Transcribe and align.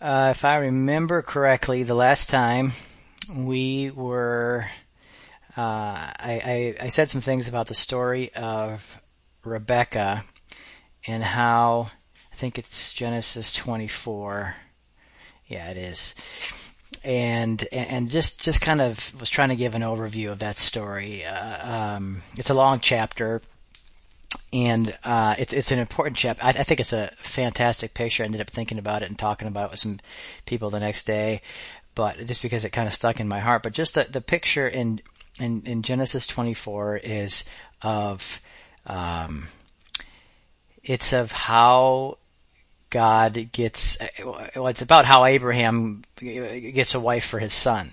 Uh, 0.00 0.28
if 0.30 0.44
I 0.44 0.58
remember 0.58 1.22
correctly, 1.22 1.82
the 1.82 1.94
last 1.94 2.30
time 2.30 2.72
we 3.34 3.90
were, 3.90 4.64
uh, 5.56 5.60
I, 5.60 6.76
I, 6.80 6.84
I 6.84 6.88
said 6.88 7.10
some 7.10 7.20
things 7.20 7.48
about 7.48 7.66
the 7.66 7.74
story 7.74 8.32
of 8.34 9.00
Rebecca 9.44 10.24
and 11.06 11.24
how 11.24 11.90
I 12.32 12.36
think 12.36 12.58
it's 12.58 12.92
Genesis 12.92 13.52
24. 13.54 14.54
Yeah, 15.46 15.68
it 15.70 15.76
is. 15.76 16.14
And 17.02 17.64
and 17.72 18.10
just 18.10 18.42
just 18.42 18.60
kind 18.60 18.80
of 18.80 19.18
was 19.18 19.30
trying 19.30 19.48
to 19.50 19.56
give 19.56 19.74
an 19.74 19.82
overview 19.82 20.30
of 20.30 20.40
that 20.40 20.58
story. 20.58 21.24
Uh, 21.24 21.94
um, 21.96 22.22
it's 22.36 22.50
a 22.50 22.54
long 22.54 22.80
chapter, 22.80 23.40
and 24.52 24.96
uh, 25.04 25.34
it's 25.38 25.52
it's 25.52 25.72
an 25.72 25.78
important 25.78 26.16
chapter. 26.16 26.42
I, 26.42 26.50
I, 26.50 26.62
think 26.62 26.80
it's 26.80 26.92
a 26.92 27.10
fantastic 27.18 27.94
picture. 27.94 28.22
I 28.22 28.26
ended 28.26 28.40
up 28.40 28.50
thinking 28.50 28.78
about 28.78 29.02
it 29.02 29.08
and 29.08 29.18
talking 29.18 29.48
about 29.48 29.66
it 29.66 29.70
with 29.72 29.80
some 29.80 30.00
people 30.46 30.70
the 30.70 30.80
next 30.80 31.06
day, 31.06 31.42
but 31.94 32.26
just 32.26 32.42
because 32.42 32.64
it 32.64 32.70
kind 32.70 32.86
of 32.86 32.94
stuck 32.94 33.20
in 33.20 33.28
my 33.28 33.40
heart. 33.40 33.62
But 33.62 33.72
just 33.72 33.94
the 33.94 34.06
the 34.08 34.20
picture 34.20 34.66
in 34.66 35.00
in, 35.38 35.62
in 35.66 35.82
Genesis 35.82 36.26
24 36.26 36.96
is 36.98 37.44
of 37.82 38.40
um, 38.86 39.48
it's 40.82 41.12
of 41.12 41.32
how 41.32 42.18
God 42.90 43.50
gets. 43.52 43.98
Well, 44.24 44.68
it's 44.68 44.82
about 44.82 45.04
how 45.04 45.26
Abraham 45.26 46.04
gets 46.16 46.94
a 46.94 47.00
wife 47.00 47.26
for 47.26 47.38
his 47.38 47.52
son. 47.52 47.92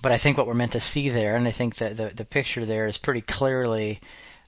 But 0.00 0.12
I 0.12 0.18
think 0.18 0.38
what 0.38 0.46
we're 0.46 0.54
meant 0.54 0.72
to 0.72 0.80
see 0.80 1.08
there, 1.08 1.36
and 1.36 1.48
I 1.48 1.50
think 1.50 1.76
that 1.76 1.96
the 1.96 2.10
the 2.14 2.24
picture 2.24 2.64
there 2.64 2.86
is 2.86 2.96
pretty 2.96 3.20
clearly 3.20 4.00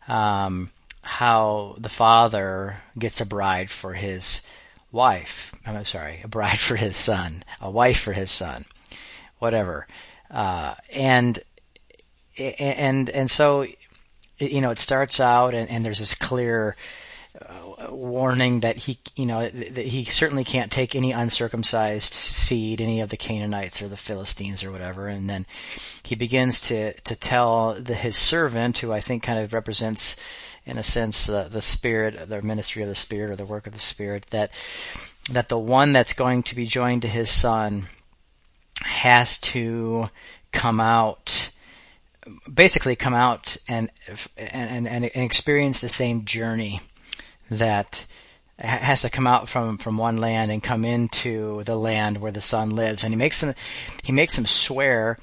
um, 0.08 0.70
how 1.06 1.76
the 1.78 1.88
father 1.88 2.78
gets 2.98 3.20
a 3.20 3.26
bride 3.26 3.70
for 3.70 3.94
his 3.94 4.42
wife. 4.90 5.54
I'm 5.64 5.84
sorry, 5.84 6.20
a 6.24 6.28
bride 6.28 6.58
for 6.68 6.76
his 6.76 6.96
son, 6.96 7.44
a 7.60 7.70
wife 7.70 8.00
for 8.00 8.12
his 8.12 8.30
son, 8.30 8.64
whatever. 9.38 9.86
Uh, 10.30 10.74
and 10.92 11.38
and 12.36 13.08
and 13.08 13.30
so 13.30 13.66
you 14.38 14.60
know 14.60 14.70
it 14.70 14.78
starts 14.78 15.20
out 15.20 15.54
and, 15.54 15.70
and 15.70 15.86
there's 15.86 16.00
this 16.00 16.14
clear 16.16 16.76
uh, 17.40 17.90
warning 17.90 18.60
that 18.60 18.76
he, 18.76 18.98
you 19.14 19.26
know, 19.26 19.48
that 19.48 19.86
he 19.86 20.04
certainly 20.04 20.44
can't 20.44 20.72
take 20.72 20.94
any 20.94 21.12
uncircumcised 21.12 22.12
seed, 22.12 22.80
any 22.80 23.00
of 23.00 23.10
the 23.10 23.16
Canaanites 23.16 23.82
or 23.82 23.88
the 23.88 23.96
Philistines 23.96 24.64
or 24.64 24.72
whatever. 24.72 25.08
And 25.08 25.28
then 25.28 25.44
he 26.02 26.14
begins 26.14 26.60
to 26.62 26.94
to 26.94 27.14
tell 27.14 27.74
the, 27.74 27.94
his 27.94 28.16
servant, 28.16 28.78
who 28.78 28.92
I 28.92 29.00
think 29.00 29.22
kind 29.22 29.38
of 29.38 29.52
represents, 29.52 30.16
in 30.66 30.78
a 30.78 30.82
sense, 30.82 31.26
the 31.26 31.44
the 31.44 31.62
spirit, 31.62 32.28
the 32.28 32.42
ministry 32.42 32.82
of 32.82 32.88
the 32.88 32.94
spirit 32.94 33.30
or 33.30 33.36
the 33.36 33.46
work 33.46 33.66
of 33.66 33.72
the 33.72 33.80
spirit, 33.80 34.26
that 34.30 34.50
that 35.30 35.48
the 35.48 35.58
one 35.58 35.92
that's 35.92 36.12
going 36.12 36.42
to 36.44 36.56
be 36.56 36.66
joined 36.66 37.02
to 37.02 37.08
his 37.08 37.30
son 37.30 37.86
has 38.82 39.38
to 39.38 40.10
come 40.52 40.80
out 40.80 41.50
basically 42.52 42.96
come 42.96 43.14
out 43.14 43.56
and 43.68 43.90
and 44.36 44.88
and, 44.88 45.04
and 45.04 45.24
experience 45.24 45.80
the 45.80 45.88
same 45.88 46.24
journey 46.24 46.80
that 47.50 48.06
has 48.58 49.02
to 49.02 49.10
come 49.10 49.26
out 49.26 49.48
from 49.48 49.78
from 49.78 49.96
one 49.96 50.16
land 50.16 50.50
and 50.50 50.62
come 50.62 50.84
into 50.84 51.62
the 51.64 51.76
land 51.76 52.18
where 52.18 52.32
the 52.32 52.40
son 52.40 52.70
lives. 52.70 53.04
And 53.04 53.12
he 53.12 53.16
makes 53.16 53.42
him 53.42 53.54
he 54.02 54.12
makes 54.12 54.36
him 54.36 54.46
swear 54.46 55.16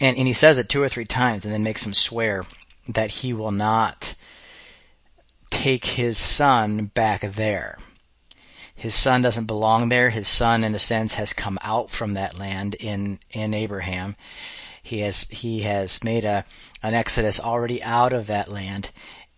and 0.00 0.16
and 0.16 0.26
he 0.26 0.32
says 0.32 0.58
it 0.58 0.68
two 0.68 0.82
or 0.82 0.88
three 0.88 1.04
times 1.04 1.44
and 1.44 1.54
then 1.54 1.62
makes 1.62 1.86
him 1.86 1.94
swear 1.94 2.42
that 2.88 3.10
he 3.10 3.32
will 3.32 3.50
not 3.50 4.14
take 5.50 5.84
his 5.84 6.18
son 6.18 6.86
back 6.94 7.20
there. 7.20 7.78
His 8.74 8.94
son 8.94 9.22
doesn't 9.22 9.46
belong 9.46 9.88
there. 9.88 10.10
His 10.10 10.28
son 10.28 10.64
in 10.64 10.74
a 10.74 10.78
sense 10.78 11.14
has 11.14 11.32
come 11.32 11.58
out 11.62 11.90
from 11.90 12.14
that 12.14 12.38
land 12.38 12.74
in 12.74 13.20
in 13.30 13.54
Abraham. 13.54 14.16
He 14.82 15.00
has 15.00 15.22
he 15.30 15.62
has 15.62 16.02
made 16.02 16.24
a 16.24 16.44
an 16.82 16.92
exodus 16.92 17.40
already 17.40 17.82
out 17.82 18.12
of 18.12 18.26
that 18.26 18.50
land. 18.50 18.90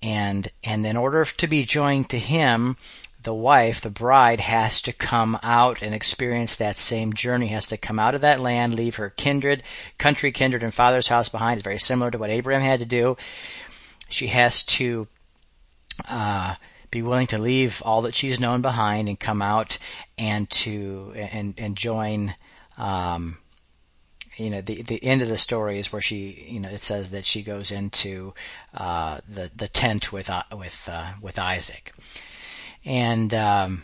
And 0.02 0.48
and 0.64 0.86
in 0.86 0.96
order 0.96 1.24
to 1.24 1.46
be 1.46 1.64
joined 1.64 2.10
to 2.10 2.18
him 2.18 2.76
the 3.26 3.34
wife 3.34 3.80
the 3.80 3.90
bride 3.90 4.38
has 4.38 4.80
to 4.80 4.92
come 4.92 5.36
out 5.42 5.82
and 5.82 5.92
experience 5.92 6.54
that 6.54 6.78
same 6.78 7.12
journey 7.12 7.48
has 7.48 7.66
to 7.66 7.76
come 7.76 7.98
out 7.98 8.14
of 8.14 8.20
that 8.20 8.38
land 8.38 8.72
leave 8.72 8.94
her 8.94 9.10
kindred 9.10 9.64
country 9.98 10.30
kindred 10.30 10.62
and 10.62 10.72
father's 10.72 11.08
house 11.08 11.28
behind. 11.28 11.58
It's 11.58 11.64
very 11.64 11.80
similar 11.80 12.12
to 12.12 12.18
what 12.18 12.30
abraham 12.30 12.62
had 12.62 12.78
to 12.78 12.86
do. 12.86 13.16
She 14.08 14.28
has 14.28 14.62
to 14.66 15.08
uh, 16.08 16.54
be 16.92 17.02
willing 17.02 17.26
to 17.26 17.38
leave 17.38 17.82
all 17.84 18.02
that 18.02 18.14
she's 18.14 18.38
known 18.38 18.62
behind 18.62 19.08
and 19.08 19.18
come 19.18 19.42
out 19.42 19.76
and 20.16 20.48
to 20.50 21.12
and 21.16 21.54
and 21.58 21.76
join 21.76 22.32
um, 22.78 23.38
you 24.36 24.50
know 24.50 24.60
the 24.60 24.82
the 24.82 25.02
end 25.02 25.20
of 25.20 25.26
the 25.26 25.36
story 25.36 25.80
is 25.80 25.92
where 25.92 26.00
she 26.00 26.46
you 26.48 26.60
know 26.60 26.68
it 26.68 26.84
says 26.84 27.10
that 27.10 27.24
she 27.24 27.42
goes 27.42 27.72
into 27.72 28.34
uh, 28.72 29.18
the 29.28 29.50
the 29.56 29.66
tent 29.66 30.12
with 30.12 30.30
uh, 30.30 30.44
with 30.56 30.88
uh, 30.88 31.14
with 31.20 31.40
Isaac, 31.40 31.92
and 32.86 33.34
um, 33.34 33.82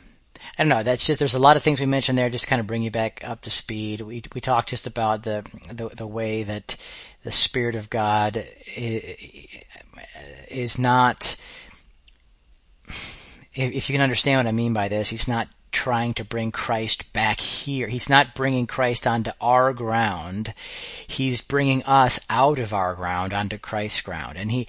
I 0.57 0.63
don't 0.63 0.69
know. 0.69 0.83
That's 0.83 1.05
just 1.05 1.19
there's 1.19 1.35
a 1.35 1.41
lot 1.41 1.57
of 1.57 1.63
things 1.63 1.81
we 1.81 1.87
mentioned 1.87 2.17
there. 2.17 2.31
Just 2.31 2.47
kind 2.47 2.61
of 2.61 2.67
bring 2.67 2.83
you 2.83 2.91
back 2.91 3.21
up 3.25 3.43
to 3.43 3.51
speed. 3.51 4.01
We 4.01 4.23
we 4.35 4.41
talked 4.41 4.71
just 4.71 4.87
about 4.87 5.25
the 5.25 5.45
the, 5.71 5.89
the 5.89 6.07
way 6.07 6.45
that 6.45 6.77
the 7.25 7.33
Spirit 7.33 7.75
of 7.75 7.91
God 7.91 8.47
is 10.49 10.79
not. 10.79 11.37
If 13.55 13.91
you 13.91 13.95
can 13.95 14.01
understand 14.01 14.39
what 14.39 14.47
I 14.47 14.53
mean 14.53 14.73
by 14.73 14.89
this, 14.89 15.11
He's 15.11 15.29
not 15.29 15.49
trying 15.73 16.15
to 16.15 16.25
bring 16.25 16.53
Christ 16.53 17.13
back 17.13 17.41
here. 17.41 17.89
He's 17.89 18.09
not 18.09 18.34
bringing 18.34 18.67
Christ 18.67 19.07
onto 19.07 19.33
our 19.41 19.73
ground. 19.73 20.55
He's 21.07 21.41
bringing 21.41 21.83
us 21.84 22.21
out 22.31 22.59
of 22.59 22.73
our 22.75 22.95
ground 22.95 23.33
onto 23.33 23.59
Christ's 23.59 24.03
ground. 24.03 24.37
And 24.37 24.53
he, 24.53 24.69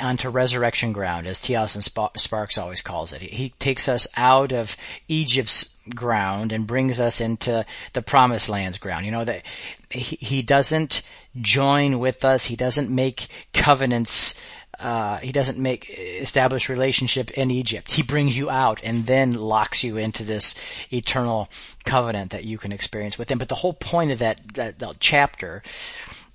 onto 0.00 0.28
resurrection 0.28 0.92
ground, 0.92 1.26
as 1.26 1.40
T. 1.40 1.54
Austin 1.54 1.82
Sparks 1.82 2.58
always 2.58 2.82
calls 2.82 3.12
it. 3.12 3.22
He 3.22 3.50
takes 3.58 3.88
us 3.88 4.06
out 4.16 4.52
of 4.52 4.76
Egypt's 5.08 5.76
ground 5.94 6.52
and 6.52 6.66
brings 6.66 6.98
us 6.98 7.20
into 7.20 7.64
the 7.92 8.02
promised 8.02 8.48
land's 8.48 8.78
ground. 8.78 9.06
You 9.06 9.12
know 9.12 9.24
that 9.24 9.42
he, 9.90 10.42
doesn't 10.42 11.02
join 11.40 11.98
with 11.98 12.24
us. 12.24 12.46
He 12.46 12.56
doesn't 12.56 12.90
make 12.90 13.28
covenants 13.52 14.34
uh, 14.78 15.16
he 15.18 15.32
doesn't 15.32 15.58
make 15.58 15.88
establish 15.88 16.68
relationship 16.68 17.30
in 17.30 17.50
Egypt. 17.50 17.92
He 17.92 18.02
brings 18.02 18.36
you 18.36 18.50
out 18.50 18.80
and 18.84 19.06
then 19.06 19.32
locks 19.32 19.82
you 19.82 19.96
into 19.96 20.22
this 20.22 20.54
eternal 20.92 21.48
covenant 21.84 22.32
that 22.32 22.44
you 22.44 22.58
can 22.58 22.72
experience 22.72 23.18
with 23.18 23.30
him. 23.30 23.38
But 23.38 23.48
the 23.48 23.54
whole 23.54 23.72
point 23.72 24.12
of 24.12 24.18
that, 24.18 24.54
that, 24.54 24.78
that 24.78 24.96
chapter, 25.00 25.62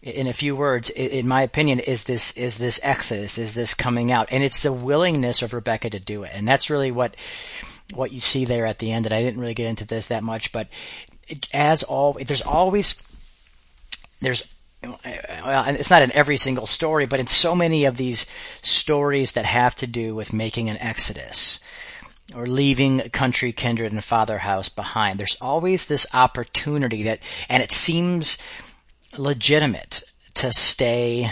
in 0.01 0.27
a 0.27 0.33
few 0.33 0.55
words, 0.55 0.89
in 0.89 1.27
my 1.27 1.43
opinion, 1.43 1.79
is 1.79 2.05
this 2.05 2.35
is 2.35 2.57
this 2.57 2.79
exodus, 2.83 3.37
is 3.37 3.53
this 3.53 3.73
coming 3.73 4.11
out, 4.11 4.31
and 4.31 4.43
it's 4.43 4.63
the 4.63 4.73
willingness 4.73 5.41
of 5.41 5.53
Rebecca 5.53 5.89
to 5.91 5.99
do 5.99 6.23
it, 6.23 6.31
and 6.33 6.47
that's 6.47 6.69
really 6.69 6.91
what 6.91 7.15
what 7.93 8.11
you 8.11 8.19
see 8.19 8.45
there 8.45 8.65
at 8.65 8.79
the 8.79 8.91
end. 8.91 9.05
And 9.05 9.13
I 9.13 9.21
didn't 9.21 9.39
really 9.39 9.53
get 9.53 9.67
into 9.67 9.85
this 9.85 10.07
that 10.07 10.23
much, 10.23 10.51
but 10.51 10.67
as 11.53 11.83
all, 11.83 12.13
there's 12.13 12.41
always 12.41 13.01
there's 14.21 14.53
well, 14.83 15.65
it's 15.67 15.91
not 15.91 16.01
in 16.01 16.11
every 16.13 16.37
single 16.37 16.65
story, 16.65 17.05
but 17.05 17.19
in 17.19 17.27
so 17.27 17.55
many 17.55 17.85
of 17.85 17.97
these 17.97 18.25
stories 18.63 19.33
that 19.33 19.45
have 19.45 19.75
to 19.75 19.87
do 19.87 20.15
with 20.15 20.33
making 20.33 20.69
an 20.69 20.77
exodus 20.77 21.59
or 22.35 22.47
leaving 22.47 22.99
country, 23.11 23.51
kindred, 23.51 23.91
and 23.91 24.03
father 24.03 24.39
house 24.39 24.69
behind, 24.69 25.19
there's 25.19 25.37
always 25.39 25.85
this 25.85 26.07
opportunity 26.13 27.03
that, 27.03 27.19
and 27.49 27.61
it 27.61 27.71
seems 27.71 28.39
legitimate 29.17 30.03
to 30.35 30.51
stay 30.51 31.31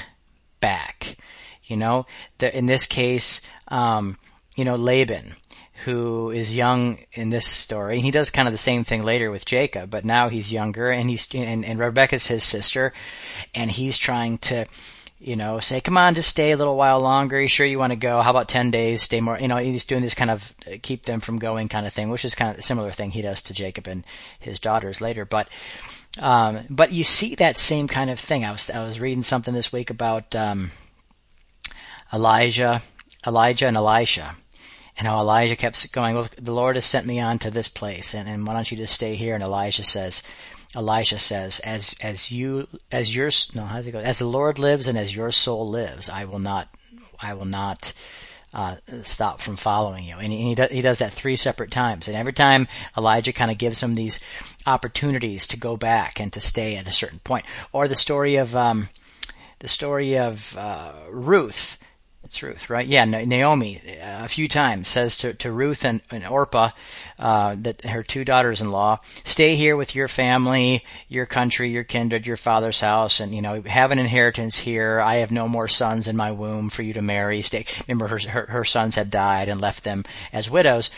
back. 0.59 1.17
You 1.63 1.77
know, 1.77 2.05
the, 2.39 2.55
in 2.55 2.65
this 2.65 2.85
case, 2.85 3.41
um, 3.67 4.17
you 4.55 4.65
know, 4.65 4.75
Laban 4.75 5.35
who 5.85 6.29
is 6.31 6.53
young 6.53 6.97
in 7.13 7.29
this 7.29 7.45
story. 7.45 8.01
He 8.01 8.11
does 8.11 8.31
kind 8.31 8.47
of 8.47 8.51
the 8.53 8.57
same 8.57 8.83
thing 8.83 9.01
later 9.03 9.31
with 9.31 9.45
Jacob, 9.45 9.89
but 9.89 10.03
now 10.03 10.27
he's 10.27 10.51
younger 10.51 10.89
and 10.89 11.09
he's 11.09 11.27
and, 11.33 11.63
and 11.63 11.79
Rebecca's 11.79 12.27
his 12.27 12.43
sister, 12.43 12.91
and 13.55 13.71
he's 13.71 13.97
trying 13.97 14.39
to, 14.39 14.65
you 15.19 15.37
know, 15.37 15.59
say, 15.59 15.79
"Come 15.79 15.97
on, 15.97 16.15
just 16.15 16.29
stay 16.29 16.51
a 16.51 16.57
little 16.57 16.75
while 16.75 16.99
longer. 16.99 17.37
Are 17.37 17.41
you 17.41 17.47
sure 17.47 17.65
you 17.65 17.79
want 17.79 17.91
to 17.91 17.97
go? 17.97 18.21
How 18.21 18.31
about 18.31 18.49
ten 18.49 18.71
days? 18.71 19.03
Stay 19.03 19.21
more." 19.21 19.39
You 19.39 19.47
know, 19.47 19.57
he's 19.57 19.85
doing 19.85 20.01
this 20.01 20.15
kind 20.15 20.31
of 20.31 20.53
uh, 20.67 20.75
keep 20.81 21.05
them 21.05 21.21
from 21.21 21.39
going 21.39 21.69
kind 21.69 21.87
of 21.87 21.93
thing, 21.93 22.09
which 22.09 22.25
is 22.25 22.35
kind 22.35 22.51
of 22.51 22.57
a 22.57 22.61
similar 22.61 22.91
thing 22.91 23.11
he 23.11 23.21
does 23.21 23.41
to 23.43 23.53
Jacob 23.53 23.87
and 23.87 24.03
his 24.37 24.59
daughters 24.59 24.99
later. 24.99 25.23
But 25.23 25.47
um, 26.19 26.59
but 26.69 26.91
you 26.91 27.03
see 27.03 27.35
that 27.35 27.57
same 27.57 27.87
kind 27.87 28.09
of 28.09 28.19
thing. 28.19 28.45
I 28.45 28.51
was 28.51 28.69
I 28.69 28.83
was 28.83 28.99
reading 28.99 29.23
something 29.23 29.53
this 29.53 29.73
week 29.73 29.89
about 29.89 30.35
um, 30.35 30.71
Elijah, 32.13 32.81
Elijah 33.25 33.67
and 33.67 33.77
Elisha 33.77 34.35
and 34.99 35.07
how 35.07 35.19
Elijah 35.19 35.55
kept 35.55 35.91
going, 35.93 36.13
well, 36.13 36.27
the 36.37 36.53
Lord 36.53 36.75
has 36.75 36.85
sent 36.85 37.07
me 37.07 37.21
on 37.21 37.39
to 37.39 37.49
this 37.49 37.69
place, 37.69 38.13
and, 38.13 38.27
and 38.27 38.45
why 38.45 38.53
don't 38.53 38.69
you 38.69 38.75
just 38.75 38.93
stay 38.93 39.15
here? 39.15 39.33
And 39.33 39.41
Elijah 39.41 39.83
says, 39.83 40.21
Elisha 40.75 41.17
says, 41.17 41.59
as, 41.61 41.95
as 42.01 42.31
you, 42.31 42.67
as 42.91 43.15
your 43.15 43.31
no, 43.55 43.63
how 43.63 43.77
does 43.77 43.87
it 43.87 43.91
go? 43.91 43.99
As 43.99 44.19
the 44.19 44.27
Lord 44.27 44.59
lives 44.59 44.87
and 44.87 44.97
as 44.97 45.15
your 45.15 45.31
soul 45.31 45.65
lives, 45.65 46.09
I 46.09 46.25
will 46.25 46.39
not, 46.39 46.67
I 47.19 47.33
will 47.33 47.45
not, 47.45 47.93
uh, 48.53 48.75
stop 49.01 49.41
from 49.41 49.55
following 49.55 50.03
you. 50.03 50.15
And, 50.17 50.31
he, 50.31 50.39
and 50.39 50.47
he, 50.47 50.55
do, 50.55 50.67
he 50.71 50.81
does 50.81 50.99
that 50.99 51.13
three 51.13 51.35
separate 51.35 51.71
times. 51.71 52.07
And 52.07 52.17
every 52.17 52.33
time 52.33 52.67
Elijah 52.97 53.33
kind 53.33 53.51
of 53.51 53.57
gives 53.57 53.81
him 53.81 53.95
these 53.95 54.19
opportunities 54.65 55.47
to 55.47 55.57
go 55.57 55.77
back 55.77 56.19
and 56.19 56.31
to 56.33 56.41
stay 56.41 56.75
at 56.75 56.87
a 56.87 56.91
certain 56.91 57.19
point. 57.19 57.45
Or 57.71 57.87
the 57.87 57.95
story 57.95 58.35
of 58.35 58.55
um, 58.55 58.89
the 59.59 59.67
story 59.67 60.17
of 60.17 60.57
uh, 60.57 60.93
Ruth 61.09 61.78
it's 62.29 62.43
Ruth, 62.43 62.69
right? 62.69 62.85
Yeah, 62.85 63.05
Naomi 63.05 63.81
uh, 63.99 64.23
a 64.23 64.27
few 64.27 64.47
times 64.47 64.87
says 64.87 65.17
to, 65.17 65.33
to 65.33 65.51
Ruth 65.51 65.83
and, 65.83 65.99
and 66.11 66.23
Orpah 66.27 66.69
uh, 67.17 67.55
that 67.61 67.81
her 67.81 68.03
two 68.03 68.23
daughters-in-law 68.23 68.99
stay 69.23 69.55
here 69.55 69.75
with 69.75 69.95
your 69.95 70.07
family, 70.07 70.85
your 71.07 71.25
country, 71.25 71.71
your 71.71 71.83
kindred, 71.83 72.27
your 72.27 72.37
father's 72.37 72.81
house, 72.81 73.19
and 73.19 73.33
you 73.33 73.41
know 73.41 73.63
have 73.63 73.91
an 73.91 73.97
inheritance 73.97 74.59
here. 74.59 74.99
I 74.99 75.15
have 75.15 75.31
no 75.31 75.47
more 75.47 75.67
sons 75.67 76.07
in 76.07 76.15
my 76.15 76.31
womb 76.31 76.69
for 76.69 76.83
you 76.83 76.93
to 76.93 77.01
marry. 77.01 77.41
Stay. 77.41 77.65
Remember, 77.87 78.07
her 78.07 78.19
her, 78.19 78.45
her 78.45 78.63
sons 78.63 78.93
had 78.93 79.09
died 79.09 79.49
and 79.49 79.59
left 79.59 79.83
them 79.83 80.05
as 80.31 80.51
widows 80.51 80.91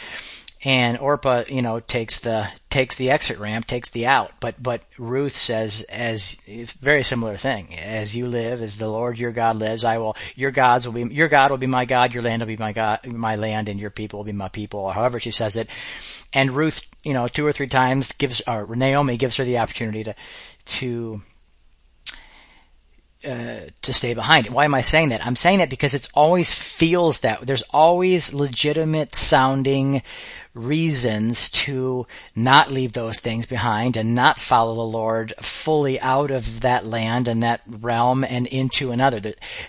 and 0.64 1.00
Orpah, 1.00 1.46
you 1.50 1.62
know, 1.64 1.80
takes 1.80 2.20
the 2.20 2.48
takes 2.70 2.96
the 2.96 3.10
exit 3.10 3.40
ramp, 3.40 3.66
takes 3.66 3.90
the 3.90 4.06
out. 4.06 4.32
But 4.40 4.62
but 4.62 4.84
Ruth 4.98 5.36
says 5.36 5.84
as 5.90 6.36
very 6.80 7.04
similar 7.04 7.36
thing. 7.36 7.76
As 7.80 8.16
you 8.16 8.28
live, 8.28 8.62
as 8.62 8.78
the 8.78 8.88
Lord 8.88 9.18
your 9.18 9.32
God 9.32 9.58
lives, 9.58 9.84
I 9.84 9.98
will. 9.98 10.16
Your 10.36 10.52
gods 10.52 10.86
will 10.86 10.94
be 10.94 11.14
your 11.14 11.30
God 11.30 11.50
will 11.50 11.58
be 11.58 11.68
my 11.68 11.86
God. 11.86 12.14
Your 12.14 12.22
land 12.22 12.42
will 12.42 12.48
be 12.48 12.58
my 12.58 12.74
God, 12.74 13.06
my 13.08 13.36
land, 13.36 13.70
and 13.70 13.82
your 13.82 13.90
people 13.90 14.20
will 14.20 14.26
be 14.26 14.34
my 14.34 14.50
people. 14.50 14.82
Or 14.82 14.94
however 14.94 15.20
she 15.20 15.32
says 15.32 15.56
it. 15.56 15.70
And 16.32 16.52
Ruth, 16.52 16.86
you 17.04 17.14
know, 17.14 17.28
two 17.28 17.46
or 17.46 17.52
three 17.52 17.68
times 17.68 18.12
gives 18.12 18.42
or 18.48 18.68
Naomi 18.76 19.18
gives 19.18 19.38
her 19.38 19.44
the 19.44 19.58
opportunity 19.58 20.04
to 20.04 20.16
to 20.66 21.22
uh, 23.24 23.68
to 23.84 23.94
stay 23.94 24.16
behind. 24.16 24.50
Why 24.50 24.66
am 24.66 24.74
I 24.74 24.82
saying 24.82 25.10
that? 25.10 25.24
I'm 25.24 25.36
saying 25.36 25.60
that 25.60 25.70
because 25.70 25.94
it 25.94 26.08
always 26.16 26.54
feels 26.54 27.20
that 27.20 27.46
there's 27.46 27.62
always 27.72 28.34
legitimate 28.34 29.14
sounding 29.14 30.02
reasons 30.54 31.50
to 31.50 32.06
not 32.36 32.72
leave 32.72 32.94
those 32.94 33.20
things 33.20 33.46
behind 33.46 33.96
and 33.96 34.14
not 34.14 34.40
follow 34.40 34.76
the 34.76 34.82
Lord 34.82 35.34
fully 35.40 36.00
out 36.02 36.30
of 36.30 36.62
that 36.62 36.86
land 36.86 37.28
and 37.28 37.42
that 37.42 37.62
realm 37.66 38.24
and 38.24 38.48
into 38.48 38.92
another. 38.92 39.22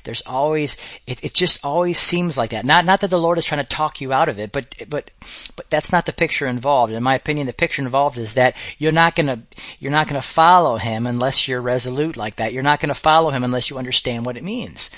There's 0.04 0.22
always, 0.22 0.76
it, 1.06 1.22
it 1.22 1.34
just 1.34 1.64
always 1.64 1.98
seems 1.98 2.36
like 2.36 2.50
that. 2.50 2.64
Not, 2.64 2.84
not 2.84 3.00
that 3.00 3.10
the 3.10 3.18
Lord 3.18 3.38
is 3.38 3.46
trying 3.46 3.62
to 3.62 3.68
talk 3.68 4.00
you 4.00 4.12
out 4.12 4.28
of 4.28 4.38
it, 4.38 4.50
but, 4.50 4.74
but, 4.88 5.10
but 5.54 5.70
that's 5.70 5.92
not 5.92 6.06
the 6.06 6.12
picture 6.12 6.46
involved. 6.46 6.92
In 6.92 7.02
my 7.02 7.14
opinion, 7.14 7.46
the 7.46 7.52
picture 7.52 7.82
involved 7.82 8.18
is 8.18 8.34
that 8.34 8.56
you're 8.78 8.92
not 8.92 9.14
gonna, 9.14 9.42
you're 9.78 9.92
not 9.92 10.08
gonna 10.08 10.20
follow 10.20 10.78
Him 10.78 11.06
unless 11.06 11.46
you're 11.46 11.60
resolute 11.60 12.16
like 12.16 12.36
that. 12.36 12.52
You're 12.52 12.62
not 12.62 12.80
gonna 12.80 12.94
follow 12.94 13.30
Him 13.30 13.44
unless 13.44 13.70
you 13.70 13.78
understand 13.78 14.26
what 14.26 14.36
it 14.36 14.44
means 14.44 14.90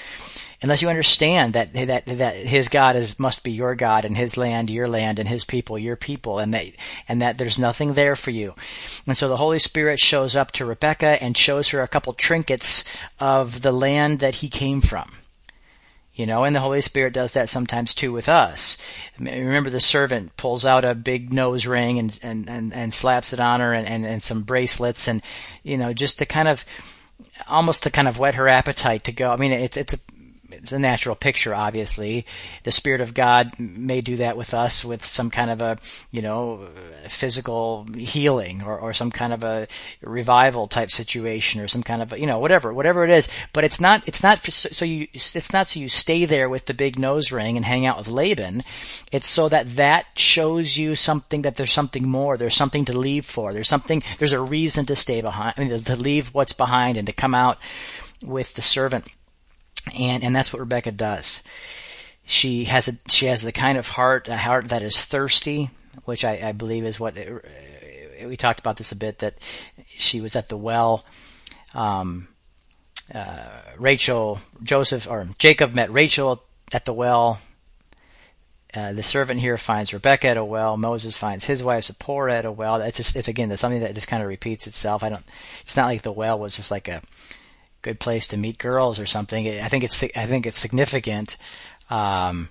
unless 0.65 0.81
you 0.81 0.89
understand 0.89 1.53
that 1.53 1.75
that 1.75 2.07
that 2.07 2.37
his 2.37 2.71
God 2.71 2.97
is 2.97 3.21
must 3.21 3.45
be 3.45 3.53
your 3.53 3.75
God 3.75 4.07
and 4.07 4.17
his 4.17 4.39
land 4.39 4.71
your 4.71 4.89
land 4.89 5.19
and 5.19 5.29
his 5.29 5.45
people 5.45 5.79
your 5.79 5.95
people 5.95 6.39
and 6.39 6.55
that 6.55 6.65
and 7.07 7.21
that 7.21 7.37
there's 7.37 7.59
nothing 7.59 7.93
there 7.93 8.17
for 8.17 8.31
you. 8.31 8.55
And 9.07 9.15
so 9.15 9.29
the 9.29 9.37
Holy 9.37 9.59
Spirit 9.59 10.01
shows 10.01 10.35
up 10.35 10.53
to 10.53 10.65
Rebecca 10.65 11.23
and 11.23 11.37
shows 11.37 11.69
her 11.69 11.83
a 11.83 11.89
couple 11.89 12.15
trinkets 12.15 12.83
of 13.21 13.61
the 13.61 13.73
land 13.73 14.21
that 14.21 14.37
he 14.37 14.49
came 14.49 14.81
from. 14.81 15.13
You 16.15 16.25
know, 16.25 16.45
and 16.45 16.57
the 16.57 16.61
Holy 16.61 16.81
Spirit 16.81 17.13
does 17.13 17.33
that 17.33 17.51
sometimes 17.51 17.93
too 17.93 18.13
with 18.13 18.29
us. 18.29 18.79
Remember 19.19 19.69
the 19.69 19.81
servant 19.81 20.35
pulls 20.39 20.65
out 20.65 20.85
a 20.85 20.95
big 20.95 21.31
nose 21.31 21.67
ring 21.67 21.99
and, 21.99 22.19
and, 22.23 22.49
and, 22.49 22.73
and 22.73 22.95
slaps 22.95 23.35
it 23.35 23.41
on 23.41 23.61
her 23.61 23.75
and, 23.75 23.87
and, 23.87 24.07
and 24.07 24.23
some 24.23 24.45
bracelets 24.45 25.09
and, 25.09 25.21
you 25.63 25.77
know, 25.77 25.93
just 25.93 26.19
to 26.19 26.25
kind 26.25 26.49
of, 26.49 26.65
almost 27.49 27.83
to 27.83 27.91
kind 27.91 28.07
of 28.07 28.19
whet 28.19 28.37
her 28.37 28.49
appetite 28.49 29.05
to 29.05 29.13
go. 29.13 29.33
I 29.33 29.37
mean, 29.37 29.51
it's, 29.51 29.77
it's 29.77 29.95
a, 29.95 29.99
it's 30.63 30.73
a 30.73 30.79
natural 30.79 31.15
picture, 31.15 31.55
obviously. 31.55 32.27
The 32.63 32.73
Spirit 32.73 33.01
of 33.01 33.15
God 33.15 33.59
may 33.59 34.01
do 34.01 34.17
that 34.17 34.37
with 34.37 34.55
us 34.55 34.85
with 34.85 35.05
some 35.05 35.31
kind 35.31 35.51
of 35.51 35.61
a, 35.61 35.79
you 36.11 36.23
know, 36.23 36.69
physical 37.09 37.87
healing 37.97 38.63
or, 38.63 38.79
or 38.79 38.93
some 38.93 39.11
kind 39.11 39.33
of 39.33 39.45
a 39.45 39.67
revival 40.03 40.67
type 40.67 40.91
situation 40.91 41.61
or 41.61 41.69
some 41.69 41.83
kind 41.83 42.03
of, 42.03 42.13
a, 42.13 42.21
you 42.21 42.27
know, 42.27 42.39
whatever, 42.39 42.73
whatever 42.73 43.05
it 43.05 43.11
is. 43.11 43.29
But 43.53 43.65
it's 43.65 43.81
not, 43.81 44.07
it's 44.07 44.23
not 44.23 44.39
so 44.45 44.85
you, 44.85 45.09
it's 45.13 45.53
not 45.53 45.69
so 45.69 45.81
you 45.81 45.89
stay 45.89 46.25
there 46.25 46.49
with 46.49 46.67
the 46.67 46.75
big 46.75 46.99
nose 46.99 47.33
ring 47.33 47.57
and 47.57 47.65
hang 47.65 47.87
out 47.87 47.99
with 47.99 48.09
Laban. 48.09 48.63
It's 49.13 49.29
so 49.29 49.49
that 49.49 49.77
that 49.77 50.07
shows 50.17 50.77
you 50.77 50.95
something 50.95 51.43
that 51.43 51.57
there's 51.57 51.73
something 51.73 52.09
more. 52.09 52.37
There's 52.37 52.57
something 52.57 52.85
to 52.87 52.99
leave 52.99 53.25
for. 53.25 53.53
There's 53.53 53.69
something, 53.69 54.03
there's 54.19 54.33
a 54.33 54.41
reason 54.41 54.87
to 54.87 54.97
stay 54.97 55.21
behind, 55.21 55.55
I 55.57 55.65
mean, 55.65 55.81
to 55.83 55.97
leave 55.97 56.35
what's 56.35 56.53
behind 56.53 56.97
and 56.97 57.07
to 57.07 57.13
come 57.13 57.35
out 57.35 57.59
with 58.23 58.55
the 58.55 58.63
servant 58.63 59.07
and 59.93 60.25
and 60.25 60.35
that's 60.35 60.53
what 60.53 60.61
Rebecca 60.61 60.93
does. 60.93 61.43
She 62.27 62.65
has 62.65 62.89
a 62.89 62.95
she 63.09 63.27
has 63.27 63.43
the 63.43 63.53
kind 63.53 63.77
of 63.77 63.89
heart 63.89 64.29
a 64.29 64.37
heart 64.37 64.69
that 64.69 64.83
is 64.83 65.05
thirsty, 65.05 65.71
which 66.05 66.25
I, 66.25 66.49
I 66.49 66.53
believe 66.53 66.85
is 66.85 66.99
what 66.99 67.17
it, 67.17 67.31
uh, 67.31 68.29
we 68.29 68.37
talked 68.37 68.61
about 68.61 68.77
this 68.77 68.93
a 68.93 68.97
bit. 68.97 69.19
That 69.19 69.35
she 69.87 70.21
was 70.21 70.37
at 70.37 70.49
the 70.49 70.57
well. 70.57 71.05
Um, 71.75 72.29
uh, 73.15 73.49
Rachel, 73.79 74.39
Joseph, 74.63 75.11
or 75.11 75.29
Jacob 75.39 75.75
met 75.75 75.93
Rachel 75.93 76.43
at 76.73 76.85
the 76.85 76.95
well. 76.95 77.41
Uh, 78.73 78.93
the 78.93 79.03
servant 79.05 79.39
here 79.39 79.57
finds 79.57 79.93
Rebecca 79.93 80.29
at 80.29 80.37
a 80.37 80.45
well. 80.45 80.77
Moses 80.77 81.17
finds 81.17 81.45
his 81.45 81.63
wife 81.63 81.85
Zipporah 81.85 82.39
at 82.39 82.45
a 82.45 82.51
well. 82.51 82.81
It's 82.81 82.97
just, 82.97 83.15
it's 83.15 83.29
again, 83.29 83.57
something 83.57 83.83
that 83.83 83.95
just 83.95 84.09
kind 84.09 84.21
of 84.21 84.29
repeats 84.29 84.67
itself. 84.67 85.05
I 85.05 85.11
don't, 85.11 85.23
it's 85.61 85.77
not 85.77 85.87
like 85.87 86.03
the 86.03 86.11
well 86.11 86.41
was 86.41 86.57
just 86.57 86.73
like 86.73 86.89
a, 86.89 87.01
good 87.85 88.01
place 88.01 88.27
to 88.29 88.37
meet 88.37 88.59
girls 88.59 88.99
or 88.99 89.07
something. 89.07 89.47
I 89.61 89.69
think 89.69 89.85
it's 89.85 90.03
I 90.03 90.27
think 90.27 90.47
it's 90.47 90.59
significant. 90.59 91.37
Um, 91.91 92.49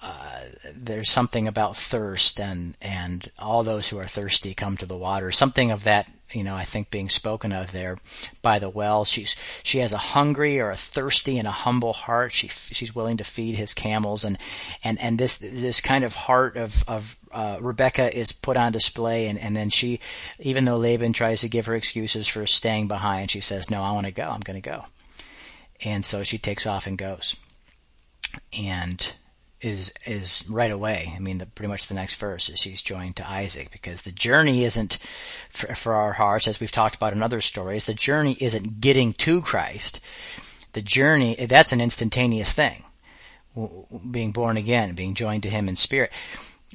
uh, 0.00 0.40
there's 0.74 1.10
something 1.10 1.48
about 1.48 1.76
thirst 1.76 2.40
and 2.40 2.76
and 2.80 3.30
all 3.38 3.62
those 3.62 3.88
who 3.88 3.98
are 3.98 4.06
thirsty 4.06 4.54
come 4.54 4.76
to 4.78 4.86
the 4.86 4.96
water. 4.96 5.32
Something 5.32 5.70
of 5.70 5.84
that, 5.84 6.10
you 6.32 6.44
know, 6.44 6.54
I 6.54 6.64
think 6.64 6.90
being 6.90 7.08
spoken 7.08 7.52
of 7.52 7.72
there 7.72 7.98
by 8.40 8.58
the 8.58 8.68
well. 8.68 9.04
She's 9.04 9.34
she 9.62 9.78
has 9.78 9.92
a 9.92 9.98
hungry 9.98 10.60
or 10.60 10.70
a 10.70 10.76
thirsty 10.76 11.38
and 11.38 11.48
a 11.48 11.52
humble 11.52 11.92
heart. 11.92 12.32
She 12.32 12.48
she's 12.48 12.94
willing 12.94 13.16
to 13.16 13.24
feed 13.24 13.56
his 13.56 13.74
camels 13.74 14.24
and 14.24 14.38
and 14.84 15.00
and 15.00 15.18
this 15.18 15.38
this 15.38 15.80
kind 15.80 16.04
of 16.04 16.14
heart 16.14 16.56
of 16.56 16.84
of 16.88 17.18
uh, 17.34 17.58
Rebecca 17.60 18.16
is 18.16 18.32
put 18.32 18.56
on 18.56 18.72
display, 18.72 19.26
and, 19.26 19.38
and 19.38 19.56
then 19.56 19.70
she, 19.70 20.00
even 20.38 20.64
though 20.64 20.78
Laban 20.78 21.12
tries 21.12 21.40
to 21.40 21.48
give 21.48 21.66
her 21.66 21.74
excuses 21.74 22.28
for 22.28 22.46
staying 22.46 22.88
behind, 22.88 23.30
she 23.30 23.40
says, 23.40 23.70
"No, 23.70 23.82
I 23.82 23.92
want 23.92 24.06
to 24.06 24.12
go. 24.12 24.22
I'm 24.22 24.40
going 24.40 24.60
to 24.60 24.70
go." 24.70 24.84
And 25.84 26.04
so 26.04 26.22
she 26.22 26.38
takes 26.38 26.66
off 26.66 26.86
and 26.86 26.96
goes, 26.96 27.36
and 28.58 29.14
is 29.60 29.92
is 30.06 30.44
right 30.48 30.70
away. 30.70 31.12
I 31.16 31.18
mean, 31.18 31.38
the, 31.38 31.46
pretty 31.46 31.68
much 31.68 31.88
the 31.88 31.94
next 31.94 32.16
verse 32.16 32.48
is 32.48 32.60
she's 32.60 32.82
joined 32.82 33.16
to 33.16 33.28
Isaac 33.28 33.70
because 33.72 34.02
the 34.02 34.12
journey 34.12 34.64
isn't 34.64 34.98
for, 35.50 35.74
for 35.74 35.94
our 35.94 36.12
hearts, 36.12 36.46
as 36.46 36.60
we've 36.60 36.70
talked 36.70 36.96
about 36.96 37.12
in 37.12 37.22
other 37.22 37.40
stories. 37.40 37.86
The 37.86 37.94
journey 37.94 38.36
isn't 38.40 38.80
getting 38.80 39.14
to 39.14 39.40
Christ. 39.40 40.00
The 40.72 40.82
journey 40.82 41.34
that's 41.46 41.72
an 41.72 41.80
instantaneous 41.80 42.52
thing, 42.52 42.84
being 44.10 44.32
born 44.32 44.56
again, 44.56 44.94
being 44.94 45.14
joined 45.14 45.42
to 45.44 45.50
Him 45.50 45.68
in 45.68 45.76
spirit 45.76 46.12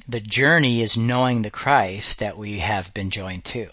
the 0.08 0.20
journey 0.20 0.82
is 0.82 0.96
knowing 0.96 1.42
the 1.42 1.50
Christ 1.50 2.18
that 2.18 2.36
we 2.36 2.58
have 2.58 2.92
been 2.94 3.10
joined 3.10 3.44
to. 3.46 3.68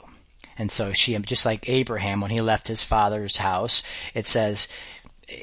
And 0.58 0.72
so 0.72 0.92
she, 0.92 1.18
just 1.20 1.46
like 1.46 1.70
Abraham, 1.70 2.22
when 2.22 2.32
he 2.32 2.42
left 2.42 2.68
his 2.68 2.84
father's 2.84 3.38
house, 3.38 3.84
it 4.14 4.26
says, 4.26 4.68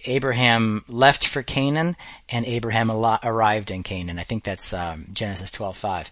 Abraham 0.06 0.84
left 0.88 1.26
for 1.26 1.42
Canaan, 1.42 1.94
and 2.28 2.46
Abraham 2.46 2.90
arrived 2.90 3.70
in 3.70 3.82
Canaan. 3.82 4.18
I 4.18 4.22
think 4.22 4.42
that's 4.42 4.72
um, 4.72 5.06
Genesis 5.12 5.50
twelve 5.50 5.76
five. 5.76 6.10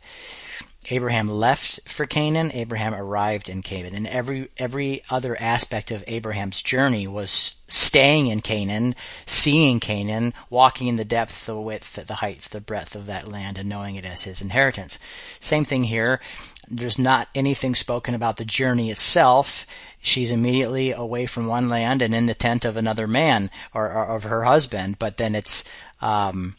Abraham 0.90 1.28
left 1.28 1.88
for 1.88 2.06
Canaan, 2.06 2.50
Abraham 2.52 2.94
arrived 2.94 3.48
in 3.48 3.62
Canaan. 3.62 3.94
And 3.94 4.06
every, 4.06 4.48
every 4.58 5.02
other 5.08 5.40
aspect 5.40 5.90
of 5.90 6.02
Abraham's 6.06 6.60
journey 6.60 7.06
was 7.06 7.62
staying 7.68 8.26
in 8.26 8.40
Canaan, 8.40 8.96
seeing 9.24 9.78
Canaan, 9.78 10.34
walking 10.50 10.88
in 10.88 10.96
the 10.96 11.04
depth, 11.04 11.46
the 11.46 11.58
width, 11.58 11.94
the 11.94 12.14
height, 12.16 12.40
the 12.50 12.60
breadth 12.60 12.96
of 12.96 13.06
that 13.06 13.30
land, 13.30 13.58
and 13.58 13.68
knowing 13.68 13.94
it 13.94 14.04
as 14.04 14.24
his 14.24 14.42
inheritance. 14.42 14.98
Same 15.38 15.64
thing 15.64 15.84
here. 15.84 16.20
There's 16.68 16.98
not 16.98 17.28
anything 17.34 17.74
spoken 17.74 18.14
about 18.14 18.36
the 18.36 18.44
journey 18.44 18.90
itself. 18.90 19.66
She's 20.00 20.32
immediately 20.32 20.90
away 20.90 21.26
from 21.26 21.46
one 21.46 21.68
land 21.68 22.02
and 22.02 22.12
in 22.12 22.26
the 22.26 22.34
tent 22.34 22.64
of 22.64 22.76
another 22.76 23.06
man 23.06 23.50
or, 23.72 23.86
or 23.86 24.06
of 24.06 24.24
her 24.24 24.44
husband, 24.44 24.98
but 24.98 25.16
then 25.16 25.36
it's, 25.36 25.64
um, 26.00 26.56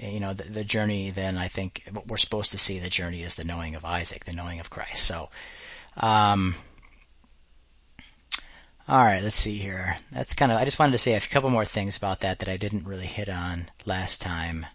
you 0.00 0.20
know, 0.20 0.32
the, 0.34 0.44
the, 0.44 0.64
journey 0.64 1.10
then 1.10 1.38
I 1.38 1.48
think 1.48 1.82
what 1.92 2.08
we're 2.08 2.16
supposed 2.16 2.50
to 2.52 2.58
see 2.58 2.78
the 2.78 2.88
journey 2.88 3.22
is 3.22 3.34
the 3.34 3.44
knowing 3.44 3.74
of 3.74 3.84
Isaac, 3.84 4.24
the 4.24 4.32
knowing 4.32 4.60
of 4.60 4.70
Christ. 4.70 5.04
So, 5.04 5.30
um, 5.96 6.54
all 8.88 9.04
right, 9.04 9.22
let's 9.22 9.36
see 9.36 9.56
here. 9.56 9.96
That's 10.12 10.34
kind 10.34 10.52
of, 10.52 10.58
I 10.58 10.64
just 10.64 10.78
wanted 10.78 10.92
to 10.92 10.98
say 10.98 11.14
a 11.14 11.20
couple 11.20 11.50
more 11.50 11.64
things 11.64 11.96
about 11.96 12.20
that 12.20 12.38
that 12.38 12.48
I 12.48 12.56
didn't 12.56 12.86
really 12.86 13.06
hit 13.06 13.28
on 13.28 13.66
last 13.84 14.20
time. 14.20 14.66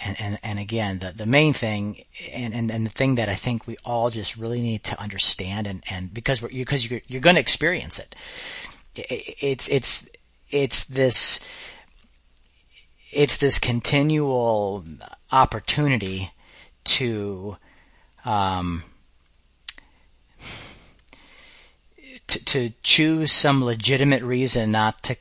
And, 0.00 0.20
and, 0.20 0.38
and 0.42 0.58
again, 0.58 0.98
the, 0.98 1.12
the 1.12 1.26
main 1.26 1.52
thing 1.52 2.04
and, 2.32 2.54
and, 2.54 2.70
and 2.70 2.86
the 2.86 2.90
thing 2.90 3.16
that 3.16 3.28
I 3.28 3.34
think 3.34 3.66
we 3.66 3.76
all 3.84 4.10
just 4.10 4.36
really 4.36 4.62
need 4.62 4.82
to 4.84 5.00
understand 5.00 5.66
and, 5.66 5.84
and 5.90 6.12
because 6.12 6.40
we're, 6.40 6.48
because 6.48 6.90
you're, 6.90 7.02
you're 7.06 7.20
going 7.20 7.36
to 7.36 7.40
experience 7.40 7.98
it. 7.98 8.16
it. 8.96 9.36
It's, 9.40 9.68
it's, 9.68 10.08
it's 10.50 10.84
this, 10.86 11.46
it's 13.12 13.38
this 13.38 13.58
continual 13.58 14.84
opportunity 15.32 16.32
to 16.84 17.56
um, 18.24 18.84
to, 22.26 22.44
to 22.44 22.72
choose 22.82 23.32
some 23.32 23.64
legitimate 23.64 24.22
reason 24.22 24.70
not 24.70 25.02
to 25.04 25.16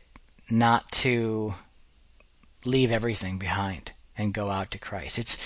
not 0.49 0.91
to 0.91 1.53
leave 2.65 2.91
everything 2.91 3.37
behind 3.37 3.91
and 4.17 4.33
go 4.33 4.49
out 4.49 4.71
to 4.71 4.77
Christ. 4.77 5.17
It's 5.17 5.37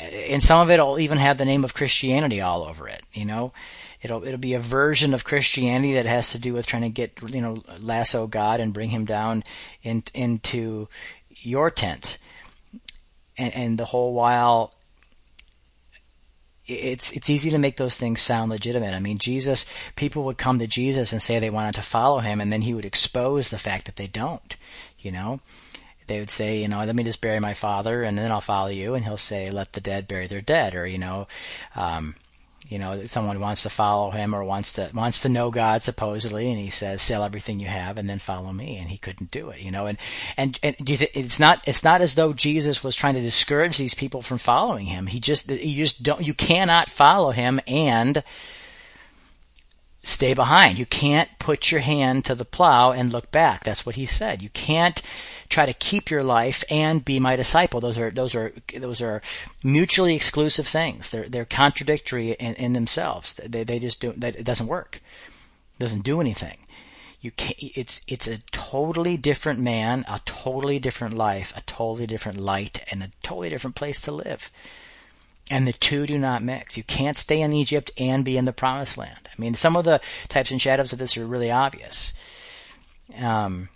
and 0.00 0.42
some 0.42 0.60
of 0.60 0.70
it 0.70 0.80
will 0.80 0.98
even 0.98 1.18
have 1.18 1.38
the 1.38 1.44
name 1.44 1.64
of 1.64 1.74
Christianity 1.74 2.40
all 2.40 2.64
over 2.64 2.88
it. 2.88 3.02
You 3.12 3.26
know, 3.26 3.52
it'll 4.02 4.24
it'll 4.24 4.38
be 4.38 4.54
a 4.54 4.60
version 4.60 5.12
of 5.12 5.24
Christianity 5.24 5.94
that 5.94 6.06
has 6.06 6.30
to 6.30 6.38
do 6.38 6.54
with 6.54 6.66
trying 6.66 6.82
to 6.82 6.88
get 6.88 7.20
you 7.28 7.40
know 7.40 7.62
lasso 7.80 8.26
God 8.26 8.60
and 8.60 8.72
bring 8.72 8.90
him 8.90 9.04
down 9.04 9.44
in, 9.82 10.02
into 10.14 10.88
your 11.48 11.70
tent, 11.70 12.18
and, 13.36 13.54
and 13.54 13.78
the 13.78 13.86
whole 13.86 14.12
while 14.12 14.72
it's 16.68 17.12
it's 17.12 17.30
easy 17.30 17.50
to 17.50 17.58
make 17.58 17.76
those 17.78 17.96
things 17.96 18.20
sound 18.20 18.50
legitimate. 18.50 18.94
I 18.94 19.00
mean, 19.00 19.18
Jesus, 19.18 19.64
people 19.96 20.24
would 20.24 20.38
come 20.38 20.58
to 20.58 20.66
Jesus 20.66 21.12
and 21.12 21.22
say 21.22 21.38
they 21.38 21.50
wanted 21.50 21.74
to 21.76 21.82
follow 21.82 22.18
him, 22.18 22.40
and 22.40 22.52
then 22.52 22.62
he 22.62 22.74
would 22.74 22.84
expose 22.84 23.48
the 23.48 23.58
fact 23.58 23.86
that 23.86 23.96
they 23.96 24.06
don't. 24.06 24.56
You 24.98 25.12
know, 25.12 25.40
they 26.06 26.20
would 26.20 26.30
say, 26.30 26.58
you 26.58 26.68
know, 26.68 26.84
let 26.84 26.94
me 26.94 27.04
just 27.04 27.22
bury 27.22 27.40
my 27.40 27.54
father, 27.54 28.02
and 28.02 28.18
then 28.18 28.30
I'll 28.30 28.40
follow 28.40 28.68
you. 28.68 28.94
And 28.94 29.04
he'll 29.04 29.16
say, 29.16 29.50
let 29.50 29.72
the 29.72 29.80
dead 29.80 30.06
bury 30.06 30.26
their 30.26 30.42
dead, 30.42 30.74
or 30.74 30.86
you 30.86 30.98
know, 30.98 31.26
um, 31.74 32.14
you 32.68 32.78
know, 32.78 33.04
someone 33.06 33.40
wants 33.40 33.62
to 33.62 33.70
follow 33.70 34.10
him 34.10 34.34
or 34.34 34.44
wants 34.44 34.74
to 34.74 34.90
wants 34.92 35.22
to 35.22 35.28
know 35.28 35.50
God 35.50 35.82
supposedly, 35.82 36.50
and 36.50 36.58
he 36.58 36.68
says, 36.68 37.00
"Sell 37.00 37.24
everything 37.24 37.60
you 37.60 37.66
have 37.66 37.96
and 37.96 38.08
then 38.08 38.18
follow 38.18 38.52
me." 38.52 38.76
And 38.76 38.90
he 38.90 38.98
couldn't 38.98 39.30
do 39.30 39.48
it, 39.50 39.60
you 39.60 39.70
know. 39.70 39.86
And 39.86 39.96
and 40.36 40.58
and 40.62 40.76
th- 40.86 41.10
it's 41.14 41.40
not 41.40 41.62
it's 41.66 41.82
not 41.82 42.02
as 42.02 42.14
though 42.14 42.34
Jesus 42.34 42.84
was 42.84 42.94
trying 42.94 43.14
to 43.14 43.20
discourage 43.20 43.78
these 43.78 43.94
people 43.94 44.20
from 44.20 44.36
following 44.36 44.86
him. 44.86 45.06
He 45.06 45.18
just 45.18 45.48
you 45.48 45.76
just 45.76 46.02
don't 46.02 46.26
you 46.26 46.34
cannot 46.34 46.90
follow 46.90 47.30
him 47.30 47.60
and 47.66 48.22
stay 50.02 50.32
behind. 50.34 50.78
You 50.78 50.86
can't 50.86 51.28
put 51.38 51.70
your 51.70 51.80
hand 51.80 52.24
to 52.26 52.34
the 52.34 52.44
plow 52.44 52.92
and 52.92 53.12
look 53.12 53.30
back. 53.30 53.64
That's 53.64 53.84
what 53.84 53.96
he 53.96 54.06
said. 54.06 54.42
You 54.42 54.48
can't 54.50 55.02
try 55.48 55.66
to 55.66 55.72
keep 55.72 56.10
your 56.10 56.22
life 56.22 56.62
and 56.70 57.04
be 57.04 57.18
my 57.18 57.36
disciple. 57.36 57.80
Those 57.80 57.98
are 57.98 58.10
those 58.10 58.34
are 58.34 58.52
those 58.76 59.00
are 59.00 59.22
mutually 59.62 60.14
exclusive 60.14 60.66
things. 60.66 61.10
They're 61.10 61.28
they're 61.28 61.44
contradictory 61.44 62.32
in, 62.32 62.54
in 62.54 62.72
themselves. 62.72 63.34
They 63.34 63.64
they 63.64 63.78
just 63.78 64.00
do 64.00 64.12
that. 64.16 64.36
It 64.36 64.44
doesn't 64.44 64.66
work. 64.66 65.00
It 65.76 65.82
doesn't 65.82 66.04
do 66.04 66.20
anything. 66.20 66.58
You 67.20 67.32
can't, 67.32 67.58
it's 67.60 68.00
it's 68.06 68.28
a 68.28 68.38
totally 68.52 69.16
different 69.16 69.58
man, 69.58 70.04
a 70.08 70.20
totally 70.24 70.78
different 70.78 71.14
life, 71.14 71.52
a 71.56 71.62
totally 71.62 72.06
different 72.06 72.38
light, 72.38 72.84
and 72.92 73.02
a 73.02 73.10
totally 73.22 73.48
different 73.48 73.74
place 73.74 74.00
to 74.02 74.12
live. 74.12 74.50
And 75.50 75.66
the 75.66 75.72
two 75.72 76.06
do 76.06 76.18
not 76.18 76.42
mix. 76.42 76.76
You 76.76 76.82
can't 76.82 77.16
stay 77.16 77.40
in 77.40 77.52
Egypt 77.52 77.90
and 77.98 78.24
be 78.24 78.36
in 78.36 78.44
the 78.44 78.52
promised 78.52 78.98
land. 78.98 79.28
I 79.28 79.40
mean, 79.40 79.54
some 79.54 79.76
of 79.76 79.84
the 79.84 80.00
types 80.28 80.50
and 80.50 80.60
shadows 80.60 80.92
of 80.92 80.98
this 80.98 81.16
are 81.16 81.26
really 81.26 81.50
obvious. 81.50 82.12
Um, 83.18 83.70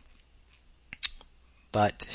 but 1.70 2.06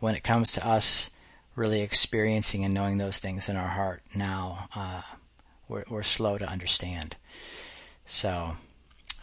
when 0.00 0.14
it 0.14 0.22
comes 0.22 0.52
to 0.52 0.66
us 0.66 1.10
really 1.54 1.80
experiencing 1.80 2.64
and 2.64 2.74
knowing 2.74 2.98
those 2.98 3.18
things 3.18 3.48
in 3.48 3.56
our 3.56 3.68
heart 3.68 4.02
now, 4.14 4.68
uh, 4.74 5.00
we're, 5.68 5.84
we're 5.88 6.02
slow 6.02 6.36
to 6.36 6.46
understand. 6.46 7.16
So, 8.04 8.56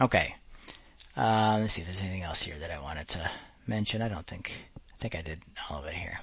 okay. 0.02 0.36
Uh, 1.16 1.60
let's 1.62 1.74
see 1.74 1.82
if 1.82 1.88
there's 1.88 2.02
anything 2.02 2.24
else 2.24 2.42
here 2.42 2.56
that 2.60 2.72
I 2.72 2.80
wanted 2.80 3.08
to 3.10 3.30
mention. 3.68 4.02
I 4.02 4.10
don't 4.10 4.26
think, 4.26 4.70
I 4.92 4.98
think 4.98 5.16
I 5.16 5.22
did 5.22 5.42
all 5.70 5.80
of 5.80 5.86
it 5.86 5.94
here. 5.94 6.20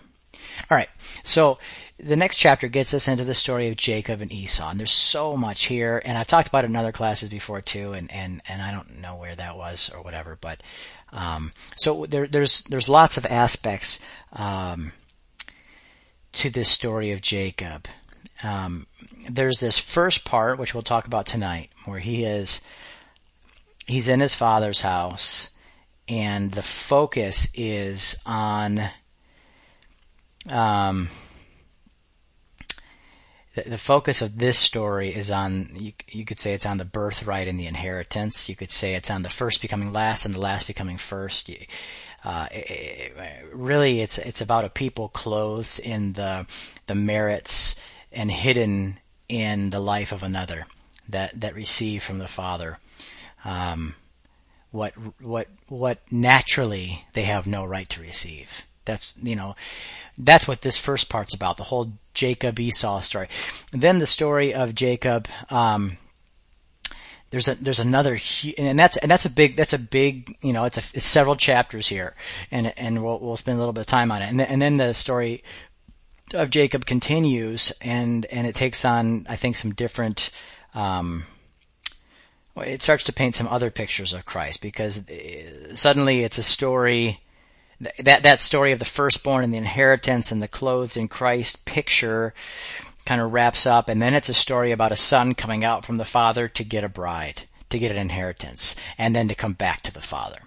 All 0.71 0.77
right. 0.77 0.89
So 1.25 1.59
the 1.99 2.17
next 2.17 2.37
chapter 2.37 2.69
gets 2.69 2.95
us 2.95 3.09
into 3.09 3.25
the 3.25 3.35
story 3.35 3.69
of 3.69 3.77
Jacob 3.77 4.23
and 4.23 4.33
Esau, 4.33 4.71
and 4.71 4.81
there's 4.81 4.91
so 4.91 5.37
much 5.37 5.65
here. 5.65 6.01
And 6.05 6.17
I've 6.17 6.27
talked 6.27 6.49
about 6.49 6.65
it 6.65 6.69
in 6.69 6.77
other 6.77 6.93
classes 6.93 7.29
before 7.29 7.61
too, 7.61 7.93
and 7.93 8.11
and 8.13 8.41
and 8.49 8.63
I 8.63 8.73
don't 8.73 9.01
know 9.01 9.17
where 9.17 9.35
that 9.35 9.57
was 9.57 9.91
or 9.95 10.03
whatever. 10.03 10.39
But 10.41 10.63
um, 11.13 11.53
so 11.77 12.07
there, 12.07 12.27
there's 12.27 12.63
there's 12.65 12.89
lots 12.89 13.17
of 13.17 13.27
aspects 13.27 13.99
um, 14.33 14.93
to 16.33 16.51
this 16.51 16.69
story 16.69 17.13
of 17.13 17.21
Jacob. 17.21 17.87
Um, 18.43 18.87
there's 19.29 19.61
this 19.61 19.79
first 19.79 20.25
part 20.25 20.59
which 20.59 20.73
we'll 20.73 20.83
talk 20.83 21.07
about 21.07 21.27
tonight, 21.27 21.71
where 21.85 21.99
he 21.99 22.25
is 22.25 22.65
he's 23.87 24.09
in 24.09 24.21
his 24.21 24.35
father's 24.35 24.81
house, 24.81 25.51
and 26.09 26.53
the 26.53 26.63
focus 26.63 27.49
is 27.55 28.17
on 28.25 28.89
um, 30.49 31.09
the, 33.55 33.63
the, 33.63 33.79
focus 33.79 34.23
of 34.23 34.39
this 34.39 34.59
story 34.59 35.15
is 35.15 35.31
on 35.31 35.71
you, 35.79 35.93
you 36.09 36.25
could 36.25 36.39
say 36.39 36.55
it's 36.55 36.67
on 36.67 36.79
the 36.79 36.85
birthright 36.85 37.49
and 37.49 37.59
the 37.59 37.67
inheritance. 37.67 38.49
You 38.49 38.57
could 38.57 38.71
say 38.71 38.95
it's 38.95 39.11
on 39.11 39.23
the 39.23 39.29
first 39.29 39.61
becoming 39.61 39.93
last 39.93 40.25
and 40.25 40.35
the 40.35 40.41
last 40.41 40.67
becoming 40.67 40.97
first. 40.97 41.51
Uh, 42.25 42.47
it, 42.51 43.13
it, 43.17 43.45
really, 43.53 44.01
it's 44.01 44.19
it's 44.19 44.41
about 44.41 44.65
a 44.65 44.71
people 44.71 45.09
clothed 45.09 45.79
in 45.81 46.15
the 46.15 46.47
the 46.87 46.95
merits 46.95 47.81
and 48.13 48.31
hidden 48.31 48.99
in 49.29 49.71
the 49.71 49.81
life 49.81 50.13
of 50.13 50.23
another 50.23 50.67
that 51.09 51.39
that 51.41 51.55
receive 51.55 52.03
from 52.03 52.19
the 52.19 52.27
Father. 52.27 52.79
Um, 53.45 53.95
what 54.71 54.95
what 55.21 55.49
what 55.69 55.99
naturally 56.11 57.05
they 57.13 57.25
have 57.25 57.47
no 57.47 57.65
right 57.65 57.89
to 57.91 58.01
receive. 58.01 58.67
That's 58.85 59.15
you 59.23 59.37
know 59.37 59.55
that's 60.19 60.47
what 60.49 60.63
this 60.63 60.77
first 60.77 61.09
part's 61.09 61.35
about, 61.35 61.57
the 61.57 61.65
whole 61.65 61.93
Jacob 62.15 62.59
Esau 62.59 63.01
story. 63.01 63.29
And 63.73 63.83
then 63.83 63.99
the 63.99 64.07
story 64.07 64.53
of 64.53 64.75
Jacob, 64.75 65.29
um, 65.49 65.97
there's 67.31 67.49
a 67.49 67.55
there's 67.55 67.79
another 67.79 68.19
and 68.59 68.79
that's 68.79 68.97
and 68.97 69.11
that's 69.11 69.25
a 69.25 69.31
big 69.31 69.57
that's 69.57 69.73
a 69.73 69.79
big 69.79 70.37
you 70.43 70.53
know 70.53 70.65
it's 70.65 70.79
a 70.79 70.97
it's 70.97 71.07
several 71.07 71.37
chapters 71.37 71.87
here 71.87 72.15
and 72.51 72.77
and 72.77 73.03
we'll 73.03 73.21
we'll 73.21 73.37
spend 73.37 73.57
a 73.57 73.59
little 73.59 73.73
bit 73.73 73.83
of 73.83 73.87
time 73.87 74.11
on 74.11 74.21
it 74.21 74.29
and 74.29 74.41
then, 74.41 74.49
and 74.49 74.63
then 74.63 74.77
the 74.77 74.93
story 74.93 75.45
of 76.35 76.51
Jacob 76.51 76.87
continues 76.87 77.73
and 77.83 78.27
and 78.27 78.47
it 78.47 78.55
takes 78.55 78.85
on 78.85 79.27
I 79.29 79.37
think 79.37 79.57
some 79.57 79.73
different 79.73 80.31
um, 80.75 81.25
it 82.57 82.83
starts 82.83 83.05
to 83.05 83.13
paint 83.13 83.37
some 83.37 83.49
other 83.49 83.71
pictures 83.71 84.13
of 84.13 84.25
Christ 84.27 84.61
because 84.61 85.09
uh, 85.09 85.77
suddenly 85.77 86.25
it's 86.25 86.39
a 86.39 86.43
story 86.43 87.21
that 87.99 88.23
that 88.23 88.41
story 88.41 88.73
of 88.73 88.79
the 88.79 88.85
firstborn 88.85 89.45
and 89.45 89.53
the 89.53 89.59
inheritance 89.59 90.31
and 90.31 90.43
the 90.43 90.49
clothed 90.49 90.97
in 90.97 91.09
Christ 91.09 91.65
picture 91.65 92.35
kind 93.07 93.21
of 93.21 93.33
wraps 93.33 93.67
up, 93.67 93.89
and 93.89 94.01
then 94.01 94.15
it's 94.15 94.29
a 94.29 94.35
story 94.35 94.73
about 94.73 94.93
a 94.93 94.97
son 94.97 95.35
coming 95.35 95.65
out 95.65 95.85
from 95.85 95.97
the 95.97 96.05
father 96.05 96.49
to 96.49 96.65
get 96.65 96.85
a 96.85 96.89
bride, 96.89 97.43
to 97.71 97.79
get 97.79 97.91
an 97.91 97.99
inheritance, 97.99 98.77
and 98.99 99.17
then 99.17 99.29
to 99.29 99.35
come 99.35 99.55
back 99.55 99.83
to 99.83 99.93
the 99.93 100.03
father. 100.03 100.41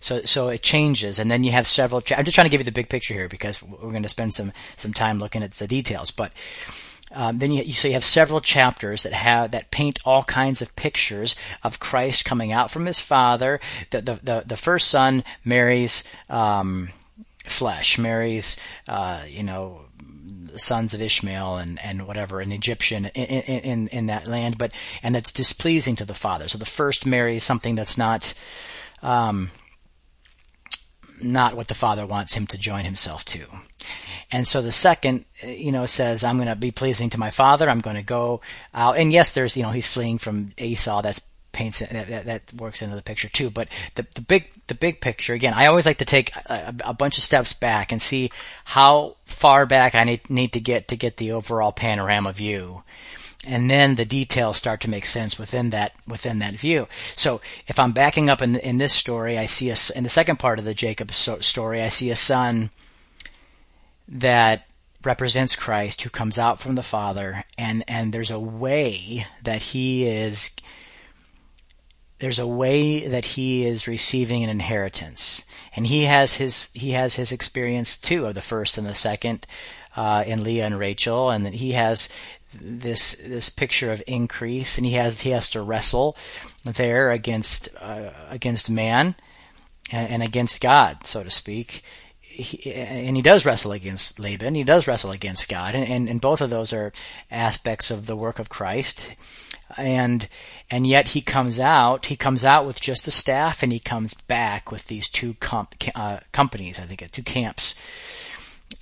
So, 0.00 0.22
so 0.24 0.48
it 0.48 0.62
changes, 0.62 1.20
and 1.20 1.30
then 1.30 1.44
you 1.44 1.52
have 1.52 1.68
several. 1.68 2.00
Cha- 2.00 2.16
I'm 2.16 2.24
just 2.24 2.34
trying 2.34 2.46
to 2.46 2.50
give 2.50 2.60
you 2.60 2.64
the 2.64 2.72
big 2.72 2.88
picture 2.88 3.14
here 3.14 3.28
because 3.28 3.62
we're 3.62 3.90
going 3.90 4.02
to 4.02 4.08
spend 4.08 4.34
some 4.34 4.52
some 4.76 4.92
time 4.92 5.20
looking 5.20 5.44
at 5.44 5.52
the 5.52 5.68
details, 5.68 6.10
but 6.10 6.32
um, 7.14 7.38
then 7.38 7.52
you, 7.52 7.72
so 7.72 7.88
you 7.88 7.94
have 7.94 8.04
several 8.04 8.40
chapters 8.40 9.02
that 9.02 9.12
have 9.12 9.50
that 9.52 9.70
paint 9.70 9.98
all 10.04 10.22
kinds 10.22 10.62
of 10.62 10.74
pictures 10.76 11.36
of 11.62 11.80
Christ 11.80 12.24
coming 12.24 12.52
out 12.52 12.70
from 12.70 12.86
his 12.86 13.00
Father. 13.00 13.60
The 13.90 14.00
the 14.00 14.14
the, 14.22 14.44
the 14.46 14.56
first 14.56 14.88
son 14.88 15.24
marries 15.44 16.04
um, 16.28 16.88
flesh, 17.44 17.98
marries 17.98 18.56
uh, 18.88 19.22
you 19.28 19.42
know 19.42 19.82
sons 20.56 20.94
of 20.94 21.02
Ishmael 21.02 21.56
and, 21.56 21.80
and 21.82 22.06
whatever, 22.06 22.40
an 22.40 22.52
Egyptian 22.52 23.06
in, 23.06 23.24
in, 23.24 23.88
in 23.88 24.06
that 24.06 24.26
land, 24.26 24.58
but, 24.58 24.72
and 25.02 25.14
that's 25.14 25.32
displeasing 25.32 25.96
to 25.96 26.04
the 26.04 26.14
father. 26.14 26.48
So 26.48 26.58
the 26.58 26.66
first 26.66 27.06
marries 27.06 27.44
something 27.44 27.74
that's 27.74 27.96
not, 27.96 28.34
um, 29.02 29.50
not 31.22 31.54
what 31.54 31.68
the 31.68 31.74
father 31.74 32.06
wants 32.06 32.34
him 32.34 32.46
to 32.48 32.58
join 32.58 32.84
himself 32.84 33.24
to. 33.26 33.44
And 34.30 34.48
so 34.48 34.62
the 34.62 34.72
second, 34.72 35.24
you 35.42 35.72
know, 35.72 35.86
says, 35.86 36.24
I'm 36.24 36.36
going 36.36 36.48
to 36.48 36.56
be 36.56 36.70
pleasing 36.70 37.10
to 37.10 37.18
my 37.18 37.30
father. 37.30 37.68
I'm 37.68 37.80
going 37.80 37.96
to 37.96 38.02
go 38.02 38.40
out. 38.72 38.96
And 38.96 39.12
yes, 39.12 39.32
there's, 39.32 39.56
you 39.56 39.62
know, 39.62 39.70
he's 39.70 39.86
fleeing 39.86 40.18
from 40.18 40.52
Esau. 40.56 41.02
That's 41.02 41.20
paints 41.52 41.80
that, 41.80 42.08
that, 42.08 42.24
that 42.24 42.52
works 42.54 42.80
into 42.82 42.96
the 42.96 43.02
picture 43.02 43.28
too. 43.28 43.50
But 43.50 43.68
the, 43.94 44.06
the 44.14 44.22
big, 44.22 44.48
the 44.68 44.74
big 44.74 45.00
picture, 45.00 45.34
again, 45.34 45.52
I 45.54 45.66
always 45.66 45.84
like 45.84 45.98
to 45.98 46.06
take 46.06 46.34
a, 46.46 46.74
a 46.84 46.94
bunch 46.94 47.18
of 47.18 47.24
steps 47.24 47.52
back 47.52 47.92
and 47.92 48.00
see 48.00 48.30
how 48.64 49.16
far 49.24 49.66
back 49.66 49.94
I 49.94 50.04
need, 50.04 50.30
need 50.30 50.54
to 50.54 50.60
get 50.60 50.88
to 50.88 50.96
get 50.96 51.18
the 51.18 51.32
overall 51.32 51.72
panorama 51.72 52.32
view 52.32 52.82
and 53.46 53.68
then 53.68 53.96
the 53.96 54.04
details 54.04 54.56
start 54.56 54.80
to 54.82 54.90
make 54.90 55.06
sense 55.06 55.38
within 55.38 55.70
that 55.70 55.92
within 56.06 56.38
that 56.38 56.54
view. 56.54 56.88
So 57.16 57.40
if 57.66 57.78
I'm 57.78 57.92
backing 57.92 58.30
up 58.30 58.42
in 58.42 58.56
in 58.56 58.78
this 58.78 58.92
story, 58.92 59.38
I 59.38 59.46
see 59.46 59.70
a 59.70 59.76
in 59.96 60.04
the 60.04 60.10
second 60.10 60.38
part 60.38 60.58
of 60.58 60.64
the 60.64 60.74
Jacob 60.74 61.10
story, 61.12 61.82
I 61.82 61.88
see 61.88 62.10
a 62.10 62.16
son 62.16 62.70
that 64.08 64.66
represents 65.04 65.56
Christ 65.56 66.02
who 66.02 66.10
comes 66.10 66.38
out 66.38 66.60
from 66.60 66.74
the 66.74 66.82
Father, 66.82 67.44
and 67.58 67.84
and 67.88 68.12
there's 68.12 68.30
a 68.30 68.40
way 68.40 69.26
that 69.42 69.62
he 69.62 70.06
is 70.06 70.54
there's 72.18 72.38
a 72.38 72.46
way 72.46 73.08
that 73.08 73.24
he 73.24 73.66
is 73.66 73.88
receiving 73.88 74.44
an 74.44 74.50
inheritance, 74.50 75.44
and 75.74 75.86
he 75.86 76.04
has 76.04 76.34
his 76.34 76.70
he 76.72 76.92
has 76.92 77.16
his 77.16 77.32
experience 77.32 77.98
too 77.98 78.26
of 78.26 78.34
the 78.34 78.40
first 78.40 78.78
and 78.78 78.86
the 78.86 78.94
second 78.94 79.46
uh, 79.96 80.22
in 80.26 80.44
Leah 80.44 80.66
and 80.66 80.78
Rachel, 80.78 81.30
and 81.30 81.44
that 81.44 81.54
he 81.54 81.72
has 81.72 82.08
this 82.60 83.14
this 83.14 83.48
picture 83.48 83.92
of 83.92 84.02
increase, 84.06 84.76
and 84.76 84.86
he 84.86 84.92
has 84.92 85.20
he 85.20 85.30
has 85.30 85.50
to 85.50 85.62
wrestle 85.62 86.16
there 86.64 87.10
against 87.10 87.68
uh, 87.80 88.10
against 88.30 88.70
man 88.70 89.14
and, 89.90 90.22
against 90.22 90.60
God, 90.60 91.06
so 91.06 91.22
to 91.22 91.30
speak. 91.30 91.82
He, 92.20 92.72
and 92.72 93.14
he 93.14 93.22
does 93.22 93.44
wrestle 93.44 93.72
against 93.72 94.18
Laban. 94.18 94.54
He 94.54 94.64
does 94.64 94.86
wrestle 94.86 95.10
against 95.10 95.50
God, 95.50 95.74
and, 95.74 95.86
and, 95.86 96.08
and 96.08 96.20
both 96.20 96.40
of 96.40 96.48
those 96.48 96.72
are 96.72 96.92
aspects 97.30 97.90
of 97.90 98.06
the 98.06 98.16
work 98.16 98.38
of 98.38 98.48
Christ 98.48 99.14
and 99.76 100.28
and 100.70 100.86
yet 100.86 101.08
he 101.08 101.20
comes 101.20 101.58
out 101.58 102.06
he 102.06 102.16
comes 102.16 102.44
out 102.44 102.66
with 102.66 102.80
just 102.80 103.06
a 103.06 103.10
staff 103.10 103.62
and 103.62 103.72
he 103.72 103.78
comes 103.78 104.14
back 104.14 104.70
with 104.70 104.86
these 104.86 105.08
two 105.08 105.34
comp, 105.34 105.74
uh, 105.94 106.18
companies 106.32 106.78
i 106.78 106.82
think 106.82 107.08
two 107.12 107.22
camps 107.22 107.74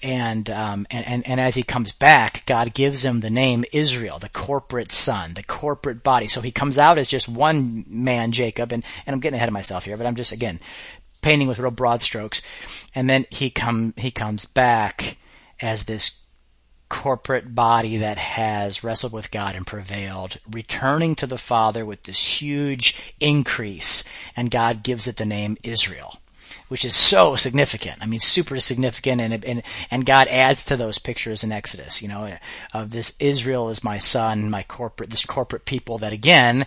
and, 0.02 0.49
um, 0.50 0.87
and 0.90 1.07
and 1.07 1.26
and 1.26 1.40
as 1.40 1.54
he 1.54 1.62
comes 1.62 1.92
back 1.92 2.45
god 2.47 2.75
gives 2.75 3.04
him 3.04 3.21
the 3.21 3.30
name 3.30 3.64
israel 3.73 4.19
the 4.19 4.28
corporate 4.28 4.92
son 4.92 5.35
the 5.35 5.42
corporate 5.42 6.02
body 6.02 6.26
so 6.26 6.40
he 6.40 6.50
comes 6.50 6.78
out 6.78 6.99
as 6.99 7.09
just 7.09 7.28
one 7.28 7.85
man 7.88 8.33
jacob 8.33 8.73
and 8.73 8.85
and 9.07 9.14
i'm 9.14 9.21
getting 9.21 9.37
ahead 9.37 9.49
of 9.49 9.52
myself 9.52 9.85
here 9.85 9.97
but 9.97 10.07
i'm 10.07 10.16
just 10.16 10.33
again 10.33 10.59
painting 11.21 11.49
with 11.49 11.59
real 11.59 11.71
broad 11.71 12.00
strokes 12.00 12.40
and 12.95 13.11
then 13.11 13.26
he 13.30 13.50
come 13.50 13.92
he 13.97 14.11
comes 14.11 14.45
back 14.47 15.16
as 15.61 15.85
this 15.85 16.21
corporate 16.90 17.54
body 17.54 17.99
that 17.99 18.19
has 18.19 18.85
wrestled 18.85 19.12
with 19.12 19.30
God 19.30 19.54
and 19.54 19.66
prevailed, 19.66 20.38
returning 20.50 21.14
to 21.14 21.26
the 21.26 21.38
Father 21.38 21.87
with 21.87 22.02
this 22.02 22.42
huge 22.42 23.14
increase, 23.21 24.04
and 24.37 24.50
God 24.50 24.83
gives 24.83 25.07
it 25.07 25.16
the 25.16 25.25
name 25.25 25.57
Israel. 25.62 26.19
Which 26.70 26.84
is 26.84 26.94
so 26.94 27.36
significant. 27.36 27.98
I 28.00 28.06
mean, 28.06 28.20
super 28.20 28.58
significant, 28.60 29.20
and 29.20 29.44
and 29.44 29.62
and 29.90 30.06
God 30.06 30.28
adds 30.28 30.64
to 30.66 30.76
those 30.76 30.98
pictures 30.98 31.42
in 31.42 31.50
Exodus. 31.50 32.00
You 32.00 32.08
know, 32.08 32.36
of 32.72 32.90
this 32.90 33.14
Israel 33.18 33.70
is 33.70 33.84
my 33.84 33.98
son, 33.98 34.50
my 34.50 34.62
corporate, 34.62 35.10
this 35.10 35.26
corporate 35.26 35.64
people 35.64 35.98
that 35.98 36.12
again 36.12 36.66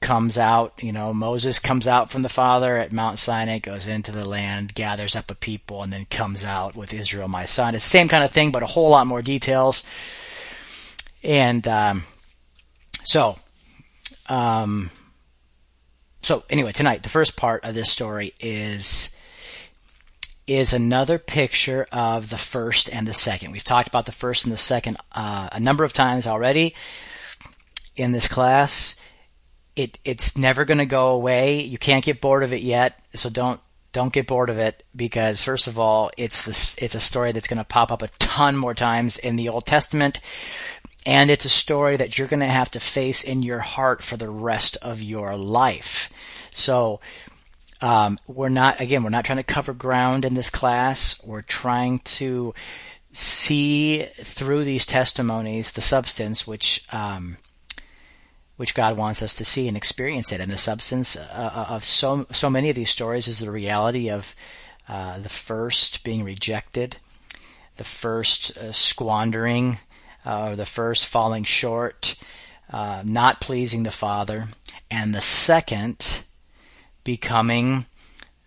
comes 0.00 0.38
out, 0.38 0.82
you 0.82 0.92
know, 0.92 1.12
Moses 1.12 1.58
comes 1.58 1.88
out 1.88 2.10
from 2.10 2.22
the 2.22 2.28
Father 2.28 2.76
at 2.76 2.92
Mount 2.92 3.18
Sinai, 3.18 3.58
goes 3.58 3.88
into 3.88 4.12
the 4.12 4.28
land, 4.28 4.74
gathers 4.74 5.16
up 5.16 5.30
a 5.30 5.34
people, 5.34 5.82
and 5.82 5.92
then 5.92 6.04
comes 6.04 6.44
out 6.44 6.76
with 6.76 6.92
Israel, 6.92 7.28
my 7.28 7.44
son. 7.44 7.74
It's 7.74 7.84
the 7.84 7.90
same 7.90 8.08
kind 8.08 8.22
of 8.22 8.30
thing, 8.30 8.52
but 8.52 8.62
a 8.62 8.66
whole 8.66 8.90
lot 8.90 9.06
more 9.06 9.22
details. 9.22 9.82
And 11.22 11.66
um, 11.66 12.04
so, 13.02 13.38
um, 14.28 14.90
so 16.22 16.44
anyway, 16.50 16.72
tonight 16.72 17.02
the 17.02 17.08
first 17.08 17.36
part 17.36 17.64
of 17.64 17.74
this 17.74 17.90
story 17.90 18.34
is 18.40 19.10
is 20.46 20.72
another 20.72 21.18
picture 21.18 21.86
of 21.90 22.30
the 22.30 22.38
first 22.38 22.88
and 22.88 23.06
the 23.06 23.14
second. 23.14 23.50
We've 23.50 23.64
talked 23.64 23.88
about 23.88 24.06
the 24.06 24.12
first 24.12 24.44
and 24.44 24.52
the 24.52 24.58
second 24.58 24.96
uh, 25.12 25.48
a 25.52 25.60
number 25.60 25.84
of 25.84 25.92
times 25.92 26.26
already 26.26 26.74
in 27.96 28.12
this 28.12 28.28
class 28.28 29.00
it 29.76 29.98
it's 30.04 30.36
never 30.36 30.64
going 30.64 30.78
to 30.78 30.86
go 30.86 31.08
away. 31.08 31.62
You 31.62 31.78
can't 31.78 32.04
get 32.04 32.20
bored 32.20 32.42
of 32.42 32.52
it 32.52 32.62
yet, 32.62 32.98
so 33.14 33.28
don't 33.28 33.60
don't 33.92 34.12
get 34.12 34.26
bored 34.26 34.50
of 34.50 34.58
it 34.58 34.82
because 34.94 35.42
first 35.42 35.68
of 35.68 35.78
all, 35.78 36.10
it's 36.16 36.42
this 36.42 36.74
it's 36.78 36.94
a 36.94 37.00
story 37.00 37.32
that's 37.32 37.46
going 37.46 37.58
to 37.58 37.64
pop 37.64 37.92
up 37.92 38.02
a 38.02 38.08
ton 38.18 38.56
more 38.56 38.74
times 38.74 39.18
in 39.18 39.36
the 39.36 39.50
Old 39.50 39.66
Testament. 39.66 40.20
And 41.06 41.30
it's 41.30 41.44
a 41.44 41.48
story 41.48 41.96
that 41.96 42.18
you're 42.18 42.26
going 42.26 42.40
to 42.40 42.46
have 42.46 42.72
to 42.72 42.80
face 42.80 43.22
in 43.22 43.44
your 43.44 43.60
heart 43.60 44.02
for 44.02 44.16
the 44.16 44.28
rest 44.28 44.76
of 44.82 45.00
your 45.00 45.36
life. 45.36 46.12
So, 46.50 47.00
um, 47.80 48.18
we're 48.26 48.48
not, 48.48 48.80
again, 48.80 49.04
we're 49.04 49.10
not 49.10 49.24
trying 49.24 49.36
to 49.36 49.44
cover 49.44 49.72
ground 49.72 50.24
in 50.24 50.34
this 50.34 50.50
class. 50.50 51.22
We're 51.24 51.42
trying 51.42 52.00
to 52.00 52.54
see 53.12 54.02
through 54.22 54.64
these 54.64 54.84
testimonies 54.84 55.72
the 55.72 55.80
substance, 55.80 56.46
which, 56.46 56.84
um, 56.92 57.36
which 58.56 58.74
God 58.74 58.96
wants 58.96 59.22
us 59.22 59.34
to 59.36 59.44
see 59.44 59.68
and 59.68 59.76
experience 59.76 60.32
it. 60.32 60.40
And 60.40 60.50
the 60.50 60.58
substance 60.58 61.16
uh, 61.16 61.20
uh, 61.54 61.66
of 61.74 61.84
so 61.84 62.26
so 62.32 62.50
many 62.50 62.68
of 62.70 62.76
these 62.76 62.90
stories 62.90 63.28
is 63.28 63.38
the 63.38 63.50
reality 63.50 64.10
of 64.10 64.34
uh, 64.88 65.18
the 65.18 65.28
first 65.28 66.02
being 66.02 66.24
rejected, 66.24 66.96
the 67.76 67.84
first 67.84 68.56
uh, 68.56 68.72
squandering, 68.72 69.78
uh, 70.26 70.48
or 70.50 70.56
the 70.56 70.66
first 70.66 71.06
falling 71.06 71.44
short, 71.44 72.16
uh, 72.70 73.02
not 73.04 73.40
pleasing 73.40 73.84
the 73.84 73.90
Father, 73.90 74.48
and 74.90 75.14
the 75.14 75.20
second 75.20 76.24
becoming 77.04 77.86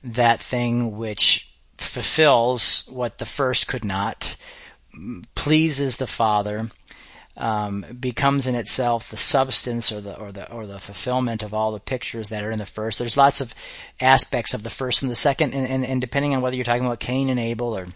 that 0.04 0.42
thing 0.42 0.98
which 0.98 1.56
fulfills 1.78 2.86
what 2.89 3.18
the 3.18 3.26
first 3.26 3.68
could 3.68 3.86
not, 3.86 4.36
pleases 5.36 5.98
the 5.98 6.08
Father, 6.08 6.70
um, 7.38 7.86
becomes 7.98 8.46
in 8.48 8.56
itself 8.56 9.10
the 9.10 9.18
substance 9.18 9.94
or 9.94 10.02
the 10.02 10.18
or 10.20 10.32
the 10.34 10.52
or 10.52 10.65
the 10.65 10.80
fulfillment 10.80 11.42
of 11.42 11.54
all 11.54 11.72
the 11.72 11.80
pictures 11.80 12.28
that 12.30 12.44
are 12.44 12.52
in 12.52 12.60
the 12.60 12.65
first. 12.65 13.00
There's 13.00 13.15
lots 13.15 13.39
of 13.39 13.56
aspects 14.02 14.54
of 14.54 14.63
the 14.63 14.70
first 14.70 15.02
and 15.02 15.10
the 15.10 15.15
second, 15.15 15.54
and, 15.54 15.65
and, 15.65 15.86
and 15.86 16.02
depending 16.02 16.36
on 16.36 16.42
whether 16.42 16.58
you're 16.58 16.65
talking 16.65 16.86
about 16.86 17.00
Cain 17.00 17.30
and 17.30 17.39
Abel 17.39 17.78
or 17.78 17.88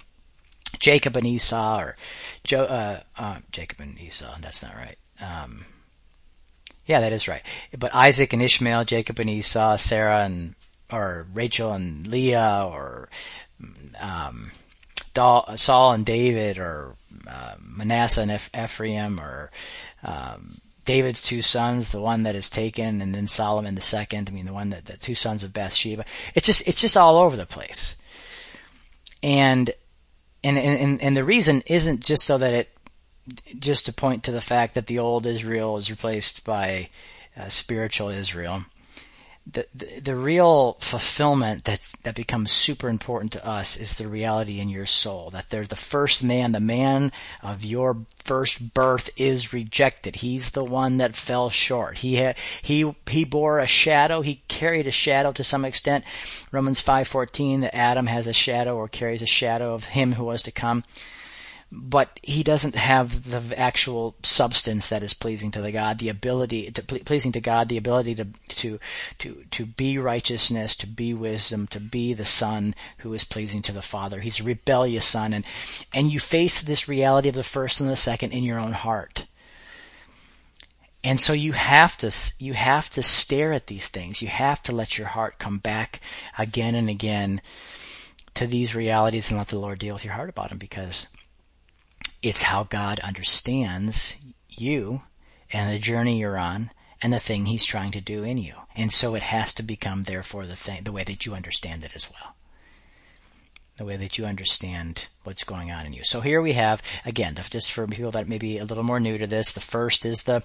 Jacob 0.79 1.15
and 1.15 1.27
Esau 1.27 1.79
or 1.79 1.95
jo- 2.43 2.65
uh, 2.65 3.01
uh, 3.17 3.39
Jacob 3.51 3.79
and 3.79 3.99
Esau, 3.99 4.35
that's 4.41 4.63
not 4.63 4.75
right. 4.75 4.97
Um, 5.21 5.65
yeah, 6.85 6.99
that 6.99 7.13
is 7.13 7.27
right. 7.27 7.43
But 7.77 7.95
Isaac 7.95 8.33
and 8.33 8.41
Ishmael, 8.41 8.85
Jacob 8.85 9.19
and 9.19 9.29
Esau, 9.29 9.77
Sarah 9.77 10.23
and 10.25 10.55
or 10.91 11.25
Rachel 11.33 11.71
and 11.71 12.05
Leah, 12.07 12.69
or 12.71 13.09
um, 13.99 14.51
Saul 15.15 15.93
and 15.93 16.05
David, 16.05 16.59
or 16.59 16.95
uh, 17.27 17.55
Manasseh 17.59 18.21
and 18.21 18.31
Ephraim, 18.31 19.19
or 19.19 19.49
um, 20.03 20.57
David's 20.85 21.21
two 21.21 21.41
sons, 21.41 21.91
the 21.91 22.01
one 22.01 22.23
that 22.23 22.35
is 22.35 22.49
taken, 22.49 23.01
and 23.01 23.15
then 23.15 23.27
Solomon 23.27 23.75
the 23.75 23.81
second. 23.81 24.29
I 24.29 24.33
mean, 24.33 24.45
the 24.45 24.53
one 24.53 24.69
that 24.69 24.85
the 24.85 24.97
two 24.97 25.15
sons 25.15 25.43
of 25.43 25.53
Bathsheba. 25.53 26.05
It's 26.35 26.45
just 26.45 26.67
it's 26.67 26.81
just 26.81 26.97
all 26.97 27.17
over 27.17 27.37
the 27.37 27.45
place, 27.45 27.95
and 29.21 29.71
and 30.43 30.57
and 30.57 31.01
and 31.01 31.17
the 31.17 31.23
reason 31.23 31.63
isn't 31.67 32.01
just 32.01 32.23
so 32.23 32.37
that 32.37 32.53
it 32.53 32.69
just 33.59 33.85
to 33.85 33.93
point 33.93 34.23
to 34.23 34.31
the 34.31 34.41
fact 34.41 34.75
that 34.75 34.87
the 34.87 34.99
old 34.99 35.25
Israel 35.25 35.77
is 35.77 35.89
replaced 35.89 36.43
by 36.43 36.89
uh, 37.37 37.47
spiritual 37.47 38.09
Israel 38.09 38.65
the, 39.45 39.67
the, 40.01 40.15
real 40.15 40.77
fulfillment 40.79 41.65
that 41.65 41.91
that 42.03 42.15
becomes 42.15 42.51
super 42.51 42.87
important 42.87 43.33
to 43.33 43.45
us 43.45 43.75
is 43.75 43.97
the 43.97 44.07
reality 44.07 44.59
in 44.61 44.69
your 44.69 44.85
soul 44.85 45.29
that 45.31 45.49
they're 45.49 45.65
the 45.65 45.75
first 45.75 46.23
man, 46.23 46.53
the 46.53 46.61
man 46.61 47.11
of 47.41 47.65
your 47.65 47.97
first 48.23 48.73
birth 48.73 49.09
is 49.17 49.51
rejected. 49.51 50.17
He's 50.17 50.51
the 50.51 50.63
one 50.63 50.97
that 50.97 51.13
fell 51.13 51.49
short. 51.49 51.97
He 51.97 52.33
he 52.61 52.95
he 53.09 53.25
bore 53.25 53.59
a 53.59 53.67
shadow. 53.67 54.21
He 54.21 54.43
carried 54.47 54.87
a 54.87 54.91
shadow 54.91 55.33
to 55.33 55.43
some 55.43 55.65
extent. 55.65 56.05
Romans 56.53 56.79
five 56.79 57.07
fourteen 57.07 57.61
that 57.61 57.75
Adam 57.75 58.07
has 58.07 58.27
a 58.27 58.33
shadow 58.33 58.77
or 58.77 58.87
carries 58.87 59.21
a 59.21 59.27
shadow 59.27 59.73
of 59.73 59.85
him 59.85 60.13
who 60.13 60.23
was 60.23 60.41
to 60.43 60.51
come 60.51 60.85
but 61.75 62.19
he 62.21 62.43
doesn't 62.43 62.75
have 62.75 63.31
the 63.31 63.59
actual 63.59 64.15
substance 64.21 64.89
that 64.89 65.01
is 65.01 65.15
pleasing 65.15 65.49
to 65.51 65.61
the 65.61 65.71
God, 65.71 65.97
the 65.97 66.09
ability 66.09 66.69
to 66.69 66.83
pleasing 66.83 67.31
to 67.31 67.41
God, 67.41 67.67
the 67.67 67.77
ability 67.77 68.13
to 68.15 68.27
to 68.47 68.79
to 69.19 69.45
to 69.49 69.65
be 69.65 69.97
righteousness, 69.97 70.75
to 70.75 70.87
be 70.87 71.13
wisdom, 71.15 71.65
to 71.67 71.79
be 71.79 72.13
the 72.13 72.25
son 72.25 72.75
who 72.99 73.13
is 73.13 73.23
pleasing 73.23 73.63
to 73.63 73.71
the 73.71 73.81
Father. 73.81 74.19
He's 74.19 74.39
a 74.39 74.43
rebellious 74.43 75.07
son, 75.07 75.33
and 75.33 75.45
and 75.93 76.13
you 76.13 76.19
face 76.19 76.61
this 76.61 76.87
reality 76.87 77.29
of 77.29 77.35
the 77.35 77.43
first 77.43 77.81
and 77.81 77.89
the 77.89 77.95
second 77.95 78.33
in 78.33 78.43
your 78.43 78.59
own 78.59 78.73
heart. 78.73 79.25
And 81.03 81.19
so 81.19 81.33
you 81.33 81.53
have 81.53 81.97
to 81.99 82.11
you 82.37 82.53
have 82.53 82.89
to 82.91 83.01
stare 83.01 83.51
at 83.51 83.67
these 83.67 83.87
things. 83.87 84.21
You 84.21 84.27
have 84.27 84.61
to 84.63 84.71
let 84.75 84.99
your 84.99 85.07
heart 85.07 85.39
come 85.39 85.57
back 85.57 86.01
again 86.37 86.75
and 86.75 86.89
again 86.89 87.41
to 88.35 88.45
these 88.45 88.75
realities 88.75 89.29
and 89.29 89.39
let 89.39 89.47
the 89.47 89.59
Lord 89.59 89.79
deal 89.79 89.95
with 89.95 90.05
your 90.05 90.13
heart 90.13 90.29
about 90.29 90.49
them 90.49 90.59
because 90.59 91.07
it's 92.23 92.43
how 92.43 92.63
God 92.63 92.99
understands 93.01 94.17
you 94.49 95.01
and 95.51 95.71
the 95.71 95.77
journey 95.77 96.19
you're 96.19 96.37
on 96.37 96.71
and 97.01 97.11
the 97.11 97.19
thing 97.19 97.45
he's 97.45 97.65
trying 97.65 97.91
to 97.91 98.01
do 98.01 98.23
in 98.23 98.37
you. 98.37 98.55
And 98.75 98.91
so 98.91 99.13
it 99.13 99.21
has 99.21 99.53
to 99.55 99.63
become 99.63 100.03
therefore 100.03 100.47
the 100.47 100.55
thing 100.55 100.83
the 100.83 100.93
way 100.93 101.03
that 101.03 101.25
you 101.25 101.35
understand 101.35 101.83
it 101.83 101.91
as 101.95 102.09
well. 102.09 102.35
The 103.75 103.85
way 103.85 103.97
that 103.97 104.17
you 104.17 104.25
understand 104.25 105.07
what's 105.23 105.43
going 105.43 105.69
on 105.69 105.85
in 105.85 105.93
you. 105.93 106.03
So 106.03 106.21
here 106.21 106.41
we 106.41 106.53
have 106.53 106.81
again, 107.05 107.35
just 107.49 107.71
for 107.71 107.85
people 107.87 108.11
that 108.11 108.29
may 108.29 108.37
be 108.37 108.57
a 108.57 108.65
little 108.65 108.83
more 108.83 109.01
new 109.01 109.17
to 109.17 109.27
this, 109.27 109.51
the 109.51 109.59
first 109.59 110.05
is 110.05 110.23
the 110.23 110.43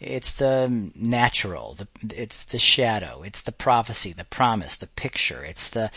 it's 0.00 0.32
the 0.32 0.90
natural, 0.94 1.74
the, 1.74 1.88
it's 2.14 2.44
the 2.44 2.58
shadow, 2.58 3.22
it's 3.24 3.42
the 3.42 3.50
prophecy, 3.50 4.12
the 4.12 4.24
promise, 4.24 4.76
the 4.76 4.86
picture, 4.86 5.42
it's 5.42 5.70
the, 5.70 5.90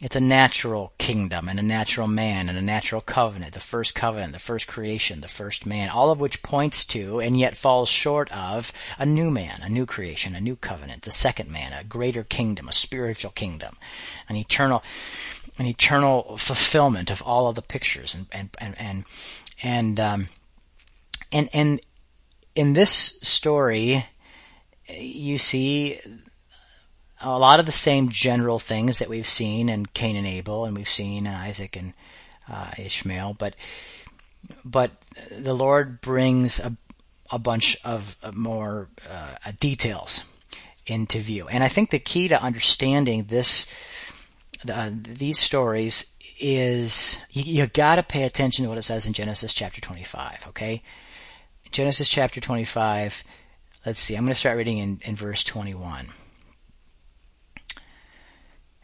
it's 0.00 0.16
a 0.16 0.20
natural 0.20 0.92
kingdom 0.98 1.48
and 1.48 1.58
a 1.58 1.62
natural 1.62 2.08
man 2.08 2.48
and 2.48 2.58
a 2.58 2.62
natural 2.62 3.00
covenant, 3.00 3.54
the 3.54 3.60
first 3.60 3.94
covenant, 3.94 4.32
the 4.32 4.40
first 4.40 4.66
creation, 4.66 5.20
the 5.20 5.28
first 5.28 5.66
man, 5.66 5.88
all 5.88 6.10
of 6.10 6.20
which 6.20 6.42
points 6.42 6.84
to 6.84 7.20
and 7.20 7.38
yet 7.38 7.56
falls 7.56 7.88
short 7.88 8.30
of 8.32 8.72
a 8.98 9.06
new 9.06 9.30
man, 9.30 9.60
a 9.62 9.68
new 9.68 9.86
creation, 9.86 10.34
a 10.34 10.40
new 10.40 10.56
covenant, 10.56 11.02
the 11.02 11.12
second 11.12 11.48
man, 11.48 11.72
a 11.72 11.84
greater 11.84 12.24
kingdom, 12.24 12.68
a 12.68 12.72
spiritual 12.72 13.30
kingdom, 13.30 13.76
an 14.28 14.34
eternal, 14.34 14.82
an 15.58 15.66
eternal 15.66 16.36
fulfillment 16.38 17.10
of 17.10 17.22
all 17.22 17.48
of 17.48 17.54
the 17.54 17.62
pictures. 17.62 18.16
And, 18.16 18.26
and, 18.32 18.50
and, 18.58 18.74
and, 18.78 19.04
and, 19.62 20.00
um, 20.00 20.26
and, 21.30 21.48
and 21.52 21.80
in 22.56 22.72
this 22.72 22.90
story, 22.90 24.06
you 24.88 25.38
see 25.38 26.00
a 27.24 27.38
lot 27.38 27.58
of 27.58 27.66
the 27.66 27.72
same 27.72 28.10
general 28.10 28.58
things 28.58 28.98
that 28.98 29.08
we've 29.08 29.28
seen 29.28 29.68
in 29.68 29.86
Cain 29.86 30.16
and 30.16 30.26
Abel, 30.26 30.64
and 30.64 30.76
we've 30.76 30.88
seen 30.88 31.26
in 31.26 31.32
Isaac 31.32 31.76
and 31.76 31.94
uh, 32.50 32.72
Ishmael, 32.78 33.34
but 33.38 33.56
but 34.64 34.92
the 35.30 35.54
Lord 35.54 36.00
brings 36.00 36.60
a 36.60 36.76
a 37.30 37.38
bunch 37.38 37.76
of 37.84 38.16
more 38.34 38.88
uh, 39.10 39.52
details 39.58 40.24
into 40.86 41.18
view, 41.18 41.48
and 41.48 41.64
I 41.64 41.68
think 41.68 41.90
the 41.90 41.98
key 41.98 42.28
to 42.28 42.40
understanding 42.40 43.24
this 43.24 43.66
uh, 44.70 44.90
these 44.92 45.38
stories 45.38 46.14
is 46.40 47.20
you, 47.30 47.42
you 47.42 47.66
got 47.66 47.96
to 47.96 48.02
pay 48.02 48.24
attention 48.24 48.64
to 48.64 48.68
what 48.68 48.78
it 48.78 48.82
says 48.82 49.06
in 49.06 49.12
Genesis 49.12 49.54
chapter 49.54 49.80
25. 49.80 50.46
Okay, 50.48 50.82
Genesis 51.70 52.08
chapter 52.08 52.40
25. 52.40 53.24
Let's 53.86 54.00
see. 54.00 54.14
I'm 54.14 54.24
going 54.24 54.32
to 54.32 54.38
start 54.38 54.56
reading 54.56 54.78
in, 54.78 55.00
in 55.04 55.16
verse 55.16 55.44
21. 55.44 56.08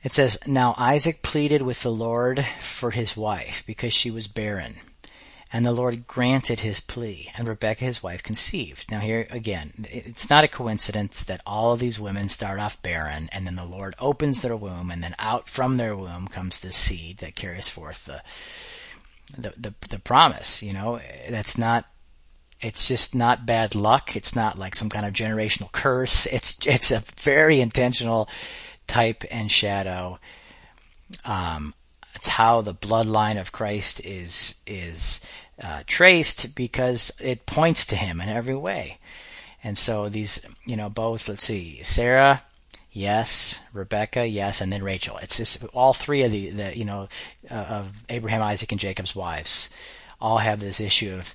It 0.02 0.12
says, 0.12 0.38
Now 0.46 0.74
Isaac 0.78 1.22
pleaded 1.22 1.62
with 1.62 1.82
the 1.82 1.92
Lord 1.92 2.46
for 2.58 2.90
his 2.90 3.16
wife 3.16 3.62
because 3.66 3.92
she 3.92 4.10
was 4.10 4.26
barren. 4.26 4.76
And 5.52 5.66
the 5.66 5.72
Lord 5.72 6.06
granted 6.06 6.60
his 6.60 6.78
plea, 6.78 7.32
and 7.36 7.48
Rebekah 7.48 7.84
his 7.84 8.04
wife 8.04 8.22
conceived. 8.22 8.88
Now 8.88 9.00
here 9.00 9.26
again, 9.30 9.72
it's 9.90 10.30
not 10.30 10.44
a 10.44 10.48
coincidence 10.48 11.24
that 11.24 11.42
all 11.44 11.72
of 11.72 11.80
these 11.80 11.98
women 11.98 12.28
start 12.28 12.60
off 12.60 12.80
barren, 12.82 13.28
and 13.32 13.44
then 13.46 13.56
the 13.56 13.64
Lord 13.64 13.96
opens 13.98 14.42
their 14.42 14.54
womb, 14.54 14.92
and 14.92 15.02
then 15.02 15.16
out 15.18 15.48
from 15.48 15.76
their 15.76 15.96
womb 15.96 16.28
comes 16.28 16.60
the 16.60 16.70
seed 16.70 17.18
that 17.18 17.34
carries 17.34 17.68
forth 17.68 18.04
the 18.04 18.22
the 19.36 19.52
the, 19.56 19.74
the 19.88 19.98
promise. 19.98 20.62
You 20.62 20.72
know, 20.72 21.00
that's 21.28 21.58
not 21.58 21.86
it's 22.60 22.86
just 22.86 23.14
not 23.14 23.44
bad 23.44 23.74
luck. 23.74 24.14
It's 24.14 24.36
not 24.36 24.56
like 24.56 24.76
some 24.76 24.88
kind 24.88 25.04
of 25.04 25.12
generational 25.12 25.72
curse. 25.72 26.26
It's 26.26 26.58
it's 26.64 26.92
a 26.92 27.02
very 27.16 27.60
intentional 27.60 28.28
type 28.90 29.22
and 29.30 29.50
shadow. 29.50 30.18
Um, 31.24 31.74
it's 32.16 32.26
how 32.26 32.60
the 32.60 32.74
bloodline 32.74 33.40
of 33.40 33.52
Christ 33.52 34.04
is 34.04 34.56
is 34.66 35.20
uh, 35.62 35.84
traced 35.86 36.54
because 36.56 37.12
it 37.20 37.46
points 37.46 37.86
to 37.86 37.96
him 37.96 38.20
in 38.20 38.28
every 38.28 38.56
way. 38.56 38.98
And 39.62 39.78
so 39.78 40.08
these, 40.08 40.44
you 40.66 40.76
know, 40.76 40.90
both. 40.90 41.28
Let's 41.28 41.44
see, 41.44 41.82
Sarah, 41.84 42.42
yes, 42.90 43.60
Rebecca, 43.72 44.26
yes, 44.26 44.60
and 44.60 44.72
then 44.72 44.82
Rachel. 44.82 45.18
It's 45.18 45.36
just 45.36 45.64
all 45.72 45.92
three 45.92 46.22
of 46.22 46.32
the, 46.32 46.50
the 46.50 46.76
you 46.76 46.84
know, 46.84 47.08
uh, 47.48 47.54
of 47.54 47.92
Abraham, 48.08 48.42
Isaac, 48.42 48.72
and 48.72 48.80
Jacob's 48.80 49.14
wives, 49.14 49.70
all 50.20 50.38
have 50.38 50.58
this 50.58 50.80
issue 50.80 51.14
of 51.14 51.34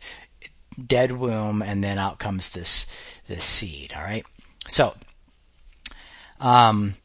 dead 0.86 1.14
womb, 1.14 1.62
and 1.62 1.82
then 1.82 1.98
out 1.98 2.20
comes 2.20 2.52
this 2.52 2.86
this 3.30 3.46
seed. 3.46 3.94
All 3.96 4.04
right, 4.04 4.26
so. 4.68 4.94
Um, 6.38 6.96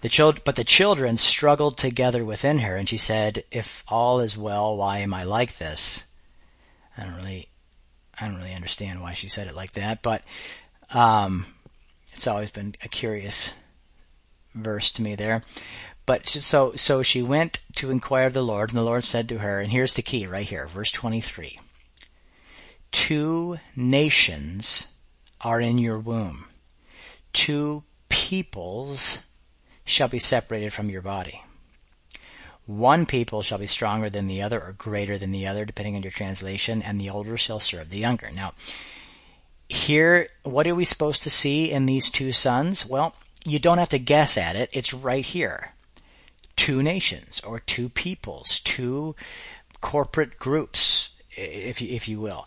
the 0.00 0.08
child, 0.08 0.42
but 0.44 0.56
the 0.56 0.64
children 0.64 1.18
struggled 1.18 1.76
together 1.76 2.24
within 2.24 2.60
her, 2.60 2.76
and 2.76 2.88
she 2.88 2.98
said, 2.98 3.44
"If 3.50 3.84
all 3.88 4.20
is 4.20 4.36
well, 4.36 4.76
why 4.76 4.98
am 4.98 5.12
I 5.12 5.24
like 5.24 5.58
this?" 5.58 6.04
I 6.96 7.04
don't 7.04 7.16
really, 7.16 7.48
I 8.20 8.26
don't 8.26 8.36
really 8.36 8.54
understand 8.54 9.00
why 9.02 9.12
she 9.12 9.28
said 9.28 9.48
it 9.48 9.56
like 9.56 9.72
that, 9.72 10.02
but 10.02 10.22
um, 10.90 11.46
it's 12.12 12.26
always 12.26 12.50
been 12.50 12.74
a 12.84 12.88
curious 12.88 13.52
verse 14.54 14.90
to 14.92 15.02
me 15.02 15.14
there. 15.14 15.42
But 16.06 16.26
so, 16.26 16.72
so 16.74 17.02
she 17.02 17.22
went 17.22 17.60
to 17.76 17.90
inquire 17.90 18.26
of 18.26 18.32
the 18.32 18.42
Lord, 18.42 18.70
and 18.70 18.78
the 18.78 18.84
Lord 18.84 19.04
said 19.04 19.28
to 19.28 19.38
her, 19.38 19.60
and 19.60 19.70
here's 19.70 19.94
the 19.94 20.02
key 20.02 20.26
right 20.26 20.48
here, 20.48 20.66
verse 20.66 20.90
23. 20.90 21.60
Two 22.90 23.58
nations 23.76 24.88
are 25.40 25.60
in 25.60 25.76
your 25.78 25.98
womb. 25.98 26.46
Two 27.32 27.84
peoples 28.08 29.18
shall 29.88 30.08
be 30.08 30.18
separated 30.18 30.72
from 30.72 30.90
your 30.90 31.02
body. 31.02 31.42
One 32.66 33.06
people 33.06 33.42
shall 33.42 33.58
be 33.58 33.66
stronger 33.66 34.10
than 34.10 34.26
the 34.26 34.42
other 34.42 34.60
or 34.60 34.72
greater 34.72 35.16
than 35.16 35.30
the 35.30 35.46
other, 35.46 35.64
depending 35.64 35.96
on 35.96 36.02
your 36.02 36.12
translation, 36.12 36.82
and 36.82 37.00
the 37.00 37.08
older 37.08 37.38
shall 37.38 37.60
serve 37.60 37.88
the 37.88 37.98
younger. 37.98 38.30
Now, 38.30 38.52
here, 39.68 40.28
what 40.42 40.66
are 40.66 40.74
we 40.74 40.84
supposed 40.84 41.22
to 41.22 41.30
see 41.30 41.70
in 41.70 41.86
these 41.86 42.10
two 42.10 42.32
sons? 42.32 42.84
Well, 42.84 43.14
you 43.44 43.58
don't 43.58 43.78
have 43.78 43.88
to 43.90 43.98
guess 43.98 44.36
at 44.36 44.54
it. 44.54 44.68
It's 44.72 44.92
right 44.92 45.24
here. 45.24 45.72
Two 46.56 46.82
nations 46.82 47.40
or 47.40 47.60
two 47.60 47.88
peoples, 47.88 48.60
two 48.60 49.14
corporate 49.80 50.38
groups, 50.38 51.16
if 51.30 51.80
you, 51.80 51.88
if 51.94 52.08
you 52.08 52.20
will. 52.20 52.46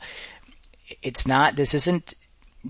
It's 1.02 1.26
not, 1.26 1.56
this 1.56 1.74
isn't 1.74 2.14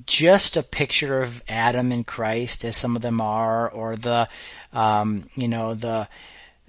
just 0.06 0.58
a 0.58 0.64
picture 0.64 1.22
of 1.22 1.44
Adam 1.48 1.92
and 1.92 2.06
Christ, 2.06 2.64
as 2.64 2.78
some 2.78 2.96
of 2.96 3.02
them 3.02 3.20
are, 3.22 3.70
or 3.70 3.96
the, 3.96 4.30
um, 4.74 5.26
you 5.36 5.48
know, 5.48 5.74
the 5.74 6.08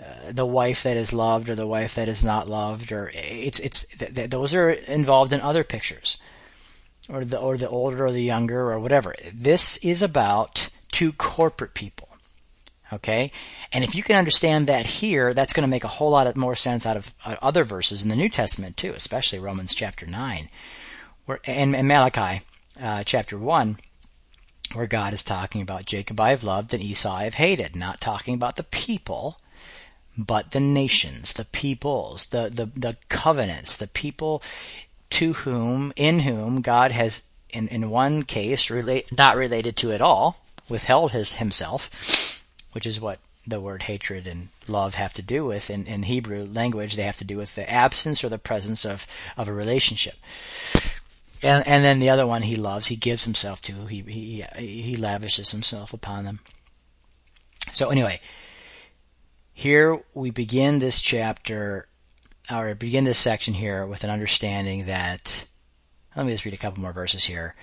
uh, 0.00 0.32
the 0.32 0.46
wife 0.46 0.82
that 0.82 0.96
is 0.96 1.12
loved 1.12 1.48
or 1.48 1.54
the 1.54 1.66
wife 1.66 1.94
that 1.94 2.08
is 2.08 2.24
not 2.24 2.48
loved, 2.48 2.90
or 2.90 3.11
it's 3.14 3.61
it's 3.61 3.87
th- 3.88 4.14
th- 4.14 4.30
those 4.30 4.54
are 4.54 4.70
involved 4.70 5.32
in 5.32 5.40
other 5.40 5.62
pictures, 5.62 6.18
or 7.08 7.24
the 7.24 7.38
or 7.38 7.56
the 7.56 7.68
older 7.68 8.06
or 8.06 8.12
the 8.12 8.22
younger 8.22 8.72
or 8.72 8.80
whatever. 8.80 9.14
This 9.32 9.76
is 9.78 10.02
about 10.02 10.70
two 10.90 11.12
corporate 11.12 11.74
people. 11.74 12.08
Okay? 12.92 13.32
And 13.72 13.85
if 13.85 13.94
you 13.94 14.02
can 14.02 14.16
understand 14.16 14.66
that 14.66 14.85
here, 14.85 15.32
that's 15.32 15.54
going 15.54 15.62
to 15.62 15.70
make 15.70 15.85
a 15.85 15.88
whole 15.88 16.11
lot 16.11 16.26
of 16.26 16.37
more 16.37 16.54
sense 16.54 16.85
out 16.85 16.96
of 16.98 17.14
uh, 17.24 17.37
other 17.40 17.64
verses 17.64 18.02
in 18.02 18.11
the 18.11 18.16
New 18.16 18.28
Testament 18.28 18.76
too, 18.76 18.92
especially 18.94 19.38
Romans 19.38 19.74
chapter 19.74 20.04
9 20.04 20.50
where, 21.26 21.40
and, 21.44 21.74
and 21.74 21.88
Malachi 21.88 22.42
uh, 22.80 23.04
chapter 23.04 23.38
1, 23.38 23.78
where 24.72 24.87
God 24.87 25.12
is 25.12 25.22
talking 25.22 25.62
about 25.62 25.85
Jacob 25.85 26.18
I 26.20 26.30
have 26.30 26.44
loved 26.44 26.72
and 26.72 26.82
Esau 26.82 27.14
I 27.14 27.24
have 27.24 27.35
hated, 27.35 27.76
not 27.76 28.00
talking 28.00 28.35
about 28.35 28.56
the 28.56 28.62
people, 28.62 29.38
but 30.16 30.50
the 30.50 30.61
nations, 30.61 31.32
the 31.32 31.44
peoples, 31.44 32.26
the, 32.26 32.50
the, 32.52 32.66
the 32.78 32.96
covenants, 33.08 33.76
the 33.76 33.87
people 33.87 34.42
to 35.11 35.35
whom, 35.35 35.92
in 35.96 36.20
whom 36.20 36.61
God 36.61 36.92
has, 36.92 37.22
in, 37.50 37.68
in 37.68 37.90
one 37.90 38.22
case, 38.22 38.70
relate, 38.70 39.16
not 39.16 39.37
related 39.37 39.76
to 39.78 39.92
at 39.92 40.00
all, 40.00 40.38
withheld 40.68 41.12
his, 41.12 41.35
himself, 41.35 42.42
which 42.72 42.87
is 42.87 43.00
what 43.00 43.18
the 43.46 43.61
word 43.61 43.82
hatred 43.82 44.26
and 44.26 44.48
love 44.68 44.94
have 44.94 45.12
to 45.12 45.22
do 45.22 45.44
with. 45.44 45.68
In, 45.68 45.87
in 45.87 46.04
Hebrew 46.04 46.48
language, 46.50 46.96
they 46.96 47.02
have 47.02 47.18
to 47.18 47.24
do 47.24 47.37
with 47.37 47.54
the 47.56 47.68
absence 47.70 48.22
or 48.22 48.28
the 48.28 48.38
presence 48.38 48.85
of, 48.85 49.06
of 49.37 49.48
a 49.48 49.52
relationship 49.52 50.14
and 51.42 51.66
and 51.66 51.85
then 51.85 51.98
the 51.98 52.11
other 52.11 52.26
one 52.26 52.42
he 52.42 52.57
loves, 52.57 52.87
he 52.87 52.96
gives 52.96 53.24
himself 53.24 53.61
to, 53.62 53.87
he 53.87 54.02
he 54.02 54.44
he 54.57 54.94
lavishes 54.94 55.50
himself 55.50 55.92
upon 55.92 56.24
them. 56.24 56.40
So 57.70 57.90
anyway, 57.90 58.20
here 59.52 60.00
we 60.14 60.31
begin 60.31 60.78
this 60.78 61.00
chapter, 61.00 61.88
or 62.50 62.74
begin 62.74 63.05
this 63.05 63.18
section 63.18 63.55
here 63.55 63.87
with 63.87 64.05
an 64.05 64.11
understanding 64.11 64.85
that. 64.87 65.46
Let 66.14 66.26
me 66.26 66.33
just 66.33 66.44
read 66.44 66.52
a 66.52 66.59
couple 66.59 66.83
more 66.83 66.92
verses 66.92 67.24
here, 67.24 67.55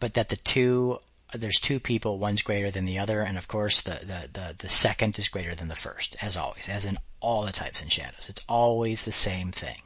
but 0.00 0.14
that 0.14 0.30
the 0.30 0.36
two 0.36 1.00
there's 1.34 1.60
two 1.60 1.78
people, 1.78 2.18
one's 2.18 2.42
greater 2.42 2.70
than 2.70 2.86
the 2.86 2.98
other, 2.98 3.20
and 3.20 3.36
of 3.36 3.48
course 3.48 3.82
the, 3.82 4.00
the, 4.00 4.28
the, 4.32 4.54
the, 4.58 4.68
second 4.68 5.18
is 5.18 5.28
greater 5.28 5.54
than 5.54 5.68
the 5.68 5.74
first, 5.74 6.16
as 6.22 6.36
always, 6.36 6.68
as 6.68 6.84
in 6.84 6.98
all 7.20 7.44
the 7.44 7.52
types 7.52 7.82
and 7.82 7.92
shadows. 7.92 8.28
It's 8.28 8.42
always 8.48 9.04
the 9.04 9.12
same 9.12 9.52
thing. 9.52 9.82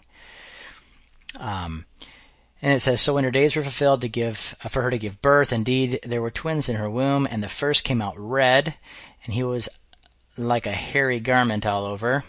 Um, 1.41 1.87
and 2.62 2.72
it 2.72 2.81
says, 2.81 3.01
So 3.01 3.14
when 3.14 3.25
her 3.25 3.31
days 3.33 3.57
were 3.57 3.62
fulfilled 3.62 4.01
to 4.03 4.09
give, 4.09 4.55
uh, 4.62 4.68
for 4.68 4.83
her 4.83 4.90
to 4.90 4.98
give 4.98 5.20
birth, 5.20 5.53
indeed 5.53 5.98
there 6.05 6.22
were 6.22 6.31
twins 6.31 6.68
in 6.68 6.77
her 6.77 6.88
womb, 6.88 7.27
and 7.29 7.42
the 7.42 7.48
first 7.48 7.83
came 7.83 8.01
out 8.01 8.14
red, 8.16 8.75
and 9.25 9.35
he 9.35 9.42
was 9.42 9.68
like 10.38 10.66
a 10.66 10.72
hairy 10.72 11.18
garment 11.18 11.66
all 11.66 11.85
over. 11.85 12.22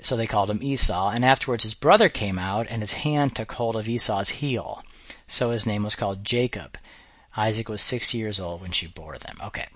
So 0.00 0.16
they 0.16 0.26
called 0.26 0.50
him 0.50 0.62
Esau. 0.62 1.10
And 1.10 1.24
afterwards 1.24 1.64
his 1.64 1.74
brother 1.74 2.08
came 2.08 2.38
out, 2.38 2.66
and 2.68 2.82
his 2.82 2.92
hand 2.92 3.34
took 3.34 3.50
hold 3.52 3.76
of 3.76 3.88
Esau's 3.88 4.28
heel. 4.28 4.82
So 5.26 5.50
his 5.50 5.66
name 5.66 5.82
was 5.82 5.96
called 5.96 6.24
Jacob. 6.24 6.76
Isaac 7.36 7.68
was 7.68 7.80
six 7.80 8.12
years 8.12 8.38
old 8.38 8.60
when 8.60 8.72
she 8.72 8.86
bore 8.86 9.16
them. 9.18 9.38
Okay. 9.42 9.66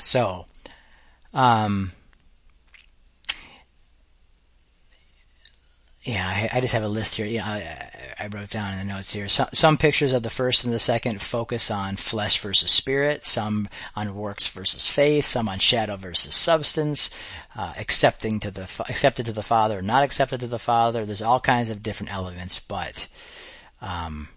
So, 0.00 0.46
um, 1.32 1.92
yeah, 6.08 6.26
I, 6.26 6.56
I, 6.56 6.60
just 6.62 6.72
have 6.72 6.84
a 6.84 6.88
list 6.88 7.16
here. 7.16 7.26
Yeah, 7.26 7.44
I, 7.46 8.24
I 8.24 8.26
wrote 8.28 8.48
down 8.48 8.72
in 8.72 8.78
the 8.78 8.94
notes 8.94 9.12
here. 9.12 9.28
Some, 9.28 9.76
pictures 9.76 10.14
of 10.14 10.22
the 10.22 10.30
first 10.30 10.64
and 10.64 10.72
the 10.72 10.78
second 10.78 11.20
focus 11.20 11.70
on 11.70 11.96
flesh 11.96 12.40
versus 12.40 12.70
spirit, 12.70 13.26
some 13.26 13.68
on 13.94 14.14
works 14.14 14.48
versus 14.48 14.86
faith, 14.86 15.26
some 15.26 15.50
on 15.50 15.58
shadow 15.58 15.96
versus 15.96 16.34
substance, 16.34 17.10
uh, 17.54 17.74
accepting 17.76 18.40
to 18.40 18.50
the 18.50 18.62
accepted 18.88 19.26
to 19.26 19.32
the 19.32 19.42
Father, 19.42 19.82
not 19.82 20.02
accepted 20.02 20.40
to 20.40 20.46
the 20.46 20.58
Father. 20.58 21.04
There's 21.04 21.20
all 21.20 21.40
kinds 21.40 21.68
of 21.68 21.82
different 21.82 22.10
elements, 22.10 22.58
but 22.58 23.06
um, 23.82 24.28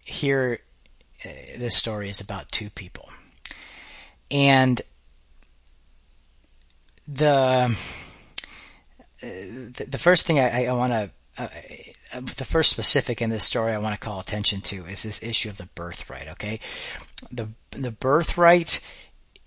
here, 0.00 0.58
uh, 1.24 1.28
this 1.56 1.76
story 1.76 2.08
is 2.08 2.20
about 2.20 2.50
two 2.50 2.68
people, 2.68 3.10
and 4.28 4.82
the 7.06 7.78
the, 9.20 9.86
the 9.88 9.98
first 9.98 10.26
thing 10.26 10.38
I, 10.38 10.66
I 10.66 10.72
want 10.72 10.92
to, 10.92 11.10
uh, 11.38 11.48
the 12.36 12.44
first 12.44 12.70
specific 12.70 13.20
in 13.20 13.30
this 13.30 13.44
story 13.44 13.72
I 13.72 13.78
want 13.78 13.94
to 13.94 14.04
call 14.04 14.20
attention 14.20 14.60
to 14.62 14.86
is 14.86 15.02
this 15.02 15.22
issue 15.22 15.48
of 15.48 15.56
the 15.56 15.68
birthright. 15.74 16.28
Okay, 16.28 16.60
the 17.30 17.48
the 17.70 17.90
birthright 17.90 18.80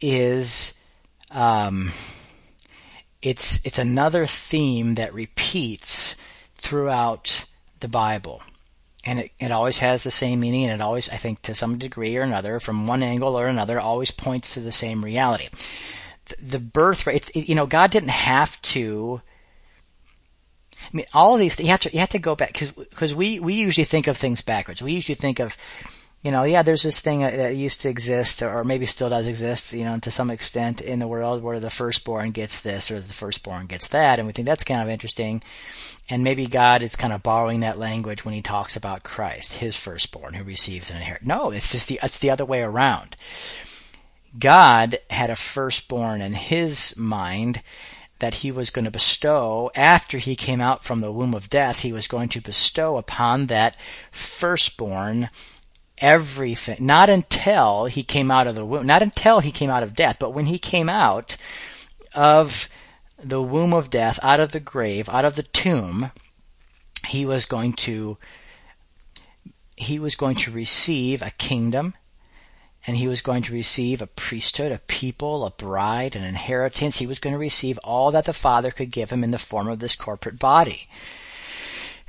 is, 0.02 0.80
um, 1.32 1.92
it's 3.22 3.60
it's 3.66 3.80
another 3.80 4.26
theme 4.26 4.96
that 4.96 5.14
repeats 5.14 6.16
throughout 6.56 7.46
the 7.80 7.88
Bible. 7.88 8.42
And 9.06 9.20
it, 9.20 9.32
it 9.40 9.52
always 9.52 9.80
has 9.80 10.04
the 10.04 10.12
same 10.12 10.42
meaning, 10.42 10.66
and 10.66 10.74
it 10.74 10.82
always, 10.82 11.10
I 11.10 11.16
think, 11.16 11.42
to 11.44 11.56
some 11.56 11.78
degree 11.78 12.18
or 12.18 12.22
another, 12.22 12.60
from 12.60 12.86
one 12.86 13.02
angle 13.02 13.40
or 13.40 13.48
another, 13.48 13.80
always 13.80 14.12
points 14.12 14.54
to 14.54 14.60
the 14.60 14.74
same 14.74 15.06
reality. 15.06 15.48
The, 16.26 16.58
the 16.58 16.60
birthright, 16.60 17.34
you 17.34 17.56
know, 17.56 17.66
God 17.66 17.92
didn't 17.92 18.10
have 18.10 18.62
to 18.64 19.22
I 20.92 20.98
mean, 20.98 21.06
all 21.14 21.36
of 21.36 21.40
these, 21.40 21.60
you 21.60 21.68
have 21.68 21.82
to, 21.82 21.94
you 21.94 22.00
have 22.00 22.10
to 22.10 22.20
go 22.20 22.36
back, 22.36 22.54
cause, 22.54 22.74
cause 22.96 23.14
we, 23.14 23.40
we 23.40 23.54
usually 23.54 23.86
think 23.86 24.08
of 24.08 24.18
things 24.18 24.42
backwards. 24.42 24.82
We 24.82 24.94
usually 24.94 25.16
think 25.16 25.40
of, 25.40 25.56
you 26.24 26.32
know, 26.32 26.44
yeah, 26.44 26.64
there's 26.64 26.84
this 26.84 27.00
thing 27.00 27.22
that 27.22 27.56
used 27.56 27.82
to 27.82 27.90
exist, 27.90 28.42
or 28.42 28.64
maybe 28.64 28.86
still 28.86 29.08
does 29.08 29.28
exist, 29.28 29.72
you 29.72 29.86
know, 29.86 30.00
to 30.00 30.12
some 30.12 30.30
extent 30.30 30.82
in 30.82 31.00
the 31.00 31.08
world 31.08 31.42
where 31.42 31.60
the 31.60 31.70
firstborn 31.70 32.32
gets 32.32 32.60
this 32.62 32.92
or 32.92 33.00
the 33.00 33.14
firstborn 33.14 33.68
gets 33.68 33.88
that, 33.90 34.20
and 34.20 34.28
we 34.28 34.34
think 34.34 34.46
that's 34.46 34.66
kind 34.66 34.82
of 34.82 34.90
interesting. 34.90 35.42
And 36.10 36.24
maybe 36.24 36.48
God 36.48 36.82
is 36.82 36.96
kind 36.96 37.14
of 37.14 37.24
borrowing 37.24 37.62
that 37.62 37.80
language 37.80 38.26
when 38.26 38.34
he 38.34 38.42
talks 38.42 38.76
about 38.76 39.04
Christ, 39.04 39.58
his 39.58 39.78
firstborn 39.78 40.34
who 40.34 40.44
receives 40.44 40.90
an 40.90 40.98
inheritance. 40.98 41.28
No, 41.28 41.52
it's 41.52 41.72
just 41.72 41.88
the, 41.88 42.00
it's 42.04 42.20
the 42.20 42.32
other 42.32 42.46
way 42.46 42.64
around. 42.64 43.16
God 44.38 45.00
had 45.10 45.30
a 45.30 45.36
firstborn 45.36 46.22
in 46.22 46.34
his 46.34 46.98
mind 46.98 47.62
that 48.20 48.36
he 48.36 48.52
was 48.52 48.70
going 48.70 48.86
to 48.86 48.92
bestow 48.92 49.72
after 49.76 50.18
he 50.18 50.36
came 50.36 50.62
out 50.62 50.84
from 50.84 51.02
the 51.02 51.12
womb 51.12 51.34
of 51.34 51.50
death, 51.50 51.80
he 51.80 51.94
was 51.94 52.08
going 52.08 52.30
to 52.30 52.42
bestow 52.42 52.98
upon 52.98 53.48
that 53.48 53.76
firstborn 54.12 55.30
everything. 55.98 56.78
Not 56.80 57.10
until 57.10 57.86
he 57.86 58.04
came 58.04 58.32
out 58.32 58.48
of 58.48 58.56
the 58.56 58.66
womb, 58.66 58.86
not 58.86 59.02
until 59.02 59.40
he 59.40 59.52
came 59.52 59.70
out 59.70 59.84
of 59.84 59.96
death, 59.96 60.18
but 60.20 60.34
when 60.34 60.46
he 60.46 60.58
came 60.58 60.90
out 60.90 61.38
of 62.14 62.70
the 63.22 63.42
womb 63.42 63.74
of 63.74 63.90
death, 63.90 64.20
out 64.24 64.40
of 64.40 64.52
the 64.52 64.60
grave, 64.60 65.10
out 65.10 65.26
of 65.26 65.36
the 65.36 65.44
tomb, 65.44 66.12
he 67.08 67.26
was 67.26 67.46
going 67.46 67.74
to 67.74 68.18
he 69.76 69.98
was 69.98 70.16
going 70.16 70.36
to 70.36 70.52
receive 70.52 71.22
a 71.22 71.32
kingdom 71.32 71.94
and 72.90 72.98
he 72.98 73.08
was 73.08 73.22
going 73.22 73.44
to 73.44 73.54
receive 73.54 74.02
a 74.02 74.08
priesthood, 74.08 74.72
a 74.72 74.80
people, 74.80 75.46
a 75.46 75.52
bride, 75.52 76.16
an 76.16 76.24
inheritance. 76.24 76.98
He 76.98 77.06
was 77.06 77.20
going 77.20 77.34
to 77.34 77.40
receive 77.40 77.78
all 77.84 78.10
that 78.10 78.26
the 78.26 78.34
Father 78.34 78.72
could 78.72 78.90
give 78.90 79.12
him 79.12 79.24
in 79.24 79.30
the 79.30 79.38
form 79.38 79.68
of 79.68 79.78
this 79.78 79.96
corporate 79.96 80.40
body. 80.40 80.88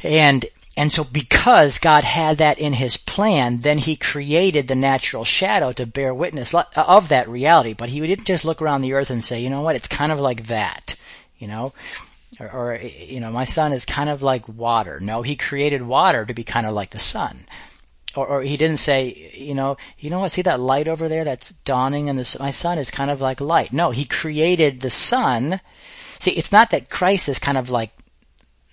And 0.03 0.47
and 0.79 0.91
so 0.91 1.05
because 1.05 1.79
God 1.79 2.03
had 2.05 2.39
that 2.39 2.59
in 2.59 2.73
his 2.73 2.97
plan, 2.97 3.59
then 3.59 3.77
he 3.77 3.95
created 3.95 4.69
the 4.69 4.75
natural 4.75 5.27
shadow 5.27 5.73
to 5.73 5.85
bear 5.85 6.15
witness 6.15 6.55
uh, 6.55 6.65
of 6.75 7.11
that 7.11 7.29
reality. 7.29 7.75
But 7.75 7.91
he 7.91 8.01
didn't 8.01 8.25
just 8.25 8.47
look 8.47 8.63
around 8.63 8.81
the 8.81 8.95
earth 8.95 9.11
and 9.11 9.23
say, 9.23 9.39
you 9.43 9.51
know 9.51 9.61
what, 9.61 9.77
it's 9.77 9.87
kind 9.87 10.11
of 10.11 10.19
like 10.19 10.47
that, 10.47 10.97
you 11.39 11.47
know? 11.47 11.75
Or, 12.41 12.51
or 12.51 12.77
you 12.77 13.21
know, 13.21 13.31
my 13.31 13.45
son 13.45 13.75
is 13.75 13.85
kind 13.85 14.09
of 14.09 14.23
like 14.23 14.49
water. 14.49 14.99
No, 14.99 15.21
he 15.21 15.37
created 15.37 15.83
water 15.83 16.25
to 16.25 16.33
be 16.33 16.45
kind 16.45 16.67
of 16.67 16.73
like 16.73 16.91
the 16.91 16.99
son 16.99 17.45
or, 18.17 18.27
or 18.27 18.43
he 18.43 18.57
didn't 18.57 18.79
say, 18.79 19.33
you 19.35 19.55
know, 19.55 19.77
you 19.99 20.11
know 20.11 20.21
what? 20.21 20.33
See 20.33 20.43
that 20.43 20.61
light 20.61 20.89
over 20.89 21.09
there 21.09 21.25
that's 21.25 21.51
dawning, 21.51 22.09
and 22.09 22.19
this 22.19 22.39
my 22.39 22.51
son 22.51 22.79
is 22.79 22.91
kind 22.91 23.11
of 23.11 23.21
like 23.21 23.41
light. 23.41 23.73
No, 23.73 23.91
he 23.91 24.05
created 24.05 24.81
the 24.81 24.91
sun. 24.91 25.61
See, 26.19 26.33
it's 26.33 26.53
not 26.53 26.71
that 26.71 26.91
Christ 26.91 27.29
is 27.29 27.39
kind 27.39 27.59
of 27.59 27.71
like 27.71 27.93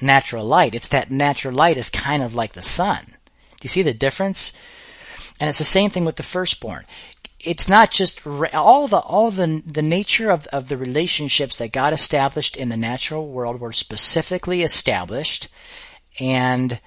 natural 0.02 0.46
light. 0.46 0.76
It's 0.76 0.90
that 0.90 1.12
natural 1.12 1.54
light 1.54 1.78
is 1.78 1.90
kind 1.90 2.24
of 2.24 2.36
like 2.36 2.54
the 2.54 2.62
son. 2.62 3.00
Do 3.06 3.64
you 3.64 3.70
see 3.70 3.82
the 3.82 3.94
difference? 3.94 4.54
And 5.40 5.50
it's 5.50 5.58
the 5.58 5.64
same 5.64 5.90
thing 5.90 6.06
with 6.06 6.16
the 6.16 6.24
firstborn. 6.24 6.86
It's 7.40 7.70
not 7.70 7.92
just 7.92 8.26
all 8.26 8.88
the 8.88 8.98
all 8.98 9.32
the 9.32 9.62
the 9.66 9.82
nature 9.82 10.32
of 10.32 10.48
of 10.48 10.68
the 10.68 10.78
relationships 10.78 11.58
that 11.58 11.72
God 11.72 11.94
established 11.94 12.58
in 12.58 12.70
the 12.70 12.78
natural 12.78 13.28
world 13.28 13.60
were 13.60 13.74
specifically 13.74 14.64
established, 14.64 15.48
and 16.20 16.80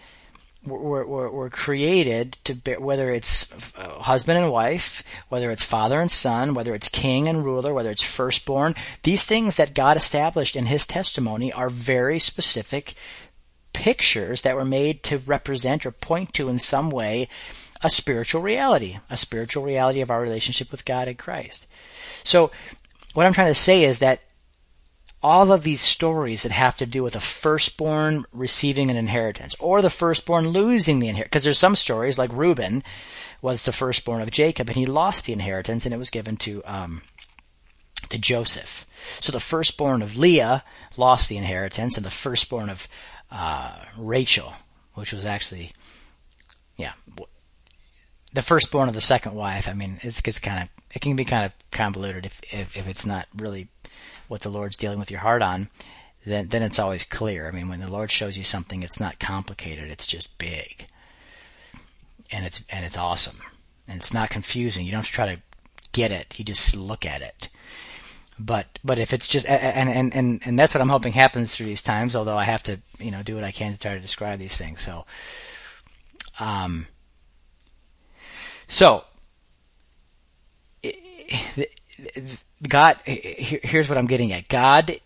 were, 0.64 1.06
were, 1.06 1.30
were 1.30 1.50
created 1.50 2.36
to 2.44 2.54
bear, 2.54 2.80
whether 2.80 3.10
it's 3.10 3.50
uh, 3.76 4.00
husband 4.00 4.38
and 4.38 4.50
wife, 4.50 5.02
whether 5.28 5.50
it's 5.50 5.64
father 5.64 6.00
and 6.00 6.10
son, 6.10 6.54
whether 6.54 6.74
it's 6.74 6.88
king 6.88 7.28
and 7.28 7.44
ruler, 7.44 7.72
whether 7.72 7.90
it's 7.90 8.02
firstborn. 8.02 8.74
These 9.02 9.24
things 9.24 9.56
that 9.56 9.74
God 9.74 9.96
established 9.96 10.56
in 10.56 10.66
His 10.66 10.86
testimony 10.86 11.52
are 11.52 11.70
very 11.70 12.18
specific 12.18 12.94
pictures 13.72 14.42
that 14.42 14.56
were 14.56 14.64
made 14.64 15.02
to 15.04 15.18
represent 15.18 15.86
or 15.86 15.90
point 15.90 16.34
to 16.34 16.48
in 16.48 16.58
some 16.58 16.90
way 16.90 17.28
a 17.82 17.88
spiritual 17.88 18.42
reality, 18.42 18.98
a 19.08 19.16
spiritual 19.16 19.64
reality 19.64 20.00
of 20.00 20.10
our 20.10 20.20
relationship 20.20 20.70
with 20.70 20.84
God 20.84 21.08
and 21.08 21.18
Christ. 21.18 21.66
So, 22.24 22.50
what 23.14 23.26
I'm 23.26 23.32
trying 23.32 23.48
to 23.48 23.54
say 23.54 23.84
is 23.84 24.00
that 24.00 24.20
all 25.22 25.52
of 25.52 25.62
these 25.62 25.80
stories 25.80 26.42
that 26.42 26.52
have 26.52 26.76
to 26.78 26.86
do 26.86 27.02
with 27.02 27.14
a 27.14 27.20
firstborn 27.20 28.24
receiving 28.32 28.90
an 28.90 28.96
inheritance 28.96 29.54
or 29.60 29.82
the 29.82 29.90
firstborn 29.90 30.48
losing 30.48 30.98
the 30.98 31.08
inheritance. 31.08 31.30
Because 31.30 31.44
there's 31.44 31.58
some 31.58 31.76
stories 31.76 32.18
like 32.18 32.32
Reuben 32.32 32.82
was 33.42 33.64
the 33.64 33.72
firstborn 33.72 34.22
of 34.22 34.30
Jacob 34.30 34.68
and 34.68 34.76
he 34.76 34.86
lost 34.86 35.24
the 35.24 35.32
inheritance 35.32 35.84
and 35.84 35.94
it 35.94 35.98
was 35.98 36.10
given 36.10 36.36
to, 36.38 36.62
um, 36.64 37.02
to 38.08 38.16
Joseph. 38.16 38.86
So 39.20 39.30
the 39.30 39.40
firstborn 39.40 40.00
of 40.00 40.16
Leah 40.16 40.64
lost 40.96 41.28
the 41.28 41.36
inheritance 41.36 41.96
and 41.96 42.06
the 42.06 42.10
firstborn 42.10 42.70
of, 42.70 42.88
uh, 43.30 43.76
Rachel, 43.98 44.54
which 44.94 45.12
was 45.12 45.26
actually, 45.26 45.72
yeah, 46.76 46.92
the 48.32 48.42
firstborn 48.42 48.88
of 48.88 48.94
the 48.94 49.00
second 49.02 49.34
wife. 49.34 49.68
I 49.68 49.74
mean, 49.74 49.98
it's, 50.02 50.22
it's 50.24 50.38
kind 50.38 50.62
of, 50.62 50.68
it 50.94 51.00
can 51.00 51.14
be 51.14 51.24
kind 51.24 51.44
of 51.44 51.52
convoluted 51.70 52.24
if, 52.24 52.40
if, 52.52 52.76
if 52.76 52.88
it's 52.88 53.04
not 53.04 53.28
really 53.36 53.68
what 54.28 54.42
the 54.42 54.48
Lord's 54.48 54.76
dealing 54.76 54.98
with 54.98 55.10
your 55.10 55.20
heart 55.20 55.42
on, 55.42 55.68
then 56.24 56.48
then 56.48 56.62
it's 56.62 56.78
always 56.78 57.04
clear. 57.04 57.48
I 57.48 57.50
mean, 57.50 57.68
when 57.68 57.80
the 57.80 57.90
Lord 57.90 58.10
shows 58.10 58.36
you 58.36 58.44
something, 58.44 58.82
it's 58.82 59.00
not 59.00 59.18
complicated; 59.18 59.90
it's 59.90 60.06
just 60.06 60.38
big, 60.38 60.86
and 62.30 62.44
it's 62.44 62.62
and 62.70 62.84
it's 62.84 62.98
awesome, 62.98 63.40
and 63.88 63.98
it's 63.98 64.12
not 64.12 64.30
confusing. 64.30 64.84
You 64.84 64.92
don't 64.92 64.98
have 64.98 65.06
to 65.06 65.12
try 65.12 65.34
to 65.34 65.40
get 65.92 66.10
it; 66.10 66.38
you 66.38 66.44
just 66.44 66.76
look 66.76 67.06
at 67.06 67.22
it. 67.22 67.48
But 68.38 68.78
but 68.82 68.98
if 68.98 69.12
it's 69.12 69.28
just 69.28 69.46
and 69.46 69.88
and 69.90 70.14
and 70.14 70.40
and 70.44 70.58
that's 70.58 70.74
what 70.74 70.80
I'm 70.80 70.88
hoping 70.88 71.12
happens 71.12 71.54
through 71.54 71.66
these 71.66 71.82
times. 71.82 72.16
Although 72.16 72.38
I 72.38 72.44
have 72.44 72.62
to 72.64 72.78
you 72.98 73.10
know 73.10 73.22
do 73.22 73.34
what 73.34 73.44
I 73.44 73.50
can 73.50 73.72
to 73.72 73.78
try 73.78 73.94
to 73.94 74.00
describe 74.00 74.38
these 74.38 74.56
things. 74.56 74.82
So, 74.82 75.04
um, 76.38 76.86
so. 78.68 79.04
God, 82.66 82.98
here's 83.04 83.88
what 83.88 83.96
I'm 83.96 84.06
getting 84.06 84.32
at. 84.32 84.48
God 84.48 85.00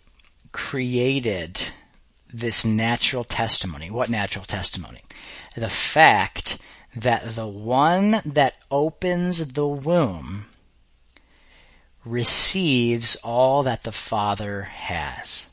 created 0.52 1.60
this 2.32 2.64
natural 2.64 3.24
testimony. 3.24 3.90
What 3.90 4.10
natural 4.10 4.44
testimony? 4.44 5.02
The 5.56 5.68
fact 5.68 6.58
that 6.96 7.36
the 7.36 7.46
one 7.46 8.20
that 8.24 8.54
opens 8.70 9.52
the 9.52 9.68
womb 9.68 10.46
receives 12.04 13.16
all 13.16 13.62
that 13.62 13.84
the 13.84 13.92
Father 13.92 14.62
has. 14.62 15.50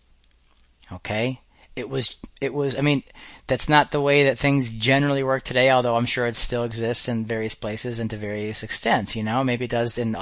Okay? 0.91 1.39
It 1.75 1.89
was, 1.89 2.17
it 2.41 2.53
was, 2.53 2.77
I 2.77 2.81
mean, 2.81 3.03
that's 3.47 3.69
not 3.69 3.91
the 3.91 4.01
way 4.01 4.25
that 4.25 4.37
things 4.37 4.71
generally 4.71 5.23
work 5.23 5.43
today, 5.43 5.69
although 5.69 5.95
I'm 5.95 6.05
sure 6.05 6.27
it 6.27 6.35
still 6.35 6.63
exists 6.63 7.07
in 7.07 7.25
various 7.25 7.55
places 7.55 7.99
and 7.99 8.09
to 8.09 8.17
various 8.17 8.63
extents, 8.63 9.15
you 9.15 9.23
know? 9.23 9.43
Maybe 9.43 9.65
it 9.65 9.71
does 9.71 9.97
in 9.97 10.15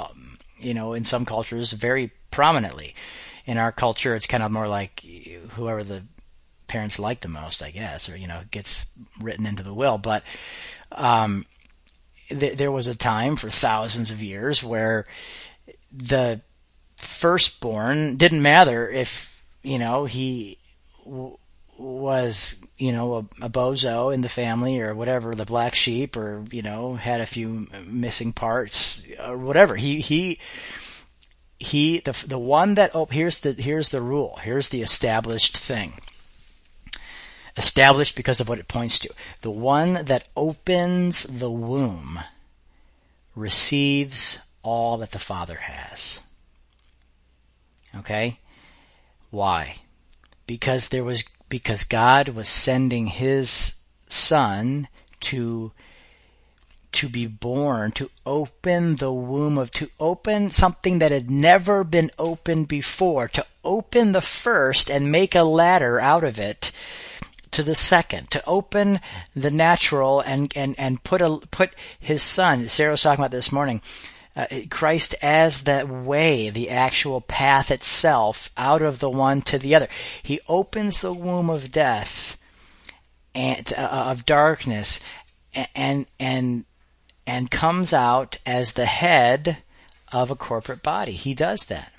you 0.60 0.74
know, 0.74 0.92
in 0.92 1.04
some 1.04 1.24
cultures 1.24 1.72
very 1.72 2.12
prominently. 2.30 2.94
In 3.46 3.58
our 3.58 3.72
culture, 3.72 4.14
it's 4.14 4.26
kind 4.26 4.42
of 4.42 4.52
more 4.52 4.68
like 4.68 5.04
whoever 5.50 5.82
the 5.82 6.04
parents 6.68 6.98
like 6.98 7.20
the 7.20 7.28
most, 7.28 7.62
I 7.62 7.70
guess, 7.70 8.08
or 8.08 8.16
you 8.16 8.28
know, 8.28 8.42
gets 8.50 8.90
written 9.20 9.46
into 9.46 9.62
the 9.62 9.74
will. 9.74 9.98
But 9.98 10.22
um, 10.92 11.46
th- 12.28 12.56
there 12.56 12.70
was 12.70 12.86
a 12.86 12.96
time 12.96 13.36
for 13.36 13.50
thousands 13.50 14.10
of 14.10 14.22
years 14.22 14.62
where 14.62 15.06
the 15.92 16.40
firstborn 16.96 18.16
didn't 18.16 18.42
matter 18.42 18.88
if 18.88 19.44
you 19.62 19.78
know 19.78 20.04
he 20.04 20.58
was 21.76 22.59
you 22.80 22.92
know 22.92 23.14
a, 23.14 23.46
a, 23.46 23.50
bozo 23.50 24.12
in 24.12 24.22
the 24.22 24.28
family 24.28 24.80
or 24.80 24.94
whatever 24.94 25.34
the 25.34 25.44
black 25.44 25.74
sheep 25.74 26.16
or 26.16 26.42
you 26.50 26.62
know 26.62 26.94
had 26.94 27.20
a 27.20 27.26
few 27.26 27.68
missing 27.86 28.32
parts 28.32 29.06
or 29.22 29.36
whatever. 29.36 29.76
He 29.76 30.00
he 30.00 30.38
he 31.58 32.00
the 32.00 32.24
the 32.26 32.38
one 32.38 32.74
that 32.74 32.92
oh 32.94 33.06
here's 33.06 33.40
the 33.40 33.52
here's 33.52 33.90
the 33.90 34.00
rule. 34.00 34.38
Here's 34.42 34.70
the 34.70 34.82
established 34.82 35.56
thing. 35.56 35.94
Established 37.56 38.16
because 38.16 38.40
of 38.40 38.48
what 38.48 38.58
it 38.58 38.68
points 38.68 38.98
to. 39.00 39.10
The 39.42 39.50
one 39.50 40.04
that 40.04 40.28
opens 40.34 41.24
the 41.24 41.50
womb 41.50 42.20
receives 43.34 44.38
all 44.62 44.96
that 44.98 45.10
the 45.10 45.18
father 45.18 45.56
has. 45.56 46.22
Okay? 47.96 48.38
Why? 49.30 49.76
Because 50.46 50.88
there 50.88 51.04
was 51.04 51.24
because 51.50 51.84
God 51.84 52.30
was 52.30 52.48
sending 52.48 53.08
his 53.08 53.74
son 54.08 54.88
to 55.20 55.72
to 56.92 57.08
be 57.08 57.26
born, 57.26 57.92
to 57.92 58.10
open 58.26 58.96
the 58.96 59.12
womb 59.12 59.58
of, 59.58 59.70
to 59.70 59.88
open 60.00 60.50
something 60.50 60.98
that 60.98 61.12
had 61.12 61.30
never 61.30 61.84
been 61.84 62.10
opened 62.18 62.66
before, 62.66 63.28
to 63.28 63.46
open 63.62 64.10
the 64.10 64.20
first 64.20 64.90
and 64.90 65.12
make 65.12 65.34
a 65.34 65.44
ladder 65.44 66.00
out 66.00 66.24
of 66.24 66.40
it 66.40 66.72
to 67.52 67.62
the 67.62 67.74
second, 67.74 68.30
to 68.30 68.44
open 68.44 69.00
the 69.34 69.50
natural 69.50 70.20
and, 70.20 70.52
and, 70.56 70.74
and 70.78 71.04
put 71.04 71.20
a, 71.20 71.38
put 71.50 71.74
his 71.98 72.22
son, 72.22 72.68
Sarah 72.68 72.92
was 72.92 73.02
talking 73.02 73.20
about 73.20 73.30
this 73.30 73.52
morning, 73.52 73.80
uh, 74.50 74.60
Christ 74.70 75.14
as 75.22 75.62
that 75.62 75.88
way, 75.88 76.50
the 76.50 76.70
actual 76.70 77.20
path 77.20 77.70
itself, 77.70 78.50
out 78.56 78.82
of 78.82 79.00
the 79.00 79.10
one 79.10 79.42
to 79.42 79.58
the 79.58 79.74
other. 79.74 79.88
He 80.22 80.40
opens 80.48 81.00
the 81.00 81.12
womb 81.12 81.50
of 81.50 81.72
death 81.72 82.38
and 83.34 83.72
uh, 83.76 83.80
of 83.82 84.26
darkness, 84.26 85.00
and 85.74 86.06
and 86.18 86.64
and 87.26 87.50
comes 87.50 87.92
out 87.92 88.38
as 88.44 88.72
the 88.72 88.86
head 88.86 89.58
of 90.12 90.30
a 90.30 90.36
corporate 90.36 90.82
body. 90.82 91.12
He 91.12 91.34
does 91.34 91.66
that. 91.66 91.92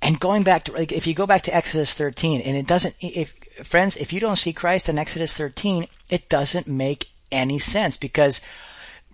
And 0.00 0.18
going 0.18 0.42
back 0.42 0.64
to, 0.64 0.72
like, 0.72 0.90
if 0.90 1.06
you 1.06 1.14
go 1.14 1.26
back 1.26 1.42
to 1.42 1.54
Exodus 1.54 1.92
13, 1.92 2.40
and 2.40 2.56
it 2.56 2.66
doesn't, 2.66 2.96
if, 3.00 3.34
friends, 3.62 3.96
if 3.96 4.12
you 4.12 4.18
don't 4.18 4.36
see 4.36 4.52
Christ 4.52 4.88
in 4.88 4.98
Exodus 4.98 5.32
13, 5.32 5.86
it 6.10 6.28
doesn't 6.28 6.66
make 6.66 7.10
any 7.30 7.60
sense 7.60 7.96
because 7.96 8.40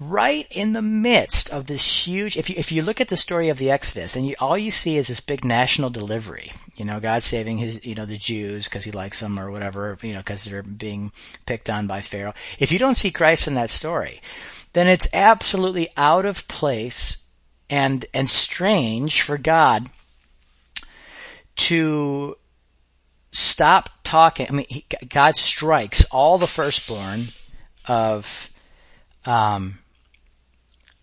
right 0.00 0.46
in 0.50 0.74
the 0.74 0.82
midst 0.82 1.50
of 1.50 1.66
this 1.66 2.06
huge 2.06 2.37
if 2.37 2.48
you 2.48 2.54
if 2.56 2.70
you 2.70 2.82
look 2.82 3.00
at 3.00 3.08
the 3.08 3.16
story 3.16 3.48
of 3.48 3.58
the 3.58 3.70
exodus 3.70 4.14
and 4.14 4.26
you, 4.26 4.34
all 4.38 4.56
you 4.56 4.70
see 4.70 4.96
is 4.96 5.08
this 5.08 5.20
big 5.20 5.44
national 5.44 5.90
delivery. 5.90 6.52
You 6.76 6.84
know 6.84 7.00
god 7.00 7.22
saving 7.22 7.58
his 7.58 7.84
you 7.84 7.94
know 7.94 8.06
the 8.06 8.16
jews 8.16 8.66
because 8.66 8.84
he 8.84 8.92
likes 8.92 9.20
them 9.20 9.38
or 9.38 9.50
whatever 9.50 9.98
you 10.02 10.12
know 10.12 10.20
because 10.20 10.44
they're 10.44 10.62
being 10.62 11.11
picked 11.46 11.68
on 11.68 11.87
by 11.87 12.00
pharaoh. 12.00 12.34
If 12.58 12.70
you 12.70 12.78
don't 12.78 12.94
see 12.94 13.11
christ 13.11 13.48
in 13.48 13.54
that 13.54 13.70
story 13.70 14.20
then 14.72 14.87
it's 14.87 15.08
absolutely 15.12 15.88
out 15.96 16.24
of 16.24 16.46
place 16.46 17.24
and 17.68 18.06
and 18.14 18.30
strange 18.30 19.22
for 19.22 19.37
god 19.37 19.90
to 21.56 22.37
stop 23.32 23.90
talking. 24.04 24.46
I 24.48 24.52
mean 24.52 24.66
he, 24.68 24.87
god 25.08 25.34
strikes 25.34 26.04
all 26.06 26.38
the 26.38 26.46
firstborn 26.46 27.28
of 27.87 28.50
um, 29.24 29.78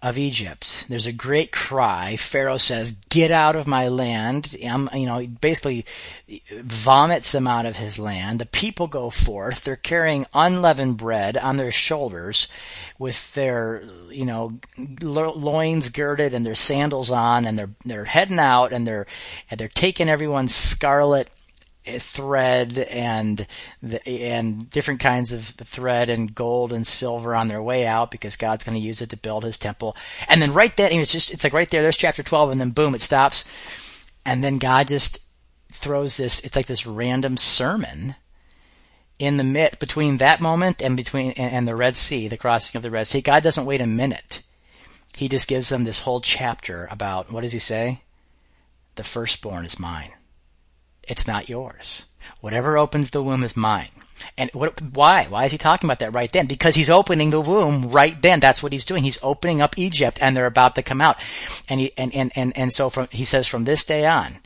of 0.06 0.20
Egypt. 0.20 0.86
There's 0.88 1.08
a 1.08 1.12
great 1.12 1.52
cry. 1.52 2.16
Pharaoh 2.16 2.58
says, 2.58 2.92
"Get 3.10 3.32
out 3.32 3.56
of 3.56 3.66
my 3.66 3.88
land!" 3.88 4.56
I'm, 4.64 4.88
you 4.94 5.08
know, 5.08 5.26
basically 5.26 5.84
vomits 6.52 7.32
them 7.32 7.48
out 7.48 7.66
of 7.66 7.78
his 7.78 7.98
land. 7.98 8.38
The 8.38 8.46
people 8.46 8.86
go 8.86 9.10
forth. 9.10 9.64
They're 9.64 9.76
carrying 9.76 10.28
unleavened 10.32 10.98
bread 10.98 11.38
on 11.38 11.56
their 11.56 11.72
shoulders, 11.72 12.48
with 13.00 13.34
their, 13.34 13.82
you 14.12 14.26
know, 14.26 14.60
loins 15.02 15.90
girded 15.90 16.36
and 16.36 16.46
their 16.46 16.54
sandals 16.54 17.10
on, 17.10 17.46
and 17.46 17.58
they're 17.58 17.72
they're 17.84 18.06
heading 18.06 18.38
out, 18.38 18.72
and 18.72 18.86
they're 18.86 19.08
and 19.50 19.60
they're 19.60 19.70
taking 19.70 20.08
everyone's 20.08 20.54
scarlet 20.54 21.30
thread 21.86 22.78
and 22.78 23.46
the, 23.82 24.08
and 24.08 24.70
different 24.70 25.00
kinds 25.00 25.32
of 25.32 25.46
thread 25.46 26.10
and 26.10 26.34
gold 26.34 26.74
and 26.74 26.86
silver 26.86 27.36
on 27.36 27.48
their 27.48 27.62
way 27.62 27.86
out 27.86 28.12
because 28.12 28.36
God's 28.36 28.64
going 28.64 28.78
to 28.78 28.86
use 28.86 29.02
it 29.02 29.10
to 29.12 29.18
build 29.18 29.44
His 29.44 29.58
temple. 29.58 29.96
And 30.28 30.42
then 30.42 30.54
right 30.54 30.76
then, 30.76 30.92
it's 30.94 31.12
just 31.12 31.32
it's 31.32 31.44
like 31.44 31.54
right 31.54 31.70
there. 31.70 31.82
There's 31.82 31.98
chapter 31.98 32.24
12, 32.24 32.52
and 32.52 32.62
then 32.62 32.72
boom, 32.72 32.96
it 32.96 33.02
stops, 33.02 33.46
and 34.26 34.44
then 34.44 34.58
God 34.58 34.88
just 34.88 35.20
throws 35.72 36.18
this. 36.18 36.42
It's 36.42 36.56
like 36.56 36.68
this 36.68 36.88
random 36.88 37.38
sermon 37.38 38.16
in 39.20 39.38
the 39.38 39.44
mid 39.44 39.80
between 39.80 40.18
that 40.18 40.42
moment 40.42 40.82
and 40.82 40.98
between 40.98 41.32
and, 41.32 41.54
and 41.54 41.68
the 41.68 41.76
Red 41.76 41.96
Sea, 41.96 42.28
the 42.28 42.38
crossing 42.38 42.78
of 42.78 42.84
the 42.84 42.92
Red 42.92 43.08
Sea. 43.08 43.22
God 43.22 43.44
doesn't 43.44 43.66
wait 43.66 43.82
a 43.82 43.88
minute. 43.88 44.42
He 45.16 45.30
just 45.30 45.48
gives 45.48 45.70
them 45.70 45.86
this 45.86 46.02
whole 46.02 46.20
chapter 46.20 46.88
about 46.92 47.32
what 47.32 47.42
does 47.42 47.54
He 47.54 47.60
say? 47.60 48.02
The 48.96 49.04
firstborn 49.04 49.66
is 49.66 49.80
mine. 49.80 50.12
It's 51.08 51.28
not 51.28 51.50
yours. 51.50 52.06
Whatever 52.42 52.78
opens 52.78 53.10
the 53.10 53.24
womb 53.24 53.44
is 53.44 53.58
mine. 53.58 53.90
And 54.38 54.50
what, 54.54 54.82
why? 54.82 55.26
Why 55.26 55.46
is 55.46 55.52
he 55.52 55.58
talking 55.58 55.88
about 55.88 56.00
that 56.00 56.14
right 56.14 56.32
then? 56.32 56.48
Because 56.48 56.76
he's 56.76 56.90
opening 56.90 57.32
the 57.32 57.42
womb 57.42 57.90
right 57.90 58.20
then. 58.22 58.40
That's 58.40 58.64
what 58.64 58.72
he's 58.72 58.86
doing. 58.86 59.04
He's 59.04 59.20
opening 59.22 59.62
up 59.62 59.78
Egypt 59.78 60.20
and 60.22 60.36
they're 60.36 60.46
about 60.46 60.76
to 60.76 60.84
come 60.84 61.02
out. 61.02 61.18
And 61.70 61.82
he, 61.82 61.92
and, 61.98 62.14
and, 62.16 62.32
and, 62.36 62.56
and 62.58 62.74
so 62.74 62.90
from, 62.90 63.08
he 63.12 63.26
says 63.26 63.48
from 63.48 63.66
this 63.66 63.84
day 63.84 64.06
on, 64.06 64.38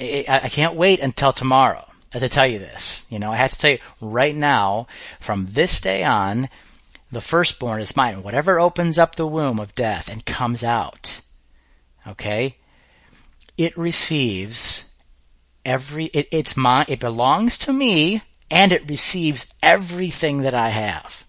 I, 0.00 0.40
I 0.44 0.48
can't 0.48 0.76
wait 0.76 1.00
until 1.00 1.32
tomorrow 1.32 1.84
to 2.12 2.28
tell 2.28 2.46
you 2.46 2.58
this. 2.58 3.06
You 3.10 3.18
know, 3.18 3.32
I 3.32 3.36
have 3.36 3.50
to 3.52 3.58
tell 3.58 3.70
you 3.72 3.78
right 4.00 4.34
now, 4.34 4.86
from 5.20 5.46
this 5.50 5.80
day 5.80 6.04
on, 6.04 6.48
the 7.12 7.20
firstborn 7.20 7.80
is 7.80 7.96
mine. 7.96 8.22
Whatever 8.22 8.58
opens 8.58 8.98
up 8.98 9.14
the 9.14 9.26
womb 9.26 9.58
of 9.58 9.74
death 9.74 10.08
and 10.08 10.24
comes 10.24 10.64
out, 10.64 11.20
okay, 12.06 12.56
it 13.56 13.76
receives 13.76 14.87
every 15.68 16.06
it, 16.06 16.26
it's 16.32 16.56
my 16.56 16.84
it 16.88 16.98
belongs 16.98 17.58
to 17.58 17.72
me 17.72 18.22
and 18.50 18.72
it 18.72 18.88
receives 18.88 19.52
everything 19.62 20.38
that 20.38 20.54
I 20.54 20.70
have. 20.70 21.24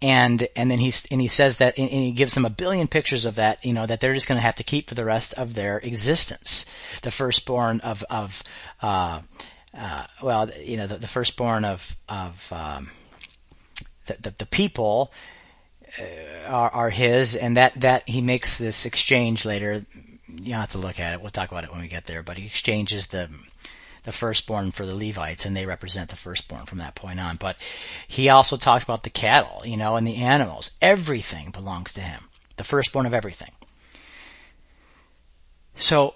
And 0.00 0.48
and 0.56 0.70
then 0.70 0.78
he's 0.78 1.04
and 1.10 1.20
he 1.20 1.28
says 1.28 1.58
that 1.58 1.78
and, 1.78 1.90
he 1.90 2.12
gives 2.12 2.34
them 2.34 2.46
a 2.46 2.50
billion 2.50 2.88
pictures 2.88 3.24
of 3.24 3.34
that, 3.34 3.64
you 3.64 3.72
know, 3.72 3.84
that 3.84 4.00
they're 4.00 4.14
just 4.14 4.28
going 4.28 4.38
to 4.38 4.46
have 4.46 4.56
to 4.56 4.64
keep 4.64 4.88
for 4.88 4.94
the 4.94 5.04
rest 5.04 5.34
of 5.34 5.54
their 5.54 5.78
existence. 5.78 6.64
The 7.02 7.10
firstborn 7.10 7.80
of 7.80 8.04
of 8.08 8.42
uh, 8.80 9.20
uh, 9.76 10.06
well, 10.22 10.50
you 10.62 10.76
know, 10.76 10.86
the, 10.86 10.96
the 10.96 11.06
firstborn 11.06 11.64
of 11.64 11.96
of 12.08 12.52
um, 12.52 12.90
the, 14.06 14.16
the, 14.20 14.34
the 14.38 14.46
people 14.46 15.12
uh, 15.98 16.48
are, 16.48 16.70
are 16.70 16.90
his, 16.90 17.34
and 17.34 17.56
that 17.56 17.78
that 17.80 18.08
he 18.08 18.20
makes 18.20 18.56
this 18.56 18.86
exchange 18.86 19.44
later 19.44 19.84
you 20.28 20.54
have 20.54 20.72
to 20.72 20.78
look 20.78 21.00
at 21.00 21.14
it. 21.14 21.20
We'll 21.20 21.30
talk 21.30 21.50
about 21.50 21.64
it 21.64 21.72
when 21.72 21.80
we 21.80 21.88
get 21.88 22.04
there. 22.04 22.22
But 22.22 22.36
he 22.36 22.46
exchanges 22.46 23.08
the 23.08 23.30
the 24.04 24.12
firstborn 24.12 24.70
for 24.70 24.86
the 24.86 24.94
Levites, 24.94 25.44
and 25.44 25.56
they 25.56 25.66
represent 25.66 26.08
the 26.08 26.16
firstborn 26.16 26.64
from 26.64 26.78
that 26.78 26.94
point 26.94 27.20
on. 27.20 27.36
But 27.36 27.60
he 28.06 28.28
also 28.28 28.56
talks 28.56 28.84
about 28.84 29.02
the 29.02 29.10
cattle, 29.10 29.62
you 29.64 29.76
know, 29.76 29.96
and 29.96 30.06
the 30.06 30.16
animals. 30.16 30.70
Everything 30.80 31.50
belongs 31.50 31.92
to 31.94 32.00
him. 32.00 32.24
The 32.56 32.64
firstborn 32.64 33.06
of 33.06 33.14
everything. 33.14 33.52
So 35.74 36.14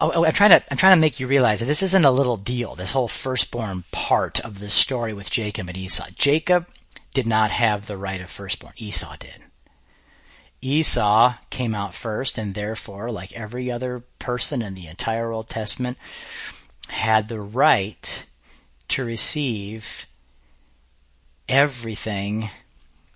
oh, 0.00 0.12
oh, 0.14 0.24
I'm 0.24 0.32
trying 0.32 0.50
to 0.50 0.62
I'm 0.70 0.76
trying 0.76 0.96
to 0.96 1.00
make 1.00 1.20
you 1.20 1.26
realize 1.26 1.60
that 1.60 1.66
this 1.66 1.82
isn't 1.82 2.04
a 2.04 2.10
little 2.10 2.36
deal. 2.36 2.74
This 2.74 2.92
whole 2.92 3.08
firstborn 3.08 3.84
part 3.90 4.40
of 4.40 4.58
the 4.58 4.70
story 4.70 5.12
with 5.12 5.30
Jacob 5.30 5.68
and 5.68 5.76
Esau. 5.76 6.08
Jacob 6.14 6.66
did 7.12 7.26
not 7.26 7.50
have 7.50 7.86
the 7.86 7.96
right 7.96 8.20
of 8.20 8.30
firstborn. 8.30 8.74
Esau 8.76 9.16
did. 9.18 9.42
Esau 10.62 11.34
came 11.48 11.74
out 11.74 11.94
first, 11.94 12.36
and 12.36 12.54
therefore, 12.54 13.10
like 13.10 13.32
every 13.32 13.70
other 13.70 14.02
person 14.18 14.62
in 14.62 14.74
the 14.74 14.86
entire 14.86 15.30
Old 15.30 15.48
Testament, 15.48 15.96
had 16.88 17.28
the 17.28 17.40
right 17.40 18.26
to 18.88 19.04
receive 19.04 20.06
everything 21.48 22.50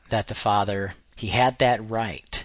that 0.09 0.27
the 0.27 0.35
Father, 0.35 0.95
he 1.17 1.29
had 1.29 1.59
that 1.59 1.89
right 1.89 2.45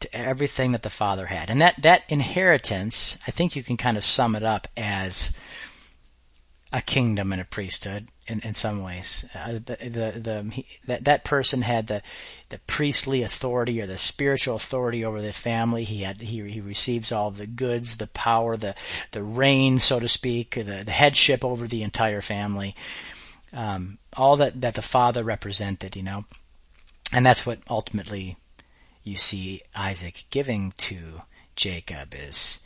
to 0.00 0.14
everything 0.14 0.72
that 0.72 0.82
the 0.82 0.90
Father 0.90 1.26
had. 1.26 1.50
And 1.50 1.60
that, 1.60 1.80
that 1.82 2.02
inheritance, 2.08 3.18
I 3.26 3.30
think 3.30 3.54
you 3.54 3.62
can 3.62 3.76
kind 3.76 3.96
of 3.96 4.04
sum 4.04 4.34
it 4.34 4.42
up 4.42 4.66
as 4.76 5.32
a 6.72 6.80
kingdom 6.80 7.32
and 7.32 7.42
a 7.42 7.44
priesthood 7.44 8.08
in, 8.26 8.40
in 8.40 8.54
some 8.54 8.82
ways. 8.82 9.26
Uh, 9.34 9.54
the, 9.54 9.76
the, 9.80 10.20
the, 10.20 10.50
he, 10.52 10.66
that, 10.86 11.04
that 11.04 11.24
person 11.24 11.62
had 11.62 11.88
the, 11.88 12.02
the 12.48 12.58
priestly 12.66 13.22
authority 13.22 13.80
or 13.80 13.86
the 13.86 13.96
spiritual 13.96 14.56
authority 14.56 15.04
over 15.04 15.20
the 15.20 15.32
family. 15.32 15.84
He 15.84 16.02
had, 16.02 16.20
he, 16.20 16.48
he 16.48 16.60
receives 16.60 17.10
all 17.10 17.30
the 17.30 17.46
goods, 17.46 17.96
the 17.96 18.06
power, 18.06 18.56
the, 18.56 18.74
the 19.10 19.22
reign, 19.22 19.80
so 19.80 19.98
to 19.98 20.08
speak, 20.08 20.54
the, 20.54 20.82
the 20.84 20.92
headship 20.92 21.44
over 21.44 21.66
the 21.66 21.82
entire 21.82 22.20
family. 22.20 22.76
Um, 23.52 23.98
all 24.16 24.36
that, 24.36 24.60
that 24.60 24.74
the 24.74 24.82
father 24.82 25.24
represented, 25.24 25.96
you 25.96 26.04
know. 26.04 26.24
And 27.12 27.26
that's 27.26 27.44
what 27.44 27.58
ultimately 27.68 28.36
you 29.02 29.16
see 29.16 29.62
Isaac 29.74 30.26
giving 30.30 30.72
to 30.78 31.22
Jacob 31.56 32.14
is, 32.14 32.60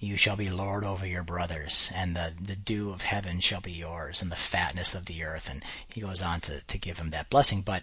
you 0.00 0.16
shall 0.16 0.36
be 0.36 0.48
lord 0.48 0.84
over 0.84 1.06
your 1.06 1.24
brothers, 1.24 1.90
and 1.94 2.14
the, 2.14 2.32
the 2.40 2.54
dew 2.54 2.90
of 2.90 3.02
heaven 3.02 3.40
shall 3.40 3.60
be 3.60 3.72
yours, 3.72 4.22
and 4.22 4.30
the 4.30 4.36
fatness 4.36 4.94
of 4.94 5.06
the 5.06 5.24
earth. 5.24 5.50
And 5.50 5.64
he 5.88 6.00
goes 6.00 6.22
on 6.22 6.40
to, 6.42 6.60
to 6.60 6.78
give 6.78 6.98
him 6.98 7.10
that 7.10 7.30
blessing. 7.30 7.62
But, 7.62 7.82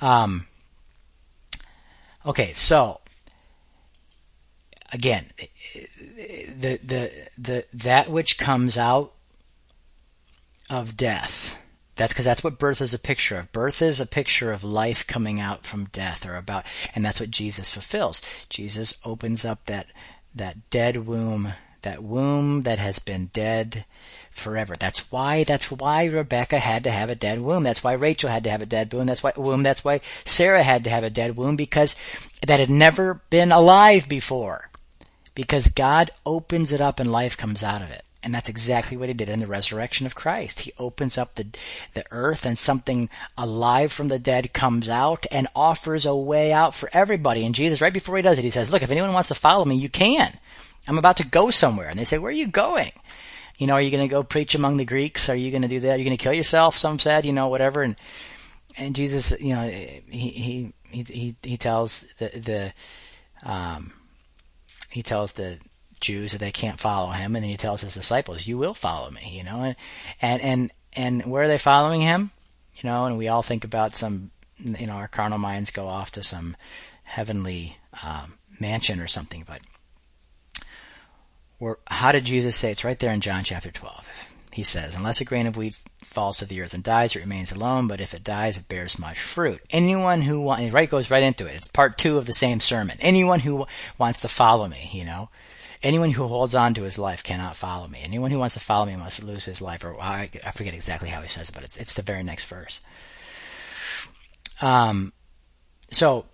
um, 0.00 0.46
okay, 2.24 2.52
so, 2.52 3.00
again, 4.92 5.26
the, 6.58 6.80
the, 6.82 7.28
the, 7.38 7.64
that 7.72 8.10
which 8.10 8.38
comes 8.38 8.76
out 8.76 9.12
of 10.68 10.96
death, 10.96 11.62
that's 11.94 12.12
because 12.12 12.24
that's 12.24 12.42
what 12.42 12.58
birth 12.58 12.80
is 12.80 12.92
a 12.92 12.98
picture 12.98 13.38
of. 13.38 13.52
Birth 13.52 13.80
is 13.80 14.00
a 14.00 14.06
picture 14.06 14.50
of 14.50 14.64
life 14.64 15.06
coming 15.06 15.38
out 15.40 15.64
from 15.64 15.84
death 15.86 16.26
or 16.26 16.34
about, 16.34 16.66
and 16.92 17.04
that's 17.04 17.20
what 17.20 17.30
Jesus 17.30 17.70
fulfills. 17.70 18.20
Jesus 18.48 18.98
opens 19.04 19.44
up 19.44 19.66
that 19.66 19.86
that 20.36 20.70
dead 20.70 21.06
womb, 21.06 21.54
that 21.82 22.02
womb 22.02 22.62
that 22.62 22.78
has 22.78 22.98
been 22.98 23.30
dead 23.32 23.84
forever. 24.30 24.74
That's 24.78 25.10
why 25.10 25.44
that's 25.44 25.70
why 25.70 26.04
Rebecca 26.04 26.58
had 26.58 26.84
to 26.84 26.90
have 26.90 27.10
a 27.10 27.14
dead 27.14 27.40
womb. 27.40 27.64
That's 27.64 27.82
why 27.82 27.92
Rachel 27.94 28.30
had 28.30 28.44
to 28.44 28.50
have 28.50 28.62
a 28.62 28.66
dead 28.66 28.92
womb. 28.92 29.06
That's 29.06 29.22
why 29.22 29.32
womb. 29.36 29.62
That's 29.62 29.84
why 29.84 30.00
Sarah 30.24 30.62
had 30.62 30.84
to 30.84 30.90
have 30.90 31.04
a 31.04 31.10
dead 31.10 31.36
womb 31.36 31.56
because 31.56 31.96
that 32.46 32.60
had 32.60 32.70
never 32.70 33.22
been 33.30 33.52
alive 33.52 34.08
before. 34.08 34.70
Because 35.34 35.68
God 35.68 36.10
opens 36.24 36.72
it 36.72 36.80
up 36.80 36.98
and 36.98 37.12
life 37.12 37.36
comes 37.36 37.62
out 37.62 37.82
of 37.82 37.90
it. 37.90 38.05
And 38.26 38.34
that's 38.34 38.48
exactly 38.48 38.96
what 38.96 39.06
he 39.06 39.14
did 39.14 39.28
in 39.28 39.38
the 39.38 39.46
resurrection 39.46 40.04
of 40.04 40.16
Christ. 40.16 40.58
He 40.58 40.72
opens 40.80 41.16
up 41.16 41.36
the, 41.36 41.46
the 41.94 42.04
earth 42.10 42.44
and 42.44 42.58
something 42.58 43.08
alive 43.38 43.92
from 43.92 44.08
the 44.08 44.18
dead 44.18 44.52
comes 44.52 44.88
out 44.88 45.26
and 45.30 45.46
offers 45.54 46.04
a 46.04 46.16
way 46.16 46.52
out 46.52 46.74
for 46.74 46.90
everybody. 46.92 47.46
And 47.46 47.54
Jesus, 47.54 47.80
right 47.80 47.92
before 47.92 48.16
he 48.16 48.22
does 48.22 48.36
it, 48.36 48.42
he 48.42 48.50
says, 48.50 48.72
look, 48.72 48.82
if 48.82 48.90
anyone 48.90 49.12
wants 49.12 49.28
to 49.28 49.36
follow 49.36 49.64
me, 49.64 49.76
you 49.76 49.88
can. 49.88 50.36
I'm 50.88 50.98
about 50.98 51.18
to 51.18 51.24
go 51.24 51.50
somewhere. 51.50 51.88
And 51.88 52.00
they 52.00 52.04
say, 52.04 52.18
where 52.18 52.30
are 52.30 52.34
you 52.34 52.48
going? 52.48 52.90
You 53.58 53.68
know, 53.68 53.74
are 53.74 53.80
you 53.80 53.92
going 53.92 54.02
to 54.02 54.12
go 54.12 54.24
preach 54.24 54.56
among 54.56 54.78
the 54.78 54.84
Greeks? 54.84 55.28
Are 55.28 55.36
you 55.36 55.52
going 55.52 55.62
to 55.62 55.68
do 55.68 55.78
that? 55.78 55.92
Are 55.92 55.96
you 55.96 56.04
going 56.04 56.16
to 56.16 56.20
kill 56.20 56.32
yourself? 56.32 56.76
Some 56.76 56.98
said, 56.98 57.26
you 57.26 57.32
know, 57.32 57.46
whatever. 57.46 57.82
And, 57.84 57.94
and 58.76 58.96
Jesus, 58.96 59.40
you 59.40 59.54
know, 59.54 59.68
he, 59.68 60.02
he, 60.10 60.72
he, 60.90 61.02
he, 61.04 61.36
he 61.44 61.56
tells 61.56 62.08
the, 62.18 62.72
the, 63.44 63.48
um, 63.48 63.92
he 64.90 65.04
tells 65.04 65.34
the, 65.34 65.58
Jews 66.06 66.32
that 66.32 66.38
they 66.38 66.52
can't 66.52 66.80
follow 66.80 67.10
him, 67.10 67.34
and 67.34 67.44
then 67.44 67.50
he 67.50 67.56
tells 67.56 67.82
his 67.82 67.94
disciples, 67.94 68.46
"You 68.46 68.58
will 68.58 68.74
follow 68.74 69.10
me." 69.10 69.36
You 69.36 69.44
know, 69.44 69.62
and 69.64 69.76
and 70.22 70.42
and 70.42 70.72
and 70.94 71.26
where 71.26 71.42
are 71.42 71.48
they 71.48 71.58
following 71.58 72.00
him? 72.00 72.30
You 72.76 72.88
know, 72.88 73.06
and 73.06 73.18
we 73.18 73.28
all 73.28 73.42
think 73.42 73.64
about 73.64 73.96
some, 73.96 74.30
you 74.58 74.86
know, 74.86 74.94
our 74.94 75.08
carnal 75.08 75.38
minds 75.38 75.70
go 75.70 75.88
off 75.88 76.12
to 76.12 76.22
some 76.22 76.56
heavenly 77.04 77.78
um, 78.02 78.34
mansion 78.60 79.00
or 79.00 79.06
something, 79.06 79.44
but 79.46 79.60
where, 81.58 81.78
how 81.86 82.12
did 82.12 82.24
Jesus 82.24 82.56
say? 82.56 82.70
It's 82.70 82.84
right 82.84 82.98
there 82.98 83.12
in 83.12 83.20
John 83.20 83.44
chapter 83.44 83.70
12. 83.70 84.10
He 84.52 84.62
says, 84.62 84.94
Unless 84.94 85.20
a 85.20 85.24
grain 85.24 85.46
of 85.46 85.56
wheat 85.56 85.78
falls 86.02 86.38
to 86.38 86.46
the 86.46 86.60
earth 86.60 86.74
and 86.74 86.82
dies, 86.82 87.14
it 87.14 87.20
remains 87.20 87.52
alone, 87.52 87.88
but 87.88 88.00
if 88.00 88.14
it 88.14 88.24
dies, 88.24 88.56
it 88.56 88.68
bears 88.68 88.98
much 88.98 89.18
fruit. 89.18 89.60
Anyone 89.70 90.22
who 90.22 90.40
wants, 90.40 90.72
right 90.72 90.88
goes 90.88 91.10
right 91.10 91.22
into 91.22 91.46
it. 91.46 91.54
It's 91.54 91.68
part 91.68 91.98
two 91.98 92.18
of 92.18 92.26
the 92.26 92.32
same 92.32 92.60
sermon. 92.60 92.98
Anyone 93.00 93.40
who 93.40 93.66
wants 93.98 94.20
to 94.20 94.28
follow 94.28 94.68
me, 94.68 94.90
you 94.92 95.04
know, 95.04 95.28
Anyone 95.82 96.10
who 96.10 96.26
holds 96.26 96.54
on 96.54 96.74
to 96.74 96.82
his 96.82 96.98
life 96.98 97.22
cannot 97.22 97.56
follow 97.56 97.86
me. 97.88 98.00
Anyone 98.02 98.30
who 98.30 98.38
wants 98.38 98.54
to 98.54 98.60
follow 98.60 98.86
me 98.86 98.96
must 98.96 99.22
lose 99.22 99.44
his 99.44 99.60
life. 99.60 99.84
Or 99.84 100.00
I, 100.00 100.30
I 100.44 100.50
forget 100.52 100.74
exactly 100.74 101.08
how 101.08 101.20
he 101.20 101.28
says 101.28 101.48
it, 101.48 101.54
but 101.54 101.64
it's, 101.64 101.76
it's 101.76 101.94
the 101.94 102.02
very 102.02 102.22
next 102.22 102.46
verse. 102.46 102.80
Um, 104.60 105.12
so, 105.90 106.26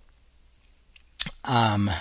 um, 1.43 1.91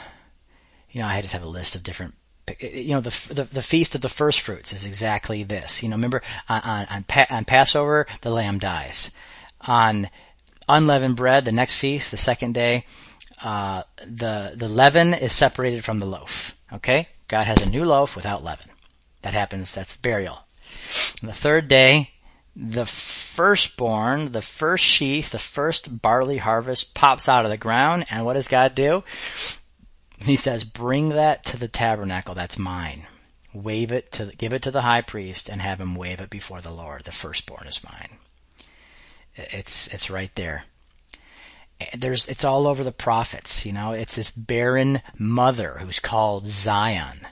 you 0.91 1.01
know, 1.01 1.07
I 1.07 1.21
just 1.21 1.33
have 1.33 1.43
a 1.43 1.49
list 1.49 1.75
of 1.75 1.83
different 1.83 2.15
you 2.61 2.95
know 2.95 3.01
the, 3.01 3.33
the, 3.33 3.45
the 3.45 3.63
feast 3.63 3.95
of 3.95 4.01
the 4.01 4.09
first 4.09 4.41
fruits 4.41 4.73
is 4.73 4.85
exactly 4.85 5.43
this. 5.43 5.83
You 5.83 5.89
know, 5.89 5.97
remember 5.97 6.23
on 6.49 6.61
on, 6.63 6.87
on, 6.91 7.05
pa- 7.05 7.27
on 7.31 7.45
Passover 7.45 8.07
the 8.21 8.31
lamb 8.31 8.59
dies. 8.59 9.11
On 9.61 10.09
unleavened 10.69 11.17
bread, 11.17 11.45
the 11.45 11.53
next 11.53 11.79
feast, 11.79 12.11
the 12.11 12.17
second 12.17 12.55
day, 12.55 12.85
uh, 13.43 13.85
the 14.05 14.55
the 14.57 14.69
leaven 14.69 15.15
is 15.15 15.33
separated 15.33 15.85
from 15.85 15.99
the 15.99 16.07
loaf. 16.07 16.57
Okay, 16.73 17.09
God 17.33 17.47
has 17.47 17.63
a 17.63 17.71
new 17.71 17.87
loaf 17.87 18.15
without 18.15 18.45
leaven. 18.45 18.69
That 19.23 19.33
happens. 19.33 19.75
That's 19.75 19.97
burial. 19.97 20.45
On 21.23 21.29
the 21.29 21.33
third 21.33 21.67
day, 21.67 22.11
the 22.55 22.85
firstborn, 22.85 24.33
the 24.33 24.43
first 24.43 24.85
sheaf, 24.85 25.31
the 25.31 25.39
first 25.39 26.03
barley 26.03 26.37
harvest 26.37 26.95
pops 26.95 27.31
out 27.31 27.47
of 27.47 27.51
the 27.51 27.57
ground, 27.57 28.05
and 28.11 28.27
what 28.27 28.35
does 28.35 28.49
God 28.49 28.75
do? 28.75 29.03
He 30.19 30.37
says, 30.37 30.65
"Bring 30.65 31.09
that 31.09 31.43
to 31.47 31.57
the 31.57 31.69
tabernacle. 31.69 32.35
That's 32.35 32.59
mine. 32.59 33.07
Wave 33.55 33.93
it 33.93 34.13
to, 34.13 34.27
give 34.37 34.53
it 34.53 34.61
to 34.65 34.71
the 34.71 34.83
high 34.83 35.01
priest, 35.01 35.49
and 35.49 35.63
have 35.63 35.81
him 35.81 35.95
wave 35.95 36.21
it 36.21 36.29
before 36.29 36.61
the 36.61 36.71
Lord. 36.71 37.05
The 37.05 37.13
firstborn 37.13 37.67
is 37.67 37.83
mine." 37.83 38.19
It's 39.37 39.87
it's 39.87 40.11
right 40.11 40.35
there 40.35 40.67
there's 41.97 42.29
it's 42.29 42.45
all 42.45 42.67
over 42.67 42.85
the 42.85 42.93
prophets 42.93 43.65
you 43.67 43.73
know? 43.73 43.93
It's 43.93 44.17
this 44.17 44.31
barren 44.31 45.03
mother 45.19 45.79
who's 45.81 46.01
called 46.01 46.49
zion. 46.49 47.27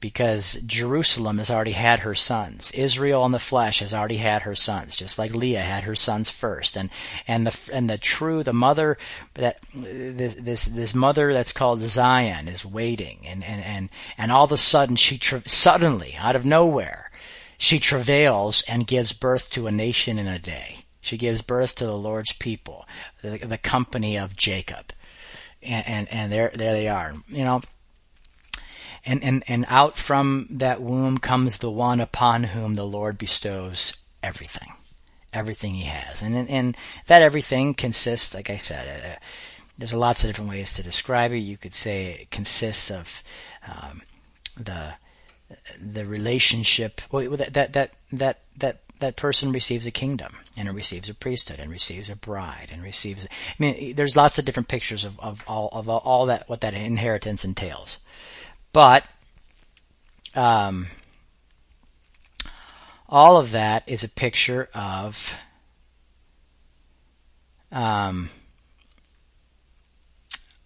Because 0.00 0.60
jerusalem 0.64 1.38
has 1.38 1.50
already 1.50 1.72
had 1.72 2.00
her 2.00 2.14
sons. 2.14 2.70
Israel 2.70 3.24
in 3.26 3.32
the 3.32 3.40
flesh 3.40 3.80
has 3.80 3.92
already 3.92 4.18
had 4.18 4.42
her 4.42 4.54
sons 4.54 4.96
just 4.96 5.18
like 5.18 5.34
leah 5.34 5.62
had 5.62 5.82
her 5.82 5.96
sons 5.96 6.30
first. 6.30 6.76
And 6.76 6.90
and 7.26 7.46
the 7.46 7.70
and 7.72 7.90
the 7.90 7.98
true 7.98 8.44
the 8.44 8.52
mother 8.52 8.96
that 9.34 9.58
this 9.74 10.34
this 10.34 10.64
this 10.66 10.94
mother 10.94 11.32
that's 11.32 11.52
called 11.52 11.80
zion 11.80 12.46
is 12.46 12.64
waiting. 12.64 13.26
And 13.26 13.42
and 13.42 13.62
and, 13.64 13.88
and 14.16 14.30
all 14.30 14.44
of 14.44 14.52
a 14.52 14.56
sudden 14.56 14.94
she 14.94 15.18
tra- 15.18 15.48
suddenly 15.48 16.14
out 16.16 16.36
of 16.36 16.44
nowhere 16.44 17.10
she 17.58 17.80
travails 17.80 18.62
and 18.68 18.86
gives 18.86 19.12
birth 19.12 19.50
to 19.50 19.66
a 19.66 19.72
nation 19.72 20.16
in 20.16 20.28
a 20.28 20.38
day 20.38 20.84
she 21.08 21.16
gives 21.16 21.42
birth 21.42 21.74
to 21.76 21.86
the 21.86 21.96
Lord's 21.96 22.32
people, 22.32 22.86
the, 23.22 23.38
the 23.38 23.58
company 23.58 24.16
of 24.18 24.36
Jacob. 24.36 24.92
And, 25.62 25.86
and, 25.86 26.08
and 26.12 26.32
there, 26.32 26.52
there 26.54 26.72
they 26.72 26.88
are. 26.88 27.14
You 27.28 27.44
know, 27.44 27.62
and, 29.04 29.24
and, 29.24 29.42
and 29.48 29.64
out 29.68 29.96
from 29.96 30.46
that 30.50 30.82
womb 30.82 31.18
comes 31.18 31.58
the 31.58 31.70
one 31.70 32.00
upon 32.00 32.44
whom 32.44 32.74
the 32.74 32.86
Lord 32.86 33.16
bestows 33.16 34.04
everything, 34.22 34.72
everything 35.32 35.74
he 35.74 35.84
has. 35.84 36.20
And, 36.20 36.48
and 36.48 36.76
that 37.06 37.22
everything 37.22 37.72
consists, 37.72 38.34
like 38.34 38.50
I 38.50 38.58
said, 38.58 38.86
uh, 38.86 39.18
there's 39.78 39.94
lots 39.94 40.22
of 40.22 40.28
different 40.28 40.50
ways 40.50 40.74
to 40.74 40.82
describe 40.82 41.32
it. 41.32 41.38
You 41.38 41.56
could 41.56 41.74
say 41.74 42.18
it 42.20 42.30
consists 42.30 42.90
of 42.90 43.22
um, 43.66 44.02
the 44.56 44.94
the 45.80 46.04
relationship 46.04 47.00
well, 47.10 47.30
that 47.36 47.54
that 47.54 47.72
that 47.72 47.92
that 48.12 48.40
that 48.56 48.80
that 48.98 49.16
person 49.16 49.52
receives 49.52 49.86
a 49.86 49.90
kingdom 49.90 50.36
and 50.56 50.74
receives 50.74 51.08
a 51.08 51.14
priesthood 51.14 51.58
and 51.60 51.70
receives 51.70 52.10
a 52.10 52.16
bride 52.16 52.68
and 52.72 52.82
receives. 52.82 53.26
I 53.26 53.54
mean, 53.58 53.94
there's 53.94 54.16
lots 54.16 54.38
of 54.38 54.44
different 54.44 54.68
pictures 54.68 55.04
of, 55.04 55.18
of 55.20 55.42
all 55.46 55.68
of 55.72 55.88
all 55.88 56.26
that 56.26 56.48
what 56.48 56.60
that 56.60 56.74
inheritance 56.74 57.44
entails, 57.44 57.98
but 58.72 59.04
um, 60.34 60.88
all 63.08 63.38
of 63.38 63.52
that 63.52 63.88
is 63.88 64.04
a 64.04 64.08
picture 64.08 64.68
of 64.74 65.36
um, 67.72 68.30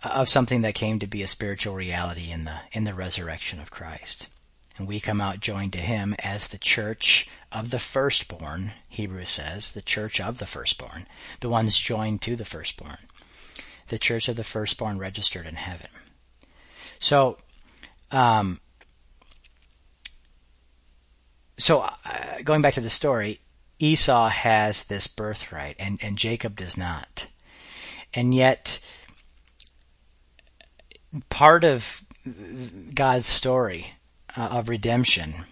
of 0.02 0.28
something 0.28 0.62
that 0.62 0.74
came 0.74 0.98
to 0.98 1.06
be 1.06 1.22
a 1.22 1.26
spiritual 1.26 1.74
reality 1.74 2.30
in 2.30 2.44
the 2.44 2.60
in 2.72 2.84
the 2.84 2.94
resurrection 2.94 3.60
of 3.60 3.70
Christ. 3.70 4.28
And 4.82 4.88
we 4.88 4.98
come 4.98 5.20
out 5.20 5.38
joined 5.38 5.72
to 5.74 5.78
him 5.78 6.16
as 6.24 6.48
the 6.48 6.58
church 6.58 7.28
of 7.52 7.70
the 7.70 7.78
firstborn, 7.78 8.72
Hebrews 8.88 9.28
says, 9.28 9.74
the 9.74 9.80
church 9.80 10.20
of 10.20 10.38
the 10.38 10.44
firstborn, 10.44 11.06
the 11.38 11.48
ones 11.48 11.78
joined 11.78 12.20
to 12.22 12.34
the 12.34 12.44
firstborn, 12.44 12.98
the 13.86 13.98
church 14.00 14.28
of 14.28 14.34
the 14.34 14.42
firstborn 14.42 14.98
registered 14.98 15.46
in 15.46 15.54
heaven. 15.54 15.86
So, 16.98 17.38
um, 18.10 18.58
so 21.58 21.82
uh, 21.82 22.42
going 22.42 22.60
back 22.60 22.74
to 22.74 22.80
the 22.80 22.90
story, 22.90 23.38
Esau 23.78 24.30
has 24.30 24.82
this 24.82 25.06
birthright, 25.06 25.76
and, 25.78 26.00
and 26.02 26.18
Jacob 26.18 26.56
does 26.56 26.76
not. 26.76 27.28
And 28.12 28.34
yet, 28.34 28.80
part 31.30 31.62
of 31.62 32.02
God's 32.92 33.26
story 33.26 33.92
uh, 34.36 34.42
of 34.42 34.68
redemption 34.68 35.44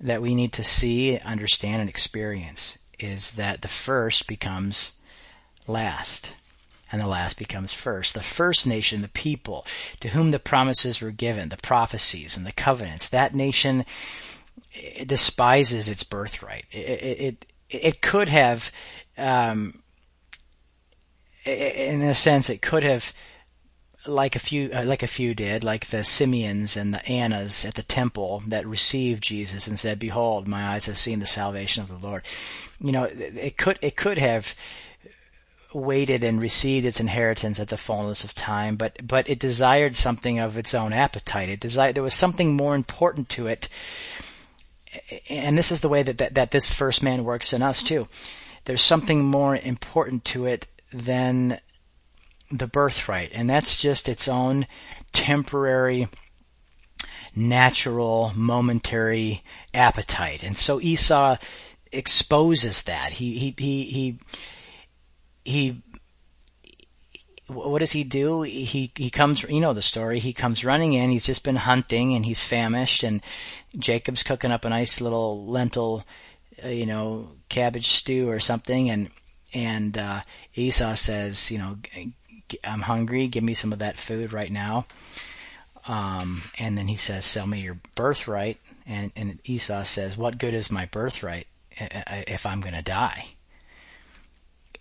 that 0.00 0.22
we 0.22 0.34
need 0.34 0.52
to 0.52 0.64
see, 0.64 1.18
understand, 1.18 1.80
and 1.80 1.90
experience 1.90 2.78
is 2.98 3.32
that 3.32 3.62
the 3.62 3.68
first 3.68 4.26
becomes 4.26 4.98
last 5.66 6.32
and 6.92 7.00
the 7.00 7.06
last 7.06 7.38
becomes 7.38 7.72
first. 7.72 8.14
The 8.14 8.20
first 8.20 8.66
nation, 8.66 9.02
the 9.02 9.08
people 9.08 9.66
to 10.00 10.08
whom 10.08 10.30
the 10.30 10.38
promises 10.38 11.00
were 11.00 11.10
given, 11.10 11.48
the 11.48 11.56
prophecies 11.56 12.36
and 12.36 12.46
the 12.46 12.52
covenants, 12.52 13.08
that 13.08 13.34
nation 13.34 13.84
despises 15.04 15.88
its 15.88 16.04
birthright. 16.04 16.66
It, 16.70 16.76
it, 16.76 17.20
it, 17.20 17.46
it 17.68 18.02
could 18.02 18.28
have, 18.28 18.70
um, 19.18 19.82
in 21.44 22.02
a 22.02 22.14
sense, 22.14 22.48
it 22.48 22.62
could 22.62 22.82
have 22.82 23.12
like 24.06 24.36
a 24.36 24.40
few 24.40 24.70
uh, 24.72 24.84
like 24.84 25.02
a 25.02 25.08
few 25.08 25.34
did, 25.34 25.64
like 25.64 25.86
the 25.86 26.04
Simeons 26.04 26.76
and 26.76 26.94
the 26.94 27.04
Annas 27.06 27.64
at 27.64 27.74
the 27.74 27.82
temple 27.82 28.42
that 28.46 28.66
received 28.66 29.22
Jesus 29.22 29.66
and 29.66 29.78
said, 29.78 29.98
"Behold, 29.98 30.46
my 30.48 30.68
eyes 30.68 30.86
have 30.86 30.98
seen 30.98 31.20
the 31.20 31.26
salvation 31.26 31.82
of 31.82 31.88
the 31.88 32.06
Lord." 32.06 32.24
You 32.80 32.92
know, 32.92 33.04
it 33.04 33.56
could 33.56 33.78
it 33.82 33.96
could 33.96 34.18
have 34.18 34.54
waited 35.72 36.24
and 36.24 36.40
received 36.40 36.86
its 36.86 37.00
inheritance 37.00 37.60
at 37.60 37.68
the 37.68 37.76
fullness 37.76 38.24
of 38.24 38.34
time, 38.34 38.76
but 38.76 39.06
but 39.06 39.28
it 39.28 39.38
desired 39.38 39.96
something 39.96 40.38
of 40.38 40.56
its 40.56 40.74
own 40.74 40.92
appetite. 40.92 41.48
It 41.48 41.60
desired 41.60 41.94
there 41.94 42.02
was 42.02 42.14
something 42.14 42.56
more 42.56 42.74
important 42.74 43.28
to 43.30 43.46
it, 43.46 43.68
and 45.28 45.56
this 45.56 45.70
is 45.70 45.80
the 45.80 45.88
way 45.88 46.02
that 46.02 46.18
that, 46.18 46.34
that 46.34 46.50
this 46.50 46.72
first 46.72 47.02
man 47.02 47.24
works 47.24 47.52
in 47.52 47.62
us 47.62 47.82
too. 47.82 48.08
There's 48.64 48.82
something 48.82 49.24
more 49.24 49.56
important 49.56 50.24
to 50.26 50.46
it 50.46 50.66
than 50.92 51.60
the 52.50 52.66
birthright, 52.66 53.30
and 53.32 53.48
that's 53.48 53.76
just 53.76 54.08
its 54.08 54.28
own 54.28 54.66
temporary, 55.12 56.08
natural, 57.34 58.32
momentary 58.36 59.42
appetite. 59.74 60.42
And 60.42 60.56
so 60.56 60.80
Esau 60.80 61.36
exposes 61.92 62.82
that. 62.84 63.12
He 63.12 63.38
he 63.38 63.54
he 63.58 63.84
he 63.84 64.18
he 65.44 65.82
what 67.48 67.78
does 67.78 67.92
he 67.92 68.02
do? 68.04 68.42
He 68.42 68.90
he 68.96 69.10
comes, 69.10 69.44
you 69.44 69.60
know 69.60 69.72
the 69.72 69.82
story. 69.82 70.18
He 70.18 70.32
comes 70.32 70.64
running 70.64 70.94
in. 70.94 71.10
He's 71.10 71.26
just 71.26 71.44
been 71.44 71.56
hunting 71.56 72.14
and 72.14 72.26
he's 72.26 72.40
famished, 72.40 73.02
and 73.02 73.22
Jacob's 73.78 74.22
cooking 74.22 74.50
up 74.50 74.64
a 74.64 74.70
nice 74.70 75.00
little 75.00 75.46
lentil, 75.46 76.04
uh, 76.64 76.68
you 76.68 76.86
know, 76.86 77.30
cabbage 77.48 77.88
stew 77.88 78.28
or 78.28 78.40
something, 78.40 78.90
and 78.90 79.10
and 79.54 79.96
uh, 79.96 80.22
Esau 80.54 80.94
says, 80.94 81.50
you 81.50 81.58
know, 81.58 81.76
I'm 82.64 82.82
hungry. 82.82 83.28
Give 83.28 83.44
me 83.44 83.54
some 83.54 83.72
of 83.72 83.78
that 83.78 83.98
food 83.98 84.32
right 84.32 84.52
now. 84.52 84.86
Um, 85.86 86.42
and 86.58 86.76
then 86.76 86.88
he 86.88 86.96
says, 86.96 87.24
sell 87.24 87.46
me 87.46 87.60
your 87.60 87.78
birthright. 87.94 88.58
And, 88.86 89.12
and 89.16 89.38
Esau 89.44 89.82
says, 89.84 90.16
what 90.16 90.38
good 90.38 90.54
is 90.54 90.70
my 90.70 90.86
birthright 90.86 91.46
if 91.78 92.46
I'm 92.46 92.60
going 92.60 92.74
to 92.74 92.82
die? 92.82 93.28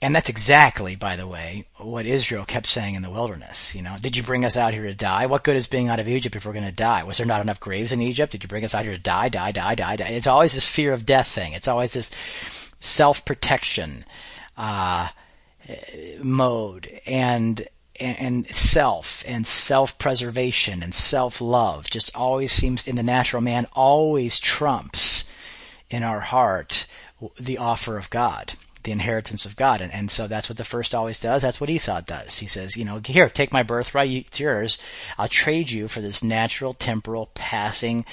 And 0.01 0.15
that's 0.15 0.29
exactly, 0.29 0.95
by 0.95 1.15
the 1.15 1.25
way, 1.25 1.65
what 1.77 2.05
Israel 2.05 2.45
kept 2.45 2.67
saying 2.67 2.95
in 2.95 3.01
the 3.01 3.09
wilderness. 3.09 3.73
You 3.73 3.81
know, 3.81 3.95
did 3.99 4.17
you 4.17 4.23
bring 4.23 4.43
us 4.45 4.57
out 4.57 4.73
here 4.73 4.83
to 4.83 4.93
die? 4.93 5.25
What 5.25 5.43
good 5.43 5.55
is 5.55 5.67
being 5.67 5.87
out 5.87 5.99
of 5.99 6.07
Egypt 6.07 6.35
if 6.35 6.45
we're 6.45 6.53
going 6.53 6.65
to 6.65 6.71
die? 6.71 7.03
Was 7.03 7.17
there 7.17 7.25
not 7.25 7.41
enough 7.41 7.59
graves 7.59 7.91
in 7.91 8.01
Egypt? 8.01 8.31
Did 8.31 8.43
you 8.43 8.49
bring 8.49 8.65
us 8.65 8.75
out 8.75 8.83
here 8.83 8.93
to 8.93 9.01
die, 9.01 9.29
die, 9.29 9.51
die, 9.51 9.73
die, 9.73 9.95
die? 9.95 10.07
It's 10.09 10.27
always 10.27 10.53
this 10.53 10.67
fear 10.67 10.91
of 10.91 11.05
death 11.05 11.29
thing. 11.29 11.53
It's 11.53 11.67
always 11.67 11.93
this 11.93 12.11
self-protection. 12.79 14.05
Uh, 14.57 15.09
mode 16.21 17.01
and 17.05 17.67
and 17.99 18.47
self 18.53 19.23
and 19.25 19.47
self-preservation 19.47 20.83
and 20.83 20.93
self-love 20.93 21.89
just 21.89 22.13
always 22.15 22.51
seems 22.51 22.87
in 22.87 22.97
the 22.97 23.03
natural 23.03 23.41
man 23.41 23.65
always 23.73 24.37
trumps 24.37 25.31
in 25.89 26.03
our 26.03 26.19
heart 26.19 26.87
the 27.39 27.57
offer 27.57 27.97
of 27.97 28.09
God, 28.09 28.53
the 28.83 28.91
inheritance 28.91 29.45
of 29.45 29.55
God. 29.55 29.81
And, 29.81 29.93
and 29.93 30.11
so 30.11 30.27
that's 30.27 30.49
what 30.49 30.57
the 30.57 30.63
first 30.63 30.93
always 30.93 31.19
does. 31.19 31.41
That's 31.41 31.61
what 31.61 31.69
Esau 31.69 32.01
does. 32.01 32.39
He 32.39 32.47
says, 32.47 32.75
you 32.75 32.85
know, 32.85 32.99
here, 33.03 33.29
take 33.29 33.53
my 33.53 33.63
birthright. 33.63 34.11
It's 34.11 34.39
yours. 34.39 34.77
I'll 35.17 35.29
trade 35.29 35.71
you 35.71 35.87
for 35.87 36.01
this 36.01 36.23
natural, 36.23 36.73
temporal, 36.73 37.31
passing 37.33 38.05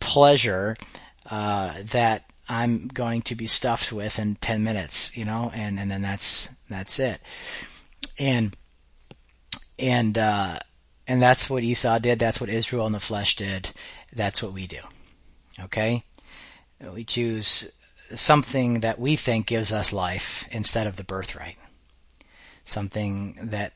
pleasure 0.00 0.76
uh, 1.30 1.74
that 1.84 2.27
I'm 2.48 2.88
going 2.88 3.22
to 3.22 3.34
be 3.34 3.46
stuffed 3.46 3.92
with 3.92 4.18
in 4.18 4.36
10 4.36 4.64
minutes, 4.64 5.16
you 5.16 5.24
know, 5.24 5.50
and, 5.54 5.78
and 5.78 5.90
then 5.90 6.02
that's, 6.02 6.48
that's 6.70 6.98
it. 6.98 7.20
And, 8.18 8.56
and, 9.78 10.16
uh, 10.16 10.58
and 11.06 11.22
that's 11.22 11.50
what 11.50 11.62
Esau 11.62 11.98
did. 11.98 12.18
That's 12.18 12.40
what 12.40 12.50
Israel 12.50 12.86
in 12.86 12.92
the 12.92 13.00
flesh 13.00 13.36
did. 13.36 13.70
That's 14.14 14.42
what 14.42 14.52
we 14.52 14.66
do. 14.66 14.80
Okay? 15.60 16.04
We 16.80 17.04
choose 17.04 17.72
something 18.14 18.80
that 18.80 18.98
we 18.98 19.16
think 19.16 19.46
gives 19.46 19.72
us 19.72 19.92
life 19.92 20.48
instead 20.50 20.86
of 20.86 20.96
the 20.96 21.04
birthright. 21.04 21.56
Something 22.64 23.38
that, 23.42 23.72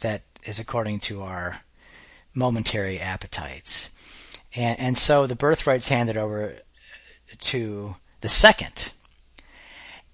that 0.00 0.22
is 0.44 0.58
according 0.58 1.00
to 1.00 1.22
our 1.22 1.60
momentary 2.34 2.98
appetites. 2.98 3.90
And, 4.54 4.78
and 4.78 4.98
so 4.98 5.26
the 5.26 5.36
birthright's 5.36 5.88
handed 5.88 6.16
over 6.16 6.58
to 7.40 7.96
the 8.20 8.28
second. 8.28 8.92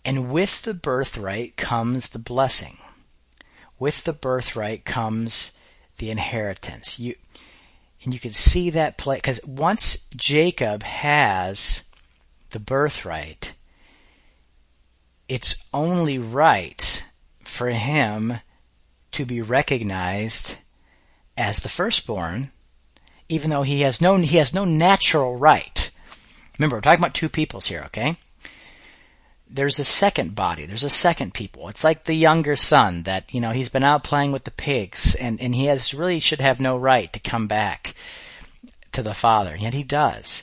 And 0.05 0.31
with 0.31 0.63
the 0.63 0.75
birthright 0.75 1.57
comes 1.57 2.09
the 2.09 2.19
blessing. 2.19 2.79
With 3.79 4.05
the 4.05 4.13
birthright 4.13 4.85
comes 4.85 5.53
the 5.99 6.11
inheritance. 6.11 6.99
You, 6.99 7.15
and 8.03 8.15
you 8.15 8.21
can 8.21 8.33
see 8.33 8.71
that 8.71 8.97
play, 8.97 9.17
because 9.17 9.45
once 9.47 10.07
Jacob 10.17 10.83
has 10.83 11.83
the 12.51 12.61
birthright, 12.61 13.55
it's 15.29 15.65
only 15.73 16.19
right 16.19 17.05
for 17.45 17.69
him 17.69 18.35
to 19.13 19.25
be 19.25 19.43
recognized 19.43 20.57
as 21.37 21.61
the 21.61 21.69
firstborn, 21.69 22.51
even 23.29 23.51
though 23.51 23.63
he 23.63 23.83
has 23.83 24.01
no, 24.01 24.17
he 24.17 24.39
has 24.39 24.55
no 24.55 24.65
natural 24.65 25.37
right 25.37 25.90
Remember, 26.61 26.77
we're 26.77 26.83
talking 26.83 27.01
about 27.01 27.15
two 27.15 27.31
peoples 27.31 27.69
here, 27.69 27.85
okay? 27.87 28.19
There's 29.49 29.79
a 29.79 29.85
second 29.85 30.35
body. 30.35 30.67
There's 30.67 30.85
a 30.85 30.91
second 30.91 31.33
people. 31.33 31.71
It's 31.71 31.83
like 31.83 32.05
the 32.05 32.13
younger 32.13 32.55
son 32.55 33.05
that, 33.05 33.33
you 33.33 33.41
know, 33.41 33.53
he's 33.53 33.71
been 33.71 33.83
out 33.83 34.05
playing 34.05 34.31
with 34.31 34.45
the 34.45 34.51
pigs 34.51 35.15
and, 35.15 35.41
and 35.41 35.55
he 35.55 35.65
has 35.65 35.95
really 35.95 36.21
should 36.21 36.41
have 36.41 36.61
no 36.61 36.77
right 36.77 37.11
to 37.15 37.19
come 37.19 37.47
back 37.47 37.95
to 38.93 39.03
the 39.03 39.15
father. 39.15 39.57
Yet 39.57 39.73
he 39.73 39.83
does. 39.83 40.43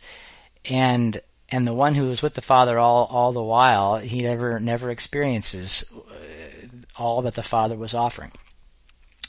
And, 0.68 1.22
and 1.50 1.68
the 1.68 1.74
one 1.76 1.94
who 1.94 2.08
was 2.08 2.24
with 2.24 2.34
the 2.34 2.42
father 2.42 2.80
all, 2.80 3.06
all 3.12 3.32
the 3.32 3.44
while, 3.44 3.98
he 3.98 4.24
never, 4.24 4.60
never 4.60 4.90
experiences 4.90 5.86
uh, 5.96 6.78
all 6.98 7.22
that 7.22 7.36
the 7.36 7.44
father 7.44 7.76
was 7.76 7.94
offering. 7.94 8.32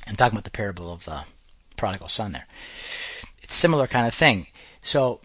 I'm 0.06 0.16
talking 0.16 0.38
about 0.38 0.44
the 0.44 0.50
parable 0.50 0.90
of 0.90 1.04
the 1.04 1.24
prodigal 1.76 2.08
son 2.08 2.32
there. 2.32 2.46
It's 3.42 3.54
similar 3.54 3.86
kind 3.86 4.06
of 4.06 4.14
thing. 4.14 4.46
So 4.80 5.20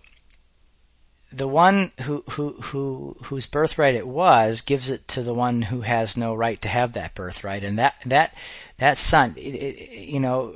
the 1.34 1.48
one 1.48 1.92
who, 2.02 2.24
who, 2.32 2.54
who, 2.62 3.18
whose 3.24 3.48
birthright 3.48 3.96
it 3.96 4.08
was 4.08 4.62
gives 4.62 4.90
it 4.90 5.08
to 5.10 5.24
the 5.24 5.34
one 5.34 5.64
who 5.64 5.82
has 5.82 6.16
no 6.16 6.36
right 6.36 6.62
to 6.62 6.68
have 6.68 6.94
that 6.94 7.16
birthright. 7.16 7.64
And 7.64 7.80
that, 7.80 7.96
that, 8.06 8.36
that 8.78 8.98
son, 8.98 9.34
it, 9.36 9.42
it, 9.42 9.92
you 9.92 10.20
know, 10.20 10.54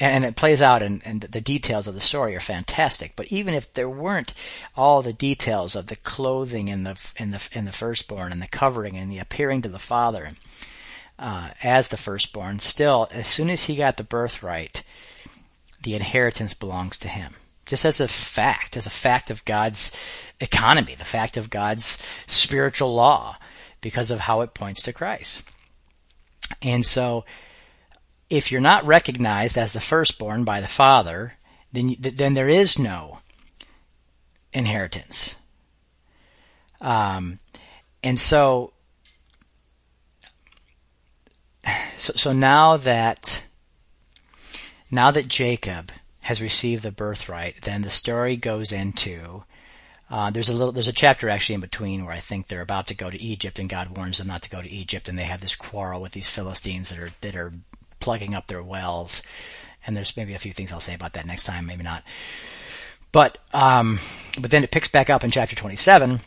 and, 0.00 0.24
it 0.24 0.36
plays 0.36 0.62
out 0.62 0.82
and, 0.82 1.02
and 1.04 1.20
the 1.22 1.40
details 1.40 1.86
of 1.86 1.94
the 1.94 2.00
story 2.00 2.34
are 2.34 2.40
fantastic. 2.40 3.12
But 3.16 3.26
even 3.26 3.52
if 3.52 3.72
there 3.74 3.90
weren't 3.90 4.32
all 4.76 5.02
the 5.02 5.12
details 5.12 5.76
of 5.76 5.86
the 5.86 5.96
clothing 5.96 6.68
in 6.68 6.84
the, 6.84 6.98
in 7.16 7.32
the, 7.32 7.48
in 7.52 7.66
the 7.66 7.72
firstborn 7.72 8.32
and 8.32 8.40
the 8.40 8.48
covering 8.48 8.96
and 8.96 9.12
the 9.12 9.18
appearing 9.18 9.60
to 9.62 9.68
the 9.68 9.78
father, 9.78 10.30
uh, 11.18 11.50
as 11.62 11.88
the 11.88 11.96
firstborn, 11.96 12.60
still, 12.60 13.08
as 13.10 13.26
soon 13.26 13.50
as 13.50 13.64
he 13.64 13.76
got 13.76 13.98
the 13.98 14.04
birthright, 14.04 14.82
the 15.82 15.94
inheritance 15.94 16.54
belongs 16.54 16.96
to 16.98 17.08
him 17.08 17.34
just 17.68 17.84
as 17.84 18.00
a 18.00 18.08
fact, 18.08 18.76
as 18.76 18.86
a 18.86 18.90
fact 18.90 19.30
of 19.30 19.44
God's 19.44 19.94
economy, 20.40 20.94
the 20.94 21.04
fact 21.04 21.36
of 21.36 21.50
God's 21.50 22.02
spiritual 22.26 22.94
law, 22.94 23.36
because 23.80 24.10
of 24.10 24.20
how 24.20 24.40
it 24.40 24.54
points 24.54 24.82
to 24.82 24.92
Christ. 24.92 25.42
And 26.62 26.84
so, 26.84 27.24
if 28.30 28.50
you're 28.50 28.60
not 28.60 28.86
recognized 28.86 29.56
as 29.56 29.74
the 29.74 29.80
firstborn 29.80 30.44
by 30.44 30.60
the 30.60 30.66
Father, 30.66 31.34
then 31.72 31.94
then 31.98 32.34
there 32.34 32.48
is 32.48 32.78
no 32.78 33.18
inheritance. 34.52 35.36
Um, 36.80 37.38
and 38.02 38.18
so, 38.18 38.72
so, 41.98 42.12
so 42.14 42.32
now 42.32 42.78
that 42.78 43.44
now 44.90 45.10
that 45.10 45.28
Jacob 45.28 45.92
has 46.28 46.42
received 46.42 46.82
the 46.82 46.92
birthright, 46.92 47.62
then 47.62 47.80
the 47.80 47.88
story 47.88 48.36
goes 48.36 48.70
into 48.70 49.44
uh, 50.10 50.30
there's 50.30 50.50
a 50.50 50.52
little 50.52 50.72
there's 50.72 50.86
a 50.86 50.92
chapter 50.92 51.30
actually 51.30 51.54
in 51.54 51.62
between 51.62 52.04
where 52.04 52.14
I 52.14 52.20
think 52.20 52.48
they're 52.48 52.60
about 52.60 52.86
to 52.88 52.94
go 52.94 53.08
to 53.10 53.18
Egypt 53.18 53.58
and 53.58 53.66
God 53.66 53.96
warns 53.96 54.18
them 54.18 54.26
not 54.26 54.42
to 54.42 54.50
go 54.50 54.60
to 54.60 54.68
Egypt 54.68 55.08
and 55.08 55.18
they 55.18 55.22
have 55.22 55.40
this 55.40 55.56
quarrel 55.56 56.02
with 56.02 56.12
these 56.12 56.28
Philistines 56.28 56.90
that 56.90 56.98
are 56.98 57.12
that 57.22 57.34
are 57.34 57.54
plugging 57.98 58.34
up 58.34 58.46
their 58.46 58.62
wells. 58.62 59.22
And 59.86 59.96
there's 59.96 60.18
maybe 60.18 60.34
a 60.34 60.38
few 60.38 60.52
things 60.52 60.70
I'll 60.70 60.80
say 60.80 60.94
about 60.94 61.14
that 61.14 61.24
next 61.24 61.44
time, 61.44 61.64
maybe 61.64 61.82
not. 61.82 62.02
But 63.10 63.38
um, 63.54 63.98
but 64.38 64.50
then 64.50 64.64
it 64.64 64.70
picks 64.70 64.88
back 64.88 65.08
up 65.08 65.24
in 65.24 65.30
chapter 65.30 65.56
27, 65.56 66.20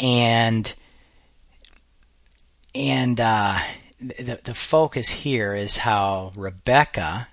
and 0.00 0.74
and 2.74 3.20
uh, 3.20 3.58
the 4.00 4.40
the 4.42 4.54
focus 4.54 5.10
here 5.10 5.54
is 5.54 5.76
how 5.76 6.32
Rebecca 6.34 7.28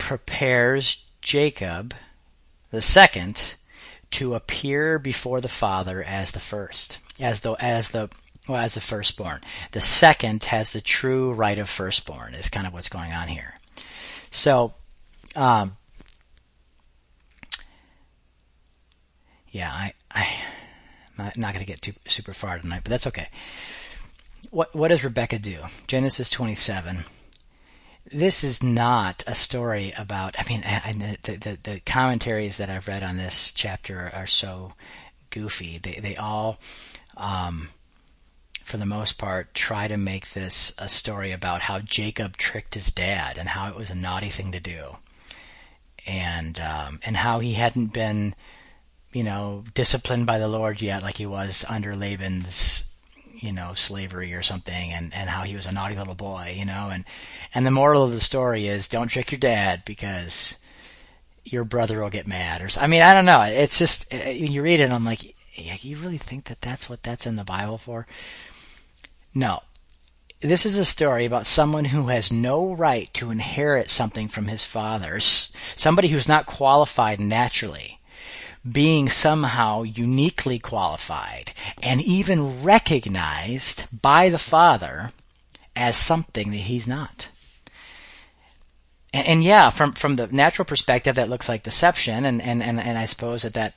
prepares 0.00 1.04
Jacob 1.20 1.94
the 2.70 2.80
second 2.80 3.54
to 4.10 4.34
appear 4.34 4.98
before 4.98 5.40
the 5.40 5.48
father 5.48 6.02
as 6.02 6.32
the 6.32 6.40
first, 6.40 6.98
as 7.20 7.42
the 7.42 7.52
as 7.60 7.90
the 7.90 8.08
well, 8.48 8.60
as 8.60 8.74
the 8.74 8.80
firstborn. 8.80 9.42
The 9.72 9.80
second 9.80 10.44
has 10.46 10.72
the 10.72 10.80
true 10.80 11.32
right 11.32 11.58
of 11.58 11.68
firstborn, 11.68 12.34
is 12.34 12.48
kind 12.48 12.66
of 12.66 12.72
what's 12.72 12.88
going 12.88 13.12
on 13.12 13.28
here. 13.28 13.54
So, 14.30 14.72
um, 15.36 15.76
yeah, 19.50 19.70
I, 19.70 19.92
I, 20.10 20.34
I'm 21.18 21.30
not 21.36 21.52
going 21.52 21.64
to 21.64 21.70
get 21.70 21.82
too 21.82 21.92
super 22.06 22.32
far 22.32 22.58
tonight, 22.58 22.80
but 22.82 22.90
that's 22.90 23.06
okay. 23.06 23.28
What 24.50 24.74
what 24.74 24.88
does 24.88 25.04
Rebecca 25.04 25.38
do? 25.38 25.58
Genesis 25.86 26.30
27. 26.30 27.04
This 28.12 28.42
is 28.42 28.62
not 28.62 29.22
a 29.26 29.34
story 29.34 29.92
about. 29.96 30.36
I 30.38 30.48
mean, 30.48 30.64
I, 30.64 31.16
the, 31.22 31.36
the 31.36 31.58
the 31.62 31.80
commentaries 31.80 32.56
that 32.56 32.68
I've 32.68 32.88
read 32.88 33.02
on 33.02 33.16
this 33.16 33.52
chapter 33.52 34.10
are 34.12 34.26
so 34.26 34.72
goofy. 35.30 35.78
They 35.78 36.00
they 36.02 36.16
all, 36.16 36.58
um, 37.16 37.68
for 38.64 38.78
the 38.78 38.86
most 38.86 39.16
part, 39.16 39.54
try 39.54 39.86
to 39.86 39.96
make 39.96 40.30
this 40.30 40.74
a 40.76 40.88
story 40.88 41.30
about 41.30 41.62
how 41.62 41.78
Jacob 41.78 42.36
tricked 42.36 42.74
his 42.74 42.90
dad 42.90 43.38
and 43.38 43.50
how 43.50 43.68
it 43.68 43.76
was 43.76 43.90
a 43.90 43.94
naughty 43.94 44.28
thing 44.28 44.50
to 44.52 44.60
do, 44.60 44.96
and 46.04 46.58
um, 46.58 46.98
and 47.04 47.16
how 47.18 47.38
he 47.38 47.52
hadn't 47.52 47.92
been 47.92 48.34
you 49.12 49.24
know, 49.24 49.64
disciplined 49.74 50.26
by 50.26 50.38
the 50.38 50.48
Lord 50.48 50.80
yet, 50.80 51.02
like 51.02 51.16
he 51.16 51.26
was 51.26 51.64
under 51.68 51.96
Laban's, 51.96 52.89
you 53.40 53.52
know, 53.52 53.72
slavery 53.74 54.34
or 54.34 54.42
something, 54.42 54.92
and, 54.92 55.12
and 55.14 55.30
how 55.30 55.42
he 55.42 55.56
was 55.56 55.66
a 55.66 55.72
naughty 55.72 55.96
little 55.96 56.14
boy, 56.14 56.54
you 56.56 56.64
know, 56.64 56.90
and, 56.92 57.04
and 57.54 57.66
the 57.66 57.70
moral 57.70 58.04
of 58.04 58.12
the 58.12 58.20
story 58.20 58.68
is 58.68 58.86
don't 58.86 59.08
trick 59.08 59.32
your 59.32 59.38
dad 59.38 59.82
because 59.84 60.56
your 61.44 61.64
brother 61.64 62.00
will 62.00 62.10
get 62.10 62.26
mad 62.26 62.60
or, 62.60 62.68
I 62.78 62.86
mean, 62.86 63.02
I 63.02 63.14
don't 63.14 63.24
know. 63.24 63.42
It's 63.42 63.78
just, 63.78 64.12
eh, 64.12 64.18
eh, 64.18 64.42
when 64.42 64.52
you 64.52 64.62
read 64.62 64.80
it 64.80 64.90
I'm 64.90 65.04
like, 65.04 65.34
you 65.54 65.96
really 65.96 66.18
think 66.18 66.44
that 66.44 66.60
that's 66.60 66.88
what 66.88 67.02
that's 67.02 67.26
in 67.26 67.36
the 67.36 67.44
Bible 67.44 67.78
for? 67.78 68.06
No. 69.34 69.62
This 70.40 70.64
is 70.64 70.76
a 70.76 70.84
story 70.84 71.26
about 71.26 71.46
someone 71.46 71.86
who 71.86 72.08
has 72.08 72.32
no 72.32 72.72
right 72.72 73.12
to 73.14 73.30
inherit 73.30 73.90
something 73.90 74.28
from 74.28 74.48
his 74.48 74.64
father, 74.64 75.20
somebody 75.20 76.08
who's 76.08 76.28
not 76.28 76.46
qualified 76.46 77.20
naturally 77.20 77.99
being 78.70 79.08
somehow 79.08 79.82
uniquely 79.82 80.58
qualified 80.58 81.52
and 81.82 82.00
even 82.02 82.62
recognized 82.62 83.84
by 84.02 84.28
the 84.28 84.38
Father 84.38 85.10
as 85.74 85.96
something 85.96 86.50
that 86.50 86.58
he's 86.58 86.86
not. 86.86 87.28
And, 89.12 89.26
and, 89.26 89.44
yeah, 89.44 89.70
from 89.70 89.94
from 89.94 90.14
the 90.14 90.28
natural 90.28 90.64
perspective, 90.64 91.16
that 91.16 91.28
looks 91.28 91.48
like 91.48 91.64
deception, 91.64 92.24
and, 92.24 92.40
and, 92.40 92.62
and, 92.62 92.78
and 92.78 92.96
I 92.96 93.06
suppose 93.06 93.42
that, 93.42 93.54
that 93.54 93.74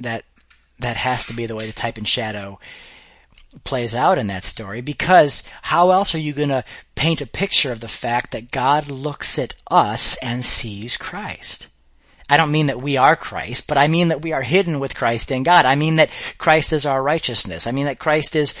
that 0.00 0.24
that 0.80 0.96
has 0.96 1.24
to 1.26 1.34
be 1.34 1.46
the 1.46 1.54
way 1.54 1.66
the 1.66 1.72
type 1.72 1.98
and 1.98 2.08
shadow 2.08 2.58
plays 3.64 3.94
out 3.94 4.18
in 4.18 4.28
that 4.28 4.44
story 4.44 4.80
because 4.80 5.42
how 5.62 5.90
else 5.90 6.14
are 6.14 6.18
you 6.18 6.32
going 6.32 6.48
to 6.48 6.64
paint 6.94 7.20
a 7.20 7.26
picture 7.26 7.72
of 7.72 7.80
the 7.80 7.88
fact 7.88 8.30
that 8.30 8.50
God 8.50 8.88
looks 8.88 9.38
at 9.38 9.54
us 9.70 10.16
and 10.22 10.44
sees 10.44 10.96
Christ? 10.96 11.66
I 12.30 12.36
don't 12.36 12.52
mean 12.52 12.66
that 12.66 12.80
we 12.80 12.96
are 12.96 13.16
Christ, 13.16 13.66
but 13.66 13.76
I 13.76 13.88
mean 13.88 14.08
that 14.08 14.22
we 14.22 14.32
are 14.32 14.42
hidden 14.42 14.80
with 14.80 14.94
Christ 14.94 15.30
in 15.30 15.42
God. 15.42 15.66
I 15.66 15.74
mean 15.74 15.96
that 15.96 16.10
Christ 16.38 16.72
is 16.72 16.86
our 16.86 17.02
righteousness. 17.02 17.66
I 17.66 17.72
mean 17.72 17.86
that 17.86 17.98
Christ 17.98 18.36
is 18.36 18.54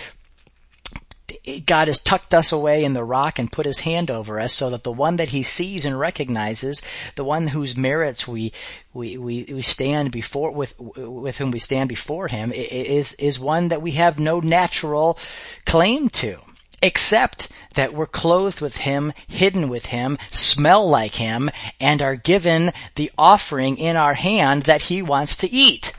God 1.64 1.88
has 1.88 2.02
tucked 2.02 2.34
us 2.34 2.52
away 2.52 2.84
in 2.84 2.92
the 2.92 3.04
rock 3.04 3.38
and 3.38 3.50
put 3.50 3.66
his 3.66 3.80
hand 3.80 4.10
over 4.10 4.38
us 4.40 4.52
so 4.52 4.70
that 4.70 4.82
the 4.82 4.92
one 4.92 5.16
that 5.16 5.28
he 5.28 5.42
sees 5.42 5.84
and 5.84 5.98
recognizes, 5.98 6.82
the 7.14 7.24
one 7.24 7.48
whose 7.48 7.76
merits 7.76 8.28
we, 8.28 8.52
we, 8.92 9.16
we, 9.16 9.44
we 9.44 9.62
stand 9.62 10.10
before, 10.10 10.50
with, 10.50 10.78
with 10.78 11.38
whom 11.38 11.50
we 11.50 11.58
stand 11.58 11.88
before 11.88 12.28
him 12.28 12.52
is, 12.52 13.14
is 13.14 13.40
one 13.40 13.68
that 13.68 13.80
we 13.80 13.92
have 13.92 14.18
no 14.18 14.40
natural 14.40 15.18
claim 15.64 16.08
to 16.10 16.40
except 16.82 17.48
that 17.74 17.92
we're 17.92 18.06
clothed 18.06 18.60
with 18.60 18.78
Him, 18.78 19.12
hidden 19.28 19.68
with 19.68 19.86
Him, 19.86 20.18
smell 20.30 20.88
like 20.88 21.16
Him, 21.16 21.50
and 21.80 22.02
are 22.02 22.16
given 22.16 22.72
the 22.94 23.10
offering 23.16 23.78
in 23.78 23.96
our 23.96 24.14
hand 24.14 24.62
that 24.62 24.82
He 24.82 25.02
wants 25.02 25.36
to 25.38 25.50
eat. 25.50 25.92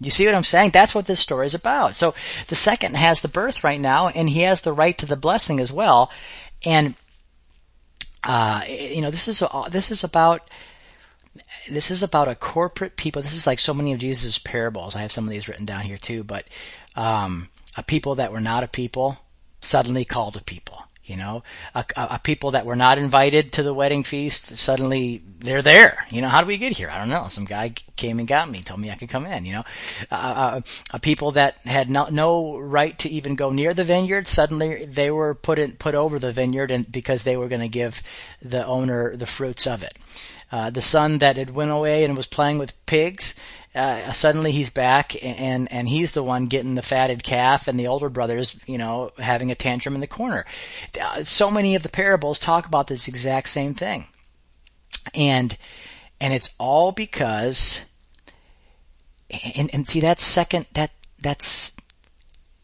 You 0.00 0.10
see 0.10 0.26
what 0.26 0.34
I'm 0.34 0.44
saying? 0.44 0.70
That's 0.70 0.94
what 0.94 1.06
this 1.06 1.20
story 1.20 1.46
is 1.46 1.54
about. 1.54 1.96
So 1.96 2.14
the 2.46 2.54
second 2.54 2.96
has 2.96 3.20
the 3.20 3.28
birth 3.28 3.64
right 3.64 3.80
now, 3.80 4.08
and 4.08 4.30
he 4.30 4.42
has 4.42 4.60
the 4.60 4.72
right 4.72 4.96
to 4.98 5.06
the 5.06 5.16
blessing 5.16 5.58
as 5.58 5.72
well. 5.72 6.12
And 6.64 6.94
uh, 8.22 8.62
you 8.68 9.00
know, 9.00 9.10
this 9.10 9.26
is 9.26 9.42
this 9.70 9.90
is 9.90 10.04
about 10.04 10.48
this 11.68 11.90
is 11.90 12.02
about 12.02 12.28
a 12.28 12.34
corporate 12.34 12.96
people. 12.96 13.22
This 13.22 13.34
is 13.34 13.46
like 13.46 13.58
so 13.58 13.74
many 13.74 13.92
of 13.92 13.98
Jesus' 13.98 14.38
parables. 14.38 14.94
I 14.94 15.00
have 15.00 15.12
some 15.12 15.24
of 15.24 15.30
these 15.30 15.48
written 15.48 15.64
down 15.64 15.82
here 15.82 15.98
too, 15.98 16.22
but 16.22 16.46
um, 16.94 17.48
a 17.76 17.82
people 17.82 18.16
that 18.16 18.32
were 18.32 18.40
not 18.40 18.62
a 18.62 18.68
people 18.68 19.18
suddenly 19.60 20.04
called 20.04 20.36
a 20.36 20.42
people. 20.42 20.84
You 21.08 21.16
know, 21.16 21.42
a, 21.74 21.86
a, 21.96 22.20
people 22.22 22.50
that 22.50 22.66
were 22.66 22.76
not 22.76 22.98
invited 22.98 23.52
to 23.52 23.62
the 23.62 23.72
wedding 23.72 24.02
feast 24.02 24.58
suddenly 24.58 25.22
they're 25.38 25.62
there. 25.62 26.02
You 26.10 26.20
know, 26.20 26.28
how 26.28 26.42
do 26.42 26.46
we 26.46 26.58
get 26.58 26.76
here? 26.76 26.90
I 26.90 26.98
don't 26.98 27.08
know. 27.08 27.28
Some 27.28 27.46
guy 27.46 27.72
came 27.96 28.18
and 28.18 28.28
got 28.28 28.50
me, 28.50 28.60
told 28.60 28.78
me 28.78 28.90
I 28.90 28.96
could 28.96 29.08
come 29.08 29.24
in. 29.24 29.46
You 29.46 29.54
know, 29.54 29.64
uh, 30.10 30.60
uh, 30.92 30.98
people 30.98 31.32
that 31.32 31.56
had 31.64 31.88
no, 31.88 32.08
no 32.10 32.58
right 32.58 32.98
to 32.98 33.08
even 33.08 33.36
go 33.36 33.50
near 33.50 33.72
the 33.72 33.84
vineyard 33.84 34.28
suddenly 34.28 34.84
they 34.84 35.10
were 35.10 35.34
put 35.34 35.58
in, 35.58 35.72
put 35.72 35.94
over 35.94 36.18
the 36.18 36.30
vineyard, 36.30 36.70
and 36.70 36.92
because 36.92 37.22
they 37.22 37.38
were 37.38 37.48
going 37.48 37.62
to 37.62 37.68
give 37.68 38.02
the 38.42 38.66
owner 38.66 39.16
the 39.16 39.24
fruits 39.24 39.66
of 39.66 39.82
it. 39.82 39.96
Uh, 40.52 40.68
the 40.68 40.82
son 40.82 41.18
that 41.18 41.36
had 41.36 41.50
went 41.50 41.70
away 41.70 42.04
and 42.04 42.18
was 42.18 42.26
playing 42.26 42.58
with 42.58 42.86
pigs 42.86 43.34
uh, 43.74 44.12
suddenly 44.12 44.52
he's 44.52 44.70
back 44.70 45.22
and 45.22 45.70
and 45.70 45.88
he's 45.88 46.12
the 46.12 46.22
one 46.22 46.46
getting 46.46 46.74
the 46.74 46.82
fatted 46.82 47.22
calf 47.22 47.68
and 47.68 47.78
the 47.78 47.86
older 47.86 48.08
brothers 48.08 48.58
you 48.66 48.78
know 48.78 49.12
having 49.18 49.50
a 49.50 49.54
tantrum 49.54 49.94
in 49.94 50.00
the 50.00 50.06
corner. 50.06 50.46
Uh, 51.00 51.22
so 51.24 51.50
many 51.50 51.74
of 51.74 51.82
the 51.82 51.88
parables 51.88 52.38
talk 52.38 52.66
about 52.66 52.86
this 52.86 53.08
exact 53.08 53.48
same 53.48 53.74
thing. 53.74 54.06
And 55.14 55.56
and 56.20 56.32
it's 56.32 56.54
all 56.58 56.92
because 56.92 57.84
and 59.54 59.70
and 59.72 59.86
see 59.86 60.00
that 60.00 60.20
second 60.20 60.66
that 60.74 60.90
that's 61.20 61.76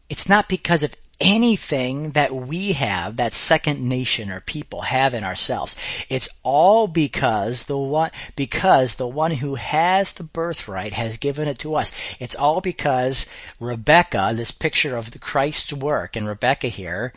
it's 0.09 0.27
not 0.27 0.49
because 0.49 0.83
of 0.83 0.93
anything 1.19 2.11
that 2.11 2.35
we 2.35 2.73
have, 2.73 3.15
that 3.15 3.33
second 3.33 3.81
nation 3.81 4.29
or 4.29 4.41
people 4.41 4.83
have 4.83 5.13
in 5.13 5.23
ourselves. 5.23 5.75
It's 6.09 6.29
all 6.43 6.87
because 6.87 7.63
the 7.63 7.77
one, 7.77 8.11
because 8.35 8.95
the 8.95 9.07
one 9.07 9.31
who 9.31 9.55
has 9.55 10.13
the 10.13 10.23
birthright 10.23 10.93
has 10.93 11.17
given 11.17 11.47
it 11.47 11.59
to 11.59 11.75
us. 11.75 11.91
It's 12.19 12.35
all 12.35 12.61
because 12.61 13.25
Rebecca, 13.59 14.33
this 14.35 14.51
picture 14.51 14.97
of 14.97 15.11
the 15.11 15.19
Christ's 15.19 15.73
work, 15.73 16.15
and 16.15 16.27
Rebecca 16.27 16.67
here, 16.67 17.13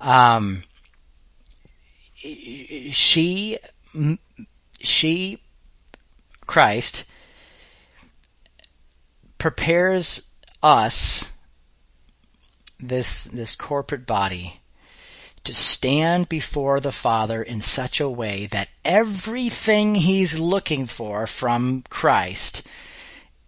um, 0.00 0.64
she, 2.16 3.58
she, 4.80 5.38
Christ, 6.46 7.04
prepares 9.38 10.30
us 10.62 11.32
this 12.82 13.24
this 13.24 13.54
corporate 13.54 14.06
body 14.06 14.60
to 15.44 15.54
stand 15.54 16.28
before 16.28 16.80
the 16.80 16.92
Father 16.92 17.42
in 17.42 17.60
such 17.60 18.00
a 18.00 18.10
way 18.10 18.46
that 18.46 18.68
everything 18.84 19.94
he's 19.94 20.38
looking 20.38 20.84
for 20.84 21.26
from 21.26 21.82
Christ 21.88 22.62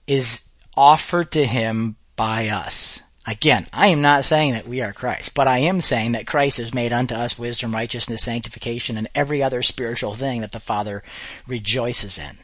is 0.07 0.49
offered 0.77 1.31
to 1.33 1.47
him 1.47 1.97
by 2.17 2.49
us. 2.49 3.03
Again, 3.27 3.67
I 3.73 3.89
am 3.89 4.03
not 4.03 4.25
saying 4.25 4.55
that 4.55 4.67
we 4.67 4.81
are 4.81 4.93
Christ, 4.93 5.35
but 5.35 5.47
I 5.47 5.59
am 5.59 5.81
saying 5.81 6.13
that 6.13 6.27
Christ 6.27 6.57
has 6.57 6.75
made 6.75 6.93
unto 6.93 7.15
us 7.15 7.39
wisdom, 7.39 7.73
righteousness, 7.73 8.25
sanctification, 8.25 8.97
and 8.97 9.09
every 9.15 9.43
other 9.43 9.63
spiritual 9.63 10.15
thing 10.15 10.41
that 10.41 10.51
the 10.51 10.59
Father 10.59 11.05
rejoices 11.47 12.19
in. 12.19 12.39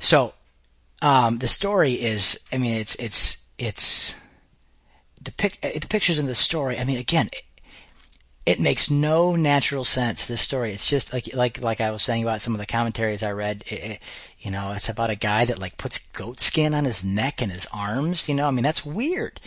So, 0.00 0.34
um, 1.00 1.38
the 1.38 1.46
story 1.46 1.92
is, 1.92 2.40
I 2.52 2.58
mean, 2.58 2.74
it's, 2.74 2.96
it's, 2.96 3.44
it's, 3.56 4.16
the, 5.36 5.52
uh, 5.62 5.78
the 5.78 5.86
pictures 5.88 6.18
in 6.18 6.26
the 6.26 6.34
story, 6.34 6.78
I 6.78 6.84
mean, 6.84 6.98
again, 6.98 7.28
it, 7.32 7.42
it 8.46 8.60
makes 8.60 8.90
no 8.90 9.36
natural 9.36 9.84
sense. 9.84 10.24
This 10.24 10.40
story, 10.40 10.72
it's 10.72 10.88
just 10.88 11.12
like 11.12 11.34
like 11.34 11.60
like 11.60 11.82
I 11.82 11.90
was 11.90 12.02
saying 12.02 12.22
about 12.22 12.40
some 12.40 12.54
of 12.54 12.58
the 12.58 12.66
commentaries 12.66 13.22
I 13.22 13.32
read. 13.32 13.62
It, 13.68 13.74
it, 13.74 14.00
you 14.38 14.50
know, 14.50 14.72
it's 14.72 14.88
about 14.88 15.10
a 15.10 15.16
guy 15.16 15.44
that 15.44 15.58
like 15.58 15.76
puts 15.76 15.98
goat 15.98 16.40
skin 16.40 16.72
on 16.74 16.86
his 16.86 17.04
neck 17.04 17.42
and 17.42 17.52
his 17.52 17.66
arms. 17.74 18.26
You 18.26 18.34
know, 18.34 18.48
I 18.48 18.50
mean 18.50 18.62
that's 18.62 18.86
weird, 18.86 19.38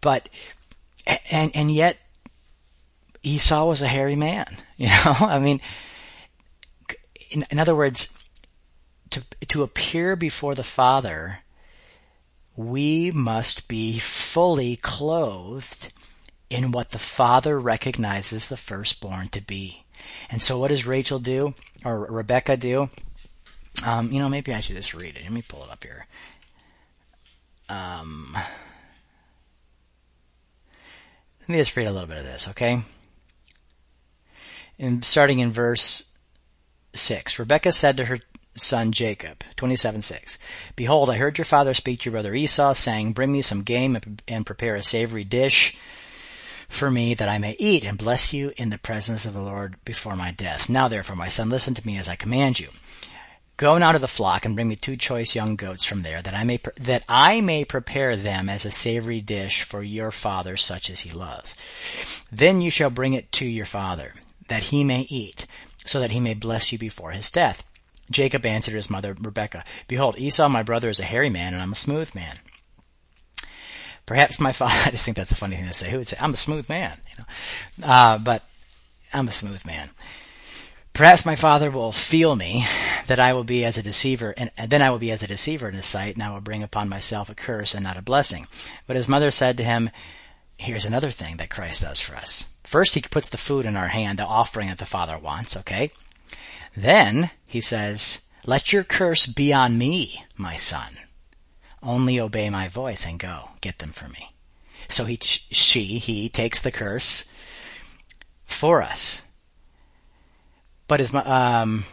but 0.00 0.30
and 1.30 1.54
and 1.54 1.70
yet 1.70 1.98
Esau 3.22 3.66
was 3.66 3.82
a 3.82 3.88
hairy 3.88 4.16
man. 4.16 4.46
You 4.78 4.88
know, 4.88 5.14
I 5.20 5.38
mean, 5.38 5.60
in, 7.30 7.46
in 7.52 7.60
other 7.60 7.76
words, 7.76 8.08
to 9.10 9.22
to 9.48 9.62
appear 9.62 10.16
before 10.16 10.56
the 10.56 10.64
Father 10.64 11.38
we 12.56 13.10
must 13.10 13.68
be 13.68 13.98
fully 13.98 14.76
clothed 14.76 15.92
in 16.50 16.72
what 16.72 16.90
the 16.90 16.98
Father 16.98 17.58
recognizes 17.58 18.48
the 18.48 18.56
firstborn 18.56 19.28
to 19.28 19.40
be. 19.40 19.84
And 20.30 20.42
so, 20.42 20.58
what 20.58 20.68
does 20.68 20.86
Rachel 20.86 21.18
do, 21.18 21.54
or 21.84 22.06
Rebecca 22.06 22.56
do? 22.56 22.90
Um, 23.86 24.12
you 24.12 24.18
know, 24.18 24.28
maybe 24.28 24.52
I 24.52 24.60
should 24.60 24.76
just 24.76 24.94
read 24.94 25.16
it. 25.16 25.22
Let 25.22 25.32
me 25.32 25.42
pull 25.42 25.64
it 25.64 25.70
up 25.70 25.82
here. 25.82 26.06
Um, 27.68 28.36
Let 31.42 31.48
me 31.48 31.58
just 31.58 31.76
read 31.76 31.88
a 31.88 31.92
little 31.92 32.06
bit 32.06 32.18
of 32.18 32.24
this, 32.24 32.46
okay? 32.50 32.82
And 34.78 35.04
starting 35.04 35.40
in 35.40 35.50
verse 35.50 36.12
6. 36.94 37.36
Rebecca 37.36 37.72
said 37.72 37.96
to 37.96 38.04
her 38.04 38.18
son 38.54 38.92
Jacob, 38.92 39.44
27:6. 39.56 40.38
Behold, 40.76 41.10
I 41.10 41.16
heard 41.16 41.38
your 41.38 41.44
father 41.44 41.74
speak 41.74 42.00
to 42.00 42.04
your 42.06 42.12
brother 42.12 42.34
Esau, 42.34 42.74
saying, 42.74 43.12
Bring 43.12 43.32
me 43.32 43.42
some 43.42 43.62
game 43.62 43.98
and 44.28 44.46
prepare 44.46 44.76
a 44.76 44.82
savory 44.82 45.24
dish 45.24 45.76
for 46.68 46.90
me 46.90 47.14
that 47.14 47.28
I 47.28 47.38
may 47.38 47.54
eat 47.58 47.84
and 47.84 47.98
bless 47.98 48.32
you 48.32 48.52
in 48.56 48.70
the 48.70 48.78
presence 48.78 49.26
of 49.26 49.34
the 49.34 49.42
Lord 49.42 49.76
before 49.84 50.16
my 50.16 50.30
death. 50.30 50.68
Now 50.68 50.88
therefore, 50.88 51.16
my 51.16 51.28
son, 51.28 51.50
listen 51.50 51.74
to 51.74 51.86
me 51.86 51.98
as 51.98 52.08
I 52.08 52.16
command 52.16 52.58
you. 52.58 52.68
Go 53.58 53.76
now 53.78 53.92
to 53.92 53.98
the 53.98 54.08
flock 54.08 54.44
and 54.44 54.56
bring 54.56 54.68
me 54.68 54.76
two 54.76 54.96
choice 54.96 55.34
young 55.34 55.54
goats 55.54 55.84
from 55.84 56.02
there, 56.02 56.22
that 56.22 56.34
I 56.34 56.42
may 56.42 56.58
pre- 56.58 56.72
that 56.80 57.04
I 57.08 57.40
may 57.42 57.64
prepare 57.64 58.16
them 58.16 58.48
as 58.48 58.64
a 58.64 58.70
savory 58.70 59.20
dish 59.20 59.62
for 59.62 59.82
your 59.82 60.10
father, 60.10 60.56
such 60.56 60.88
as 60.88 61.00
he 61.00 61.10
loves. 61.12 61.54
Then 62.32 62.60
you 62.60 62.70
shall 62.70 62.90
bring 62.90 63.12
it 63.12 63.30
to 63.32 63.44
your 63.44 63.66
father, 63.66 64.14
that 64.48 64.64
he 64.64 64.82
may 64.82 65.02
eat, 65.02 65.46
so 65.84 66.00
that 66.00 66.10
he 66.10 66.20
may 66.20 66.34
bless 66.34 66.72
you 66.72 66.78
before 66.78 67.12
his 67.12 67.30
death. 67.30 67.62
Jacob 68.12 68.46
answered 68.46 68.74
his 68.74 68.90
mother 68.90 69.14
Rebekah, 69.18 69.64
Behold, 69.88 70.18
Esau 70.18 70.48
my 70.48 70.62
brother 70.62 70.88
is 70.88 71.00
a 71.00 71.04
hairy 71.04 71.30
man, 71.30 71.52
and 71.52 71.62
I'm 71.62 71.72
a 71.72 71.76
smooth 71.76 72.14
man. 72.14 72.38
Perhaps 74.06 74.40
my 74.40 74.52
father, 74.52 74.74
I 74.86 74.90
just 74.90 75.04
think 75.04 75.16
that's 75.16 75.30
a 75.30 75.36
funny 75.36 75.56
thing 75.56 75.66
to 75.66 75.74
say. 75.74 75.90
Who 75.90 75.98
would 75.98 76.08
say, 76.08 76.16
I'm 76.20 76.34
a 76.34 76.38
smooth 76.38 76.68
man, 76.68 76.98
you 77.10 77.16
know? 77.18 77.88
Uh, 77.90 78.18
but 78.18 78.44
I'm 79.12 79.28
a 79.28 79.32
smooth 79.32 79.64
man. 79.64 79.90
Perhaps 80.92 81.24
my 81.24 81.36
father 81.36 81.70
will 81.70 81.92
feel 81.92 82.36
me 82.36 82.66
that 83.06 83.18
I 83.18 83.32
will 83.32 83.44
be 83.44 83.64
as 83.64 83.78
a 83.78 83.82
deceiver, 83.82 84.34
and, 84.36 84.50
and, 84.58 84.70
then 84.70 84.82
I 84.82 84.90
will 84.90 84.98
be 84.98 85.10
as 85.10 85.22
a 85.22 85.26
deceiver 85.26 85.68
in 85.68 85.74
his 85.74 85.86
sight, 85.86 86.14
and 86.14 86.22
I 86.22 86.30
will 86.32 86.42
bring 86.42 86.62
upon 86.62 86.90
myself 86.90 87.30
a 87.30 87.34
curse 87.34 87.74
and 87.74 87.82
not 87.82 87.96
a 87.96 88.02
blessing. 88.02 88.46
But 88.86 88.96
his 88.96 89.08
mother 89.08 89.30
said 89.30 89.56
to 89.56 89.64
him, 89.64 89.90
Here's 90.58 90.84
another 90.84 91.10
thing 91.10 91.38
that 91.38 91.50
Christ 91.50 91.82
does 91.82 91.98
for 91.98 92.14
us. 92.14 92.50
First, 92.62 92.94
he 92.94 93.00
puts 93.00 93.30
the 93.30 93.38
food 93.38 93.66
in 93.66 93.76
our 93.76 93.88
hand, 93.88 94.18
the 94.18 94.26
offering 94.26 94.68
that 94.68 94.78
the 94.78 94.84
Father 94.84 95.18
wants, 95.18 95.56
okay? 95.56 95.90
Then 96.76 97.30
he 97.46 97.60
says, 97.60 98.22
Let 98.46 98.72
your 98.72 98.84
curse 98.84 99.26
be 99.26 99.52
on 99.52 99.78
me, 99.78 100.24
my 100.36 100.56
son. 100.56 100.98
Only 101.82 102.18
obey 102.20 102.48
my 102.50 102.68
voice 102.68 103.04
and 103.04 103.18
go. 103.18 103.50
Get 103.60 103.78
them 103.78 103.90
for 103.90 104.08
me. 104.08 104.32
So 104.88 105.04
he, 105.04 105.18
she, 105.20 105.98
he 105.98 106.28
takes 106.28 106.60
the 106.60 106.72
curse 106.72 107.24
for 108.44 108.82
us. 108.82 109.22
But 110.86 111.00
his, 111.00 111.14
um, 111.14 111.84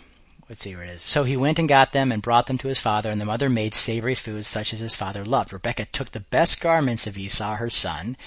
let's 0.48 0.62
see 0.62 0.76
where 0.76 0.84
it 0.84 0.90
is. 0.90 1.02
So 1.02 1.24
he 1.24 1.38
went 1.38 1.60
and 1.60 1.70
got 1.70 1.94
them 1.94 2.12
and 2.12 2.22
brought 2.22 2.48
them 2.48 2.58
to 2.60 2.68
his 2.68 2.80
father, 2.80 3.10
and 3.10 3.22
the 3.22 3.26
mother 3.26 3.50
made 3.50 3.74
savory 3.74 4.16
foods 4.16 4.48
such 4.48 4.74
as 4.74 4.80
his 4.80 4.96
father 4.96 5.24
loved. 5.24 5.54
Rebekah 5.54 5.86
took 5.86 6.12
the 6.12 6.20
best 6.20 6.60
garments 6.60 7.08
of 7.08 7.18
Esau, 7.18 7.56
her 7.56 7.70
son, 7.70 8.18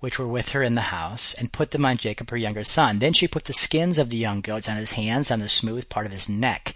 which 0.00 0.18
were 0.18 0.26
with 0.26 0.50
her 0.50 0.62
in 0.62 0.74
the 0.74 0.82
house, 0.82 1.34
and 1.34 1.52
put 1.52 1.70
them 1.70 1.86
on 1.86 1.96
Jacob 1.96 2.30
her 2.30 2.36
younger 2.36 2.64
son. 2.64 2.98
Then 2.98 3.12
she 3.12 3.26
put 3.26 3.44
the 3.44 3.52
skins 3.52 3.98
of 3.98 4.10
the 4.10 4.16
young 4.16 4.40
goats 4.40 4.68
on 4.68 4.76
his 4.76 4.92
hands, 4.92 5.30
on 5.30 5.40
the 5.40 5.48
smooth 5.48 5.88
part 5.88 6.06
of 6.06 6.12
his 6.12 6.28
neck. 6.28 6.74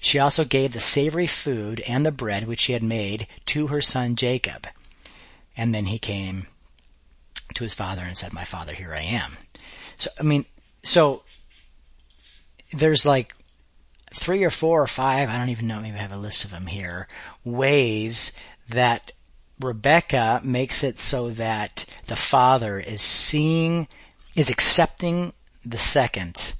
She 0.00 0.18
also 0.18 0.44
gave 0.44 0.72
the 0.72 0.80
savory 0.80 1.26
food 1.26 1.80
and 1.80 2.06
the 2.06 2.12
bread 2.12 2.46
which 2.46 2.60
she 2.60 2.72
had 2.72 2.82
made 2.82 3.26
to 3.46 3.66
her 3.68 3.80
son 3.80 4.14
Jacob. 4.14 4.68
And 5.56 5.74
then 5.74 5.86
he 5.86 5.98
came 5.98 6.46
to 7.54 7.64
his 7.64 7.74
father 7.74 8.02
and 8.02 8.16
said, 8.16 8.32
My 8.32 8.44
father, 8.44 8.74
here 8.74 8.94
I 8.94 9.02
am. 9.02 9.36
So, 9.96 10.10
I 10.18 10.22
mean, 10.22 10.44
so 10.84 11.24
there's 12.72 13.04
like 13.04 13.34
three 14.12 14.44
or 14.44 14.50
four 14.50 14.80
or 14.80 14.86
five, 14.86 15.28
I 15.28 15.38
don't 15.38 15.48
even 15.48 15.66
know, 15.66 15.80
maybe 15.80 15.96
I 15.96 16.02
have 16.02 16.12
a 16.12 16.16
list 16.16 16.44
of 16.44 16.50
them 16.50 16.66
here, 16.66 17.08
ways 17.44 18.32
that 18.68 19.12
Rebecca 19.60 20.40
makes 20.44 20.84
it 20.84 20.98
so 20.98 21.30
that 21.30 21.84
the 22.06 22.16
father 22.16 22.78
is 22.78 23.02
seeing, 23.02 23.88
is 24.36 24.50
accepting 24.50 25.32
the 25.64 25.78
second 25.78 26.54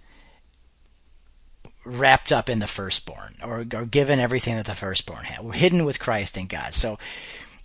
wrapped 1.84 2.32
up 2.32 2.50
in 2.50 2.58
the 2.58 2.66
firstborn 2.66 3.34
or, 3.42 3.64
or 3.74 3.86
given 3.86 4.20
everything 4.20 4.56
that 4.56 4.66
the 4.66 4.74
firstborn 4.74 5.24
had. 5.24 5.44
We're 5.44 5.52
hidden 5.52 5.84
with 5.84 6.00
Christ 6.00 6.36
in 6.36 6.46
God. 6.46 6.74
So 6.74 6.98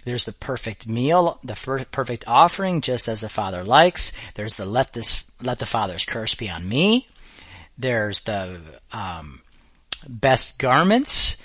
there's 0.05 0.25
the 0.25 0.31
perfect 0.31 0.87
meal, 0.87 1.39
the 1.43 1.55
perfect 1.91 2.23
offering, 2.27 2.81
just 2.81 3.07
as 3.07 3.21
the 3.21 3.29
Father 3.29 3.63
likes. 3.63 4.11
There's 4.35 4.55
the 4.55 4.65
let 4.65 4.93
this, 4.93 5.25
let 5.41 5.59
the 5.59 5.65
Father's 5.65 6.05
curse 6.05 6.35
be 6.35 6.49
on 6.49 6.67
me. 6.67 7.07
There's 7.77 8.21
the, 8.21 8.59
um, 8.91 9.41
best 10.07 10.59
garments 10.59 11.37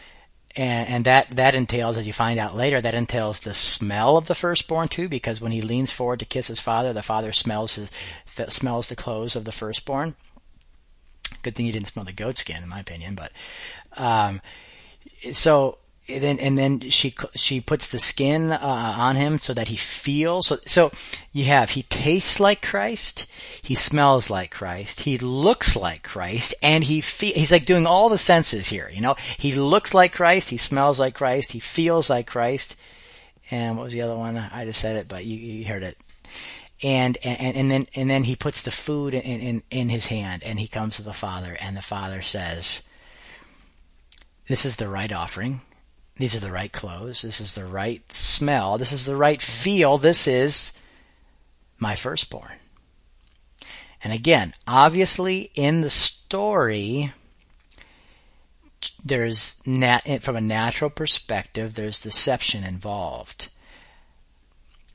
and, 0.58 0.88
and 0.88 1.04
that 1.04 1.30
that 1.30 1.54
entails, 1.54 1.96
as 1.96 2.08
you 2.08 2.12
find 2.12 2.38
out 2.40 2.56
later, 2.56 2.80
that 2.80 2.94
entails 2.94 3.40
the 3.40 3.54
smell 3.54 4.16
of 4.16 4.26
the 4.26 4.34
firstborn 4.34 4.88
too, 4.88 5.08
because 5.08 5.40
when 5.40 5.52
he 5.52 5.62
leans 5.62 5.92
forward 5.92 6.18
to 6.18 6.26
kiss 6.26 6.48
his 6.48 6.58
father, 6.58 6.92
the 6.92 7.00
father 7.00 7.32
smells 7.32 7.76
his 7.76 7.90
smells 8.48 8.88
the 8.88 8.96
clothes 8.96 9.36
of 9.36 9.44
the 9.44 9.52
firstborn. 9.52 10.16
Good 11.42 11.54
thing 11.54 11.66
you 11.66 11.72
didn't 11.72 11.86
smell 11.86 12.04
the 12.04 12.12
goat 12.12 12.38
skin, 12.38 12.62
in 12.64 12.68
my 12.68 12.80
opinion. 12.80 13.14
But 13.14 13.30
um, 13.96 14.40
so 15.32 15.78
and 16.08 16.22
then 16.22 16.38
and 16.38 16.56
then 16.56 16.80
she 16.90 17.14
she 17.34 17.60
puts 17.60 17.88
the 17.88 17.98
skin 17.98 18.50
uh, 18.50 18.58
on 18.60 19.16
him 19.16 19.38
so 19.38 19.52
that 19.52 19.68
he 19.68 19.76
feels 19.76 20.46
so 20.46 20.56
so 20.64 20.90
you 21.32 21.44
have 21.44 21.70
he 21.70 21.82
tastes 21.84 22.40
like 22.40 22.62
Christ 22.62 23.26
he 23.62 23.74
smells 23.74 24.30
like 24.30 24.50
Christ 24.50 25.00
he 25.00 25.18
looks 25.18 25.76
like 25.76 26.02
Christ 26.02 26.54
and 26.62 26.84
he 26.84 27.00
fe- 27.00 27.32
he's 27.32 27.52
like 27.52 27.66
doing 27.66 27.86
all 27.86 28.08
the 28.08 28.18
senses 28.18 28.68
here 28.68 28.90
you 28.92 29.00
know? 29.00 29.16
He 29.36 29.52
looks 29.52 29.92
like 29.92 30.12
Christ 30.12 30.50
he 30.50 30.56
smells 30.56 30.98
like 30.98 31.14
Christ 31.14 31.52
he 31.52 31.60
feels 31.60 32.08
like 32.08 32.26
Christ 32.26 32.76
and 33.50 33.76
what 33.76 33.84
was 33.84 33.92
the 33.92 34.02
other 34.02 34.16
one? 34.16 34.36
I 34.36 34.64
just 34.64 34.80
said 34.80 34.96
it 34.96 35.08
but 35.08 35.24
you, 35.24 35.36
you 35.36 35.64
heard 35.66 35.82
it. 35.82 35.98
And, 36.82 37.18
and 37.24 37.56
and 37.56 37.70
then 37.70 37.86
and 37.96 38.08
then 38.08 38.22
he 38.22 38.36
puts 38.36 38.62
the 38.62 38.70
food 38.70 39.12
in, 39.12 39.20
in 39.20 39.62
in 39.68 39.88
his 39.88 40.06
hand 40.06 40.44
and 40.44 40.60
he 40.60 40.68
comes 40.68 40.96
to 40.96 41.02
the 41.02 41.12
father 41.12 41.56
and 41.60 41.76
the 41.76 41.82
father 41.82 42.22
says 42.22 42.82
this 44.46 44.64
is 44.64 44.76
the 44.76 44.88
right 44.88 45.12
offering 45.12 45.60
these 46.18 46.34
are 46.34 46.40
the 46.40 46.52
right 46.52 46.72
clothes. 46.72 47.22
This 47.22 47.40
is 47.40 47.54
the 47.54 47.64
right 47.64 48.12
smell. 48.12 48.76
This 48.76 48.92
is 48.92 49.04
the 49.04 49.16
right 49.16 49.40
feel. 49.40 49.98
This 49.98 50.26
is 50.26 50.72
my 51.78 51.94
firstborn. 51.94 52.58
And 54.02 54.12
again, 54.12 54.54
obviously 54.66 55.50
in 55.54 55.80
the 55.80 55.90
story, 55.90 57.12
there's 59.04 59.60
nat- 59.66 60.22
from 60.22 60.36
a 60.36 60.40
natural 60.40 60.90
perspective, 60.90 61.74
there's 61.74 61.98
deception 61.98 62.64
involved. 62.64 63.48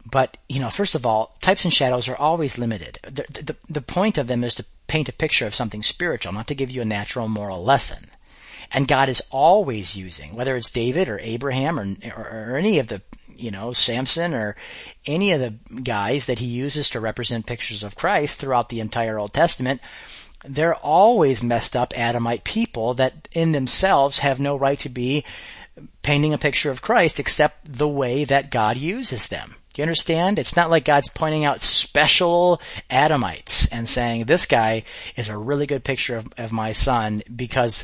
But, 0.09 0.37
you 0.49 0.59
know, 0.59 0.69
first 0.69 0.95
of 0.95 1.05
all, 1.05 1.37
types 1.41 1.63
and 1.63 1.73
shadows 1.73 2.09
are 2.09 2.15
always 2.15 2.57
limited. 2.57 2.97
The, 3.03 3.25
the, 3.29 3.55
the 3.69 3.81
point 3.81 4.17
of 4.17 4.27
them 4.27 4.43
is 4.43 4.55
to 4.55 4.65
paint 4.87 5.07
a 5.07 5.13
picture 5.13 5.47
of 5.47 5.55
something 5.55 5.81
spiritual, 5.81 6.33
not 6.33 6.47
to 6.47 6.55
give 6.55 6.69
you 6.69 6.81
a 6.81 6.85
natural 6.85 7.29
moral 7.29 7.63
lesson. 7.63 8.09
And 8.71 8.87
God 8.87 9.09
is 9.09 9.21
always 9.31 9.95
using, 9.95 10.35
whether 10.35 10.55
it's 10.55 10.71
David 10.71 11.09
or 11.09 11.19
Abraham 11.19 11.79
or, 11.79 11.95
or, 12.15 12.51
or 12.51 12.57
any 12.57 12.79
of 12.79 12.87
the, 12.87 13.01
you 13.35 13.51
know, 13.51 13.73
Samson 13.73 14.33
or 14.33 14.55
any 15.05 15.31
of 15.31 15.39
the 15.39 15.81
guys 15.81 16.25
that 16.27 16.39
he 16.39 16.45
uses 16.45 16.89
to 16.91 16.99
represent 16.99 17.45
pictures 17.45 17.83
of 17.83 17.95
Christ 17.95 18.39
throughout 18.39 18.69
the 18.69 18.79
entire 18.79 19.19
Old 19.19 19.33
Testament, 19.33 19.81
they're 20.45 20.75
always 20.75 21.43
messed 21.43 21.75
up 21.75 21.97
Adamite 21.97 22.43
people 22.43 22.93
that 22.95 23.27
in 23.31 23.51
themselves 23.51 24.19
have 24.19 24.39
no 24.39 24.55
right 24.55 24.79
to 24.81 24.89
be 24.89 25.23
painting 26.01 26.33
a 26.33 26.37
picture 26.37 26.69
of 26.69 26.81
Christ 26.81 27.19
except 27.19 27.77
the 27.77 27.87
way 27.87 28.25
that 28.25 28.51
God 28.51 28.77
uses 28.77 29.27
them. 29.27 29.55
Do 29.73 29.81
you 29.81 29.83
understand? 29.83 30.37
It's 30.37 30.55
not 30.55 30.69
like 30.69 30.85
God's 30.85 31.09
pointing 31.09 31.45
out 31.45 31.63
special 31.63 32.61
Adamites 32.91 33.67
and 33.71 33.89
saying, 33.89 34.25
this 34.25 34.45
guy 34.45 34.83
is 35.17 35.29
a 35.29 35.37
really 35.37 35.65
good 35.65 35.83
picture 35.83 36.15
of, 36.15 36.27
of 36.37 36.51
my 36.51 36.73
son 36.73 37.23
because 37.35 37.83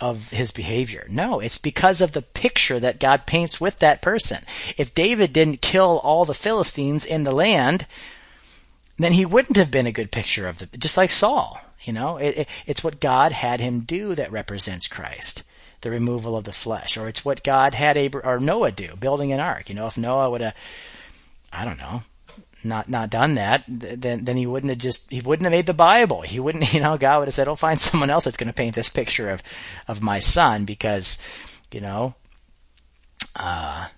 of 0.00 0.30
his 0.30 0.50
behavior. 0.50 1.06
No, 1.10 1.40
it's 1.40 1.58
because 1.58 2.00
of 2.00 2.12
the 2.12 2.22
picture 2.22 2.78
that 2.80 3.00
God 3.00 3.26
paints 3.26 3.60
with 3.60 3.78
that 3.78 4.02
person. 4.02 4.44
If 4.76 4.94
David 4.94 5.32
didn't 5.32 5.62
kill 5.62 6.00
all 6.04 6.24
the 6.24 6.34
Philistines 6.34 7.04
in 7.04 7.24
the 7.24 7.32
land, 7.32 7.86
then 8.98 9.12
he 9.12 9.24
wouldn't 9.24 9.56
have 9.56 9.70
been 9.70 9.86
a 9.86 9.92
good 9.92 10.10
picture 10.10 10.46
of 10.46 10.58
the, 10.58 10.66
just 10.78 10.96
like 10.96 11.10
Saul. 11.10 11.60
You 11.82 11.92
know, 11.92 12.16
it, 12.16 12.38
it, 12.38 12.48
it's 12.66 12.84
what 12.84 13.00
God 13.00 13.32
had 13.32 13.60
him 13.60 13.80
do 13.80 14.14
that 14.14 14.32
represents 14.32 14.88
Christ, 14.88 15.42
the 15.80 15.90
removal 15.90 16.36
of 16.36 16.44
the 16.44 16.52
flesh, 16.52 16.96
or 16.96 17.08
it's 17.08 17.24
what 17.24 17.44
God 17.44 17.74
had 17.74 17.96
Abraham 17.96 18.28
or 18.28 18.40
Noah 18.40 18.72
do, 18.72 18.96
building 18.96 19.32
an 19.32 19.40
ark. 19.40 19.68
You 19.68 19.76
know, 19.76 19.86
if 19.86 19.96
Noah 19.96 20.30
would 20.30 20.40
have, 20.40 20.54
I 21.52 21.64
don't 21.64 21.78
know, 21.78 22.02
not 22.68 22.88
not 22.88 23.10
done 23.10 23.34
that, 23.34 23.64
then 23.66 24.24
then 24.24 24.36
he 24.36 24.46
wouldn't 24.46 24.70
have 24.70 24.78
just 24.78 25.10
he 25.10 25.20
wouldn't 25.20 25.44
have 25.44 25.52
made 25.52 25.66
the 25.66 25.74
Bible. 25.74 26.22
He 26.22 26.38
wouldn't, 26.38 26.72
you 26.74 26.80
know, 26.80 26.96
God 26.96 27.20
would 27.20 27.28
have 27.28 27.34
said, 27.34 27.48
"Oh, 27.48 27.56
find 27.56 27.80
someone 27.80 28.10
else 28.10 28.24
that's 28.24 28.36
going 28.36 28.48
to 28.48 28.52
paint 28.52 28.74
this 28.74 28.88
picture 28.88 29.30
of 29.30 29.42
of 29.86 30.02
my 30.02 30.18
son 30.18 30.64
because, 30.64 31.18
you 31.72 31.80
know, 31.80 32.14
uh, 33.34 33.88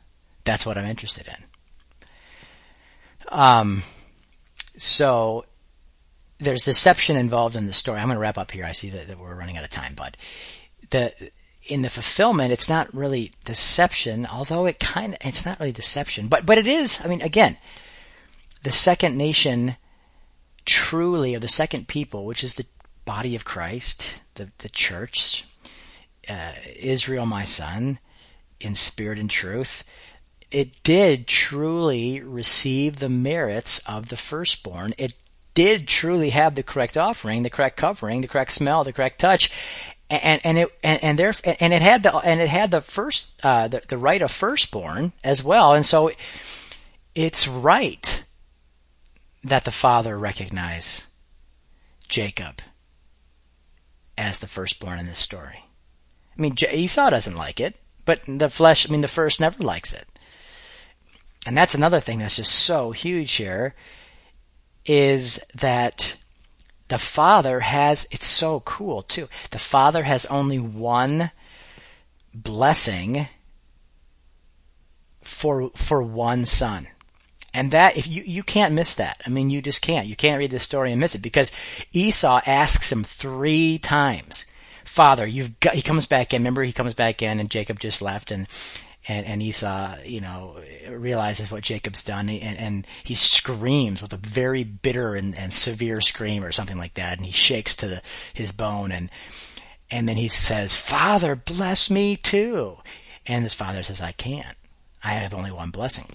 that's 0.44 0.64
what 0.64 0.78
I'm 0.78 0.86
interested 0.86 1.28
in." 1.28 1.44
Um, 3.28 3.82
so 4.76 5.44
there's 6.38 6.64
deception 6.64 7.16
involved 7.16 7.56
in 7.56 7.66
the 7.66 7.72
story. 7.72 8.00
I'm 8.00 8.06
going 8.06 8.16
to 8.16 8.20
wrap 8.20 8.38
up 8.38 8.50
here. 8.50 8.64
I 8.64 8.72
see 8.72 8.90
that, 8.90 9.08
that 9.08 9.18
we're 9.18 9.34
running 9.34 9.56
out 9.56 9.64
of 9.64 9.70
time, 9.70 9.94
but 9.94 10.16
the 10.90 11.12
in 11.64 11.82
the 11.82 11.90
fulfillment, 11.90 12.52
it's 12.52 12.68
not 12.68 12.92
really 12.94 13.30
deception, 13.44 14.26
although 14.26 14.66
it 14.66 14.80
kind 14.80 15.14
of 15.14 15.20
it's 15.22 15.44
not 15.44 15.60
really 15.60 15.72
deception, 15.72 16.28
but 16.28 16.46
but 16.46 16.58
it 16.58 16.66
is. 16.66 17.00
I 17.04 17.08
mean, 17.08 17.22
again 17.22 17.56
the 18.62 18.70
second 18.70 19.16
nation 19.16 19.76
truly, 20.64 21.34
or 21.34 21.38
the 21.38 21.48
second 21.48 21.88
people, 21.88 22.24
which 22.24 22.44
is 22.44 22.54
the 22.54 22.66
body 23.04 23.34
of 23.34 23.44
Christ, 23.44 24.20
the, 24.34 24.50
the 24.58 24.68
church, 24.68 25.44
uh, 26.28 26.52
Israel, 26.76 27.26
my 27.26 27.44
son, 27.44 27.98
in 28.60 28.74
spirit 28.74 29.18
and 29.18 29.30
truth, 29.30 29.84
it 30.50 30.82
did 30.82 31.26
truly 31.26 32.20
receive 32.20 32.96
the 32.98 33.08
merits 33.08 33.80
of 33.86 34.08
the 34.08 34.16
firstborn. 34.16 34.94
It 34.98 35.14
did 35.54 35.88
truly 35.88 36.30
have 36.30 36.54
the 36.54 36.62
correct 36.62 36.96
offering, 36.96 37.42
the 37.42 37.50
correct 37.50 37.76
covering, 37.76 38.20
the 38.20 38.28
correct 38.28 38.52
smell, 38.52 38.84
the 38.84 38.92
correct 38.92 39.20
touch, 39.20 39.50
and 40.08 40.40
and 40.44 40.58
it 40.58 40.68
and, 40.82 41.02
and 41.02 41.18
there 41.18 41.32
and 41.44 41.72
it 41.72 41.82
had 41.82 42.02
the 42.02 42.14
and 42.16 42.40
it 42.40 42.48
had 42.48 42.70
the 42.70 42.80
first 42.80 43.32
uh, 43.44 43.68
the 43.68 43.82
the 43.88 43.98
right 43.98 44.22
of 44.22 44.30
firstborn 44.30 45.12
as 45.22 45.42
well, 45.44 45.72
and 45.72 45.86
so 45.86 46.10
it's 47.14 47.46
right 47.46 48.24
that 49.42 49.64
the 49.64 49.70
father 49.70 50.18
recognize 50.18 51.06
Jacob 52.08 52.60
as 54.18 54.38
the 54.38 54.46
firstborn 54.46 54.98
in 54.98 55.06
this 55.06 55.18
story. 55.18 55.64
I 56.36 56.40
mean, 56.40 56.56
Esau 56.70 57.10
doesn't 57.10 57.36
like 57.36 57.60
it, 57.60 57.76
but 58.04 58.20
the 58.26 58.50
flesh, 58.50 58.88
I 58.88 58.92
mean, 58.92 59.00
the 59.00 59.08
first 59.08 59.40
never 59.40 59.62
likes 59.62 59.92
it. 59.92 60.06
And 61.46 61.56
that's 61.56 61.74
another 61.74 62.00
thing 62.00 62.18
that's 62.18 62.36
just 62.36 62.52
so 62.52 62.92
huge 62.92 63.32
here 63.32 63.74
is 64.84 65.40
that 65.54 66.16
the 66.88 66.98
father 66.98 67.60
has, 67.60 68.06
it's 68.10 68.26
so 68.26 68.60
cool 68.60 69.02
too. 69.02 69.28
The 69.50 69.58
father 69.58 70.02
has 70.02 70.26
only 70.26 70.58
one 70.58 71.30
blessing 72.34 73.28
for, 75.22 75.70
for 75.70 76.02
one 76.02 76.44
son. 76.44 76.88
And 77.52 77.72
that, 77.72 77.96
if 77.96 78.06
you, 78.06 78.22
you 78.22 78.42
can't 78.42 78.74
miss 78.74 78.94
that. 78.94 79.20
I 79.26 79.30
mean, 79.30 79.50
you 79.50 79.60
just 79.60 79.82
can't. 79.82 80.06
You 80.06 80.16
can't 80.16 80.38
read 80.38 80.50
this 80.50 80.62
story 80.62 80.92
and 80.92 81.00
miss 81.00 81.14
it 81.14 81.22
because 81.22 81.50
Esau 81.92 82.40
asks 82.46 82.92
him 82.92 83.02
three 83.02 83.78
times, 83.78 84.46
Father, 84.84 85.26
you've 85.26 85.58
got, 85.60 85.74
he 85.74 85.82
comes 85.82 86.06
back 86.06 86.32
in. 86.32 86.42
Remember, 86.42 86.62
he 86.62 86.72
comes 86.72 86.94
back 86.94 87.22
in 87.22 87.40
and 87.40 87.50
Jacob 87.50 87.80
just 87.80 88.02
left 88.02 88.30
and, 88.30 88.46
and, 89.08 89.26
and 89.26 89.42
Esau, 89.42 89.96
you 90.04 90.20
know, 90.20 90.58
realizes 90.88 91.50
what 91.50 91.62
Jacob's 91.62 92.04
done 92.04 92.28
and, 92.28 92.58
and 92.58 92.86
he 93.02 93.14
screams 93.16 94.00
with 94.00 94.12
a 94.12 94.16
very 94.16 94.62
bitter 94.62 95.16
and, 95.16 95.34
and 95.34 95.52
severe 95.52 96.00
scream 96.00 96.44
or 96.44 96.52
something 96.52 96.78
like 96.78 96.94
that. 96.94 97.16
And 97.16 97.26
he 97.26 97.32
shakes 97.32 97.74
to 97.76 97.88
the, 97.88 98.02
his 98.32 98.52
bone 98.52 98.92
and, 98.92 99.10
and 99.90 100.08
then 100.08 100.16
he 100.16 100.28
says, 100.28 100.76
Father, 100.76 101.34
bless 101.34 101.90
me 101.90 102.16
too. 102.16 102.78
And 103.26 103.42
his 103.42 103.54
father 103.54 103.82
says, 103.82 104.00
I 104.00 104.12
can't. 104.12 104.56
I 105.02 105.14
have 105.14 105.34
only 105.34 105.50
one 105.50 105.70
blessing. 105.70 106.06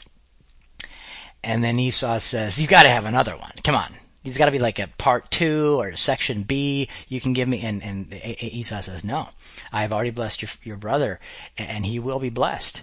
And 1.45 1.63
then 1.63 1.79
Esau 1.79 2.17
says, 2.17 2.59
You've 2.59 2.69
got 2.69 2.83
to 2.83 2.89
have 2.89 3.05
another 3.05 3.37
one. 3.37 3.51
Come 3.63 3.75
on." 3.75 3.93
He's 4.25 4.39
got 4.39 4.45
to 4.45 4.51
be 4.51 4.57
like 4.57 4.79
a 4.79 4.87
part 4.97 5.29
two 5.29 5.79
or 5.79 5.95
section 5.95 6.41
B. 6.41 6.89
You 7.07 7.21
can 7.21 7.33
give 7.33 7.47
me, 7.47 7.61
and, 7.61 7.83
and 7.83 8.11
Esau 8.39 8.81
says, 8.81 9.03
no, 9.03 9.29
I've 9.71 9.93
already 9.93 10.09
blessed 10.09 10.41
your, 10.41 10.49
your 10.63 10.77
brother 10.77 11.19
and 11.59 11.85
he 11.85 11.99
will 11.99 12.17
be 12.17 12.31
blessed. 12.31 12.81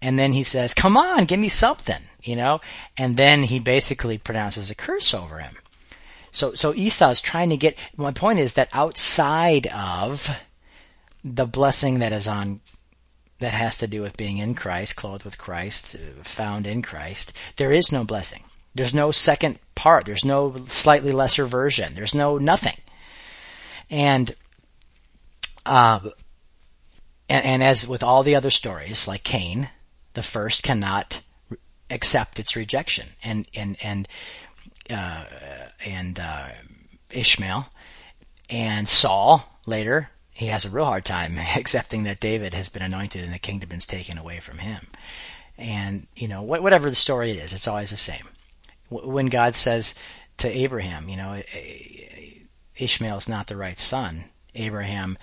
And 0.00 0.18
then 0.18 0.32
he 0.32 0.42
says, 0.42 0.72
come 0.72 0.96
on, 0.96 1.26
give 1.26 1.38
me 1.38 1.50
something, 1.50 2.00
you 2.22 2.34
know? 2.34 2.62
And 2.96 3.18
then 3.18 3.42
he 3.42 3.58
basically 3.58 4.16
pronounces 4.16 4.70
a 4.70 4.74
curse 4.74 5.12
over 5.12 5.40
him. 5.40 5.56
So, 6.30 6.54
so 6.54 6.72
is 6.72 7.20
trying 7.20 7.50
to 7.50 7.58
get, 7.58 7.76
my 7.98 8.12
point 8.12 8.38
is 8.38 8.54
that 8.54 8.70
outside 8.72 9.66
of 9.66 10.30
the 11.22 11.44
blessing 11.44 11.98
that 11.98 12.12
is 12.14 12.26
on 12.26 12.60
that 13.40 13.52
has 13.52 13.78
to 13.78 13.86
do 13.86 14.02
with 14.02 14.16
being 14.16 14.38
in 14.38 14.54
Christ, 14.54 14.96
clothed 14.96 15.24
with 15.24 15.38
Christ, 15.38 15.96
found 16.22 16.66
in 16.66 16.82
Christ, 16.82 17.32
there 17.56 17.72
is 17.72 17.90
no 17.90 18.04
blessing. 18.04 18.44
There's 18.74 18.94
no 18.94 19.10
second 19.10 19.58
part. 19.74 20.04
There's 20.04 20.24
no 20.24 20.64
slightly 20.66 21.12
lesser 21.12 21.46
version. 21.46 21.94
There's 21.94 22.14
no 22.14 22.38
nothing. 22.38 22.76
And, 23.90 24.34
uh, 25.66 26.00
and, 27.28 27.44
and 27.44 27.62
as 27.62 27.88
with 27.88 28.02
all 28.02 28.22
the 28.22 28.36
other 28.36 28.50
stories, 28.50 29.08
like 29.08 29.24
Cain, 29.24 29.70
the 30.14 30.22
first 30.22 30.62
cannot 30.62 31.22
accept 31.90 32.38
its 32.38 32.54
rejection, 32.56 33.08
and 33.22 33.46
and 33.54 33.76
and 33.82 34.08
uh, 34.88 35.24
and 35.84 36.20
uh, 36.20 36.48
Ishmael 37.10 37.66
and 38.48 38.88
Saul 38.88 39.48
later 39.66 40.10
he 40.40 40.46
has 40.46 40.64
a 40.64 40.70
real 40.70 40.86
hard 40.86 41.04
time 41.04 41.38
accepting 41.56 42.04
that 42.04 42.18
David 42.18 42.54
has 42.54 42.70
been 42.70 42.80
anointed 42.80 43.22
and 43.22 43.32
the 43.32 43.38
kingdom 43.38 43.72
is 43.72 43.84
taken 43.84 44.16
away 44.16 44.40
from 44.40 44.56
him. 44.56 44.86
And, 45.58 46.06
you 46.16 46.28
know, 46.28 46.40
whatever 46.40 46.88
the 46.88 46.96
story 46.96 47.32
is, 47.32 47.52
it's 47.52 47.68
always 47.68 47.90
the 47.90 47.98
same. 47.98 48.24
When 48.88 49.26
God 49.26 49.54
says 49.54 49.94
to 50.38 50.48
Abraham, 50.48 51.10
you 51.10 51.18
know, 51.18 51.42
Ishmael 52.74 53.18
is 53.18 53.28
not 53.28 53.48
the 53.48 53.56
right 53.56 53.78
son, 53.78 54.24
Abraham, 54.54 55.18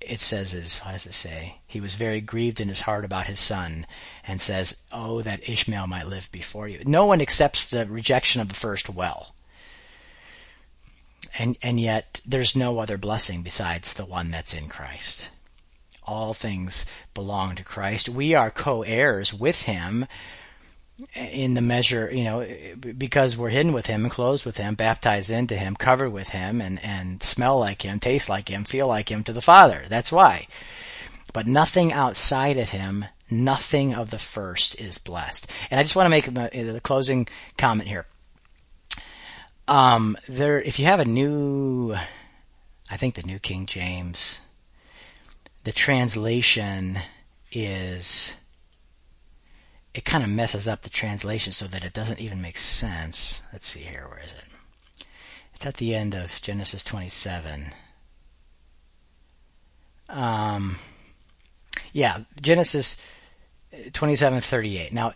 it 0.00 0.20
says 0.20 0.54
is, 0.54 0.78
how 0.78 0.92
does 0.92 1.06
it 1.06 1.14
say? 1.14 1.58
He 1.66 1.80
was 1.80 1.96
very 1.96 2.20
grieved 2.20 2.60
in 2.60 2.68
his 2.68 2.82
heart 2.82 3.04
about 3.04 3.26
his 3.26 3.40
son 3.40 3.84
and 4.24 4.40
says, 4.40 4.80
oh, 4.92 5.22
that 5.22 5.48
Ishmael 5.48 5.88
might 5.88 6.06
live 6.06 6.30
before 6.30 6.68
you. 6.68 6.82
No 6.86 7.04
one 7.04 7.20
accepts 7.20 7.68
the 7.68 7.84
rejection 7.84 8.40
of 8.40 8.48
the 8.48 8.54
first 8.54 8.88
well 8.88 9.34
and 11.38 11.56
and 11.62 11.80
yet 11.80 12.20
there's 12.26 12.56
no 12.56 12.78
other 12.78 12.98
blessing 12.98 13.42
besides 13.42 13.94
the 13.94 14.04
one 14.04 14.30
that's 14.30 14.54
in 14.54 14.68
Christ. 14.68 15.30
All 16.04 16.34
things 16.34 16.84
belong 17.14 17.54
to 17.54 17.64
Christ. 17.64 18.08
We 18.08 18.34
are 18.34 18.50
co-heirs 18.50 19.32
with 19.32 19.62
him 19.62 20.06
in 21.14 21.54
the 21.54 21.60
measure, 21.60 22.10
you 22.12 22.24
know, 22.24 22.46
because 22.76 23.36
we're 23.36 23.48
hidden 23.48 23.72
with 23.72 23.86
him 23.86 24.08
clothed 24.08 24.44
with 24.44 24.56
him, 24.56 24.74
baptized 24.74 25.30
into 25.30 25.56
him, 25.56 25.76
covered 25.76 26.10
with 26.10 26.30
him 26.30 26.60
and 26.60 26.82
and 26.84 27.22
smell 27.22 27.58
like 27.58 27.82
him, 27.82 28.00
taste 28.00 28.28
like 28.28 28.48
him, 28.48 28.64
feel 28.64 28.86
like 28.86 29.10
him 29.10 29.24
to 29.24 29.32
the 29.32 29.40
Father. 29.40 29.84
That's 29.88 30.12
why. 30.12 30.46
But 31.32 31.46
nothing 31.46 31.92
outside 31.92 32.58
of 32.58 32.70
him, 32.70 33.06
nothing 33.30 33.94
of 33.94 34.10
the 34.10 34.18
first 34.18 34.78
is 34.78 34.98
blessed. 34.98 35.50
And 35.70 35.80
I 35.80 35.82
just 35.82 35.96
want 35.96 36.06
to 36.06 36.10
make 36.10 36.26
the 36.26 36.80
closing 36.82 37.26
comment 37.56 37.88
here. 37.88 38.06
Um, 39.72 40.18
there, 40.28 40.60
if 40.60 40.78
you 40.78 40.84
have 40.84 41.00
a 41.00 41.06
new, 41.06 41.94
I 42.90 42.98
think 42.98 43.14
the 43.14 43.22
New 43.22 43.38
King 43.38 43.64
James, 43.64 44.40
the 45.64 45.72
translation 45.72 46.98
is, 47.50 48.34
it 49.94 50.04
kind 50.04 50.22
of 50.22 50.28
messes 50.28 50.68
up 50.68 50.82
the 50.82 50.90
translation 50.90 51.54
so 51.54 51.64
that 51.68 51.84
it 51.84 51.94
doesn't 51.94 52.20
even 52.20 52.42
make 52.42 52.58
sense. 52.58 53.40
Let's 53.50 53.66
see 53.66 53.80
here, 53.80 54.06
where 54.10 54.22
is 54.22 54.34
it? 54.34 55.06
It's 55.54 55.64
at 55.64 55.78
the 55.78 55.94
end 55.94 56.14
of 56.14 56.42
Genesis 56.42 56.84
27. 56.84 57.72
Um, 60.10 60.76
yeah, 61.94 62.24
Genesis 62.42 63.00
27:38. 63.72 64.92
Now, 64.92 65.14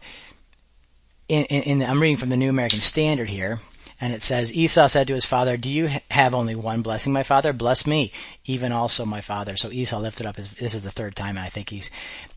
in, 1.28 1.44
in, 1.44 1.62
in 1.64 1.78
the, 1.80 1.84
I'm 1.86 2.00
reading 2.00 2.16
from 2.16 2.30
the 2.30 2.38
New 2.38 2.48
American 2.48 2.80
Standard 2.80 3.28
here 3.28 3.60
and 4.00 4.12
it 4.12 4.22
says, 4.22 4.54
Esau 4.54 4.88
said 4.88 5.06
to 5.06 5.14
his 5.14 5.24
father, 5.24 5.56
Do 5.56 5.70
you 5.70 5.90
have 6.10 6.34
only 6.34 6.54
one 6.54 6.82
blessing, 6.82 7.12
my 7.12 7.22
father? 7.22 7.52
Bless 7.52 7.86
me, 7.86 8.12
even 8.44 8.70
also 8.70 9.06
my 9.06 9.22
father. 9.22 9.56
So 9.56 9.70
Esau 9.70 9.98
lifted 9.98 10.26
up 10.26 10.36
his, 10.36 10.50
this 10.50 10.74
is 10.74 10.84
the 10.84 10.90
third 10.90 11.16
time 11.16 11.38
I 11.38 11.48
think 11.48 11.70
he's, 11.70 11.90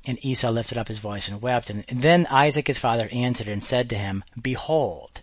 and 0.05 0.23
Esau 0.23 0.51
lifted 0.51 0.77
up 0.77 0.87
his 0.87 0.99
voice 0.99 1.27
and 1.27 1.41
wept. 1.41 1.69
And, 1.69 1.83
then 1.91 2.27
Isaac 2.27 2.67
his 2.67 2.79
father 2.79 3.09
answered 3.11 3.49
and 3.49 3.63
said 3.63 3.89
to 3.89 3.97
him, 3.97 4.23
Behold, 4.41 5.21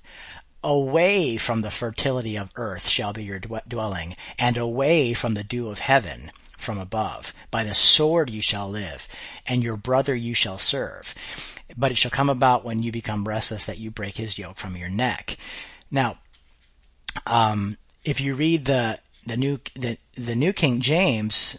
away 0.62 1.38
from 1.38 1.62
the 1.62 1.70
fertility 1.70 2.36
of 2.36 2.50
earth 2.56 2.86
shall 2.86 3.12
be 3.12 3.24
your 3.24 3.38
dwelling, 3.38 4.14
and 4.38 4.58
away 4.58 5.14
from 5.14 5.34
the 5.34 5.44
dew 5.44 5.68
of 5.68 5.78
heaven 5.78 6.30
from 6.58 6.78
above. 6.78 7.32
By 7.50 7.64
the 7.64 7.74
sword 7.74 8.28
you 8.28 8.42
shall 8.42 8.68
live, 8.68 9.08
and 9.46 9.62
your 9.62 9.76
brother 9.76 10.14
you 10.14 10.34
shall 10.34 10.58
serve. 10.58 11.14
But 11.76 11.92
it 11.92 11.96
shall 11.96 12.10
come 12.10 12.28
about 12.28 12.64
when 12.64 12.82
you 12.82 12.92
become 12.92 13.26
restless 13.26 13.64
that 13.64 13.78
you 13.78 13.90
break 13.90 14.16
his 14.16 14.38
yoke 14.38 14.56
from 14.56 14.76
your 14.76 14.90
neck. 14.90 15.36
Now, 15.90 16.18
um, 17.26 17.76
if 18.04 18.20
you 18.20 18.34
read 18.34 18.64
the 18.66 18.98
the 19.26 19.36
new 19.36 19.58
the 19.74 19.98
the 20.14 20.36
New 20.36 20.52
King 20.52 20.80
James, 20.80 21.58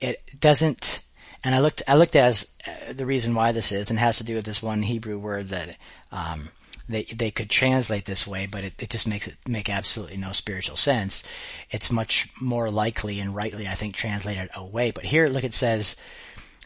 it 0.00 0.20
doesn't. 0.38 1.00
And 1.42 1.54
I 1.54 1.60
looked 1.60 1.82
I 1.86 1.96
looked 1.96 2.16
as 2.16 2.52
uh, 2.66 2.92
the 2.92 3.06
reason 3.06 3.34
why 3.34 3.52
this 3.52 3.70
is, 3.70 3.90
and 3.90 3.98
has 3.98 4.18
to 4.18 4.24
do 4.24 4.34
with 4.36 4.44
this 4.44 4.62
one 4.62 4.82
Hebrew 4.82 5.18
word 5.18 5.48
that 5.48 5.76
um, 6.10 6.48
they 6.88 7.04
they 7.04 7.30
could 7.30 7.50
translate 7.50 8.04
this 8.04 8.26
way, 8.26 8.46
but 8.46 8.64
it, 8.64 8.74
it 8.78 8.90
just 8.90 9.06
makes 9.06 9.28
it 9.28 9.36
make 9.46 9.68
absolutely 9.68 10.16
no 10.16 10.32
spiritual 10.32 10.76
sense. 10.76 11.22
It's 11.70 11.92
much 11.92 12.28
more 12.40 12.70
likely 12.70 13.20
and 13.20 13.34
rightly, 13.34 13.68
I 13.68 13.74
think, 13.74 13.94
translated 13.94 14.50
away. 14.54 14.90
But 14.90 15.04
here, 15.04 15.28
look, 15.28 15.44
it 15.44 15.54
says. 15.54 15.96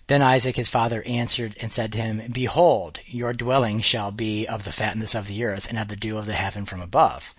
Then 0.06 0.22
Isaac 0.22 0.56
his 0.56 0.70
father 0.70 1.02
answered 1.02 1.54
and 1.60 1.70
said 1.70 1.92
to 1.92 1.98
him, 1.98 2.22
Behold, 2.32 3.00
your 3.04 3.34
dwelling 3.34 3.80
shall 3.82 4.10
be 4.10 4.46
of 4.46 4.64
the 4.64 4.72
fatness 4.72 5.14
of 5.14 5.26
the 5.26 5.44
earth 5.44 5.68
and 5.68 5.78
of 5.78 5.88
the 5.88 5.96
dew 5.96 6.16
of 6.16 6.24
the 6.24 6.32
heaven 6.32 6.64
from 6.64 6.80
above. 6.80 7.34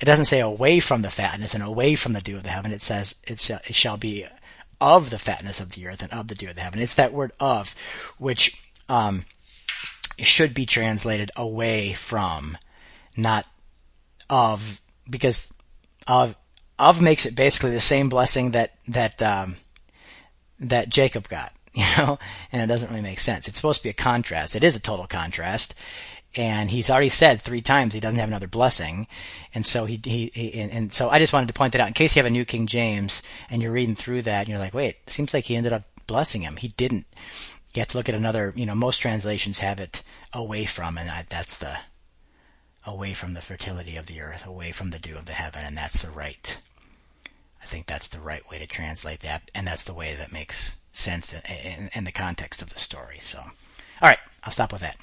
It 0.00 0.06
doesn't 0.06 0.24
say 0.26 0.40
away 0.40 0.80
from 0.80 1.02
the 1.02 1.10
fatness 1.10 1.54
and 1.54 1.62
away 1.62 1.94
from 1.94 2.14
the 2.14 2.20
dew 2.20 2.36
of 2.36 2.42
the 2.42 2.50
heaven. 2.50 2.72
It 2.72 2.82
says 2.82 3.16
it 3.26 3.38
shall 3.74 3.96
be 3.96 4.26
of 4.80 5.10
the 5.10 5.18
fatness 5.18 5.60
of 5.60 5.72
the 5.72 5.86
earth 5.86 6.02
and 6.02 6.12
of 6.12 6.28
the 6.28 6.34
dew 6.34 6.48
of 6.48 6.56
the 6.56 6.62
heaven. 6.62 6.80
It's 6.80 6.94
that 6.94 7.12
word 7.12 7.32
of, 7.38 7.74
which 8.18 8.58
um, 8.88 9.26
should 10.18 10.54
be 10.54 10.64
translated 10.66 11.30
away 11.36 11.92
from, 11.92 12.56
not 13.16 13.46
of 14.28 14.80
because 15.08 15.52
of 16.06 16.34
of 16.78 17.02
makes 17.02 17.26
it 17.26 17.34
basically 17.34 17.72
the 17.72 17.80
same 17.80 18.08
blessing 18.08 18.52
that 18.52 18.74
that 18.88 19.20
um, 19.20 19.56
that 20.60 20.88
Jacob 20.88 21.28
got, 21.28 21.52
you 21.74 21.84
know, 21.98 22.18
and 22.52 22.62
it 22.62 22.66
doesn't 22.66 22.88
really 22.88 23.02
make 23.02 23.20
sense. 23.20 23.48
It's 23.48 23.56
supposed 23.56 23.80
to 23.80 23.84
be 23.84 23.90
a 23.90 23.94
contrast. 23.94 24.56
It 24.56 24.64
is 24.64 24.76
a 24.76 24.80
total 24.80 25.06
contrast, 25.06 25.74
and 26.36 26.70
he's 26.70 26.90
already 26.90 27.08
said 27.08 27.40
three 27.40 27.60
times 27.60 27.92
he 27.92 28.00
doesn't 28.00 28.18
have 28.18 28.28
another 28.28 28.46
blessing, 28.46 29.06
and 29.54 29.66
so 29.66 29.84
he 29.84 30.00
he, 30.02 30.30
he 30.32 30.60
and, 30.60 30.70
and, 30.70 30.92
so 30.92 31.10
I 31.10 31.18
just 31.18 31.32
wanted 31.32 31.48
to 31.48 31.54
point 31.54 31.72
that 31.72 31.80
out 31.80 31.88
in 31.88 31.94
case 31.94 32.14
you 32.14 32.20
have 32.20 32.26
a 32.26 32.30
New 32.30 32.44
King 32.44 32.66
James 32.66 33.22
and 33.48 33.62
you're 33.62 33.72
reading 33.72 33.96
through 33.96 34.22
that 34.22 34.40
and 34.40 34.48
you're 34.48 34.58
like, 34.58 34.74
wait, 34.74 34.96
it 35.06 35.12
seems 35.12 35.34
like 35.34 35.44
he 35.44 35.56
ended 35.56 35.72
up 35.72 35.84
blessing 36.06 36.42
him. 36.42 36.56
He 36.56 36.68
didn't. 36.68 37.06
You 37.74 37.80
have 37.80 37.88
to 37.88 37.96
look 37.96 38.08
at 38.08 38.14
another. 38.14 38.52
You 38.56 38.66
know, 38.66 38.74
most 38.74 38.98
translations 38.98 39.58
have 39.58 39.80
it 39.80 40.02
away 40.32 40.66
from, 40.66 40.98
and 40.98 41.10
I, 41.10 41.24
that's 41.28 41.56
the 41.56 41.78
away 42.86 43.12
from 43.12 43.34
the 43.34 43.40
fertility 43.40 43.96
of 43.96 44.06
the 44.06 44.20
earth, 44.20 44.46
away 44.46 44.72
from 44.72 44.90
the 44.90 44.98
dew 44.98 45.16
of 45.16 45.26
the 45.26 45.32
heaven, 45.32 45.62
and 45.64 45.76
that's 45.76 46.02
the 46.02 46.10
right. 46.10 46.58
I 47.62 47.66
think 47.66 47.86
that's 47.86 48.08
the 48.08 48.20
right 48.20 48.48
way 48.50 48.58
to 48.58 48.66
translate 48.66 49.20
that, 49.20 49.50
and 49.54 49.66
that's 49.66 49.84
the 49.84 49.94
way 49.94 50.14
that 50.14 50.32
makes 50.32 50.76
sense 50.92 51.32
in, 51.32 51.40
in, 51.48 51.90
in 51.94 52.04
the 52.04 52.12
context 52.12 52.62
of 52.62 52.70
the 52.70 52.78
story. 52.78 53.18
So, 53.20 53.38
all 53.38 53.50
right, 54.08 54.18
I'll 54.44 54.52
stop 54.52 54.72
with 54.72 54.80
that. 54.80 54.96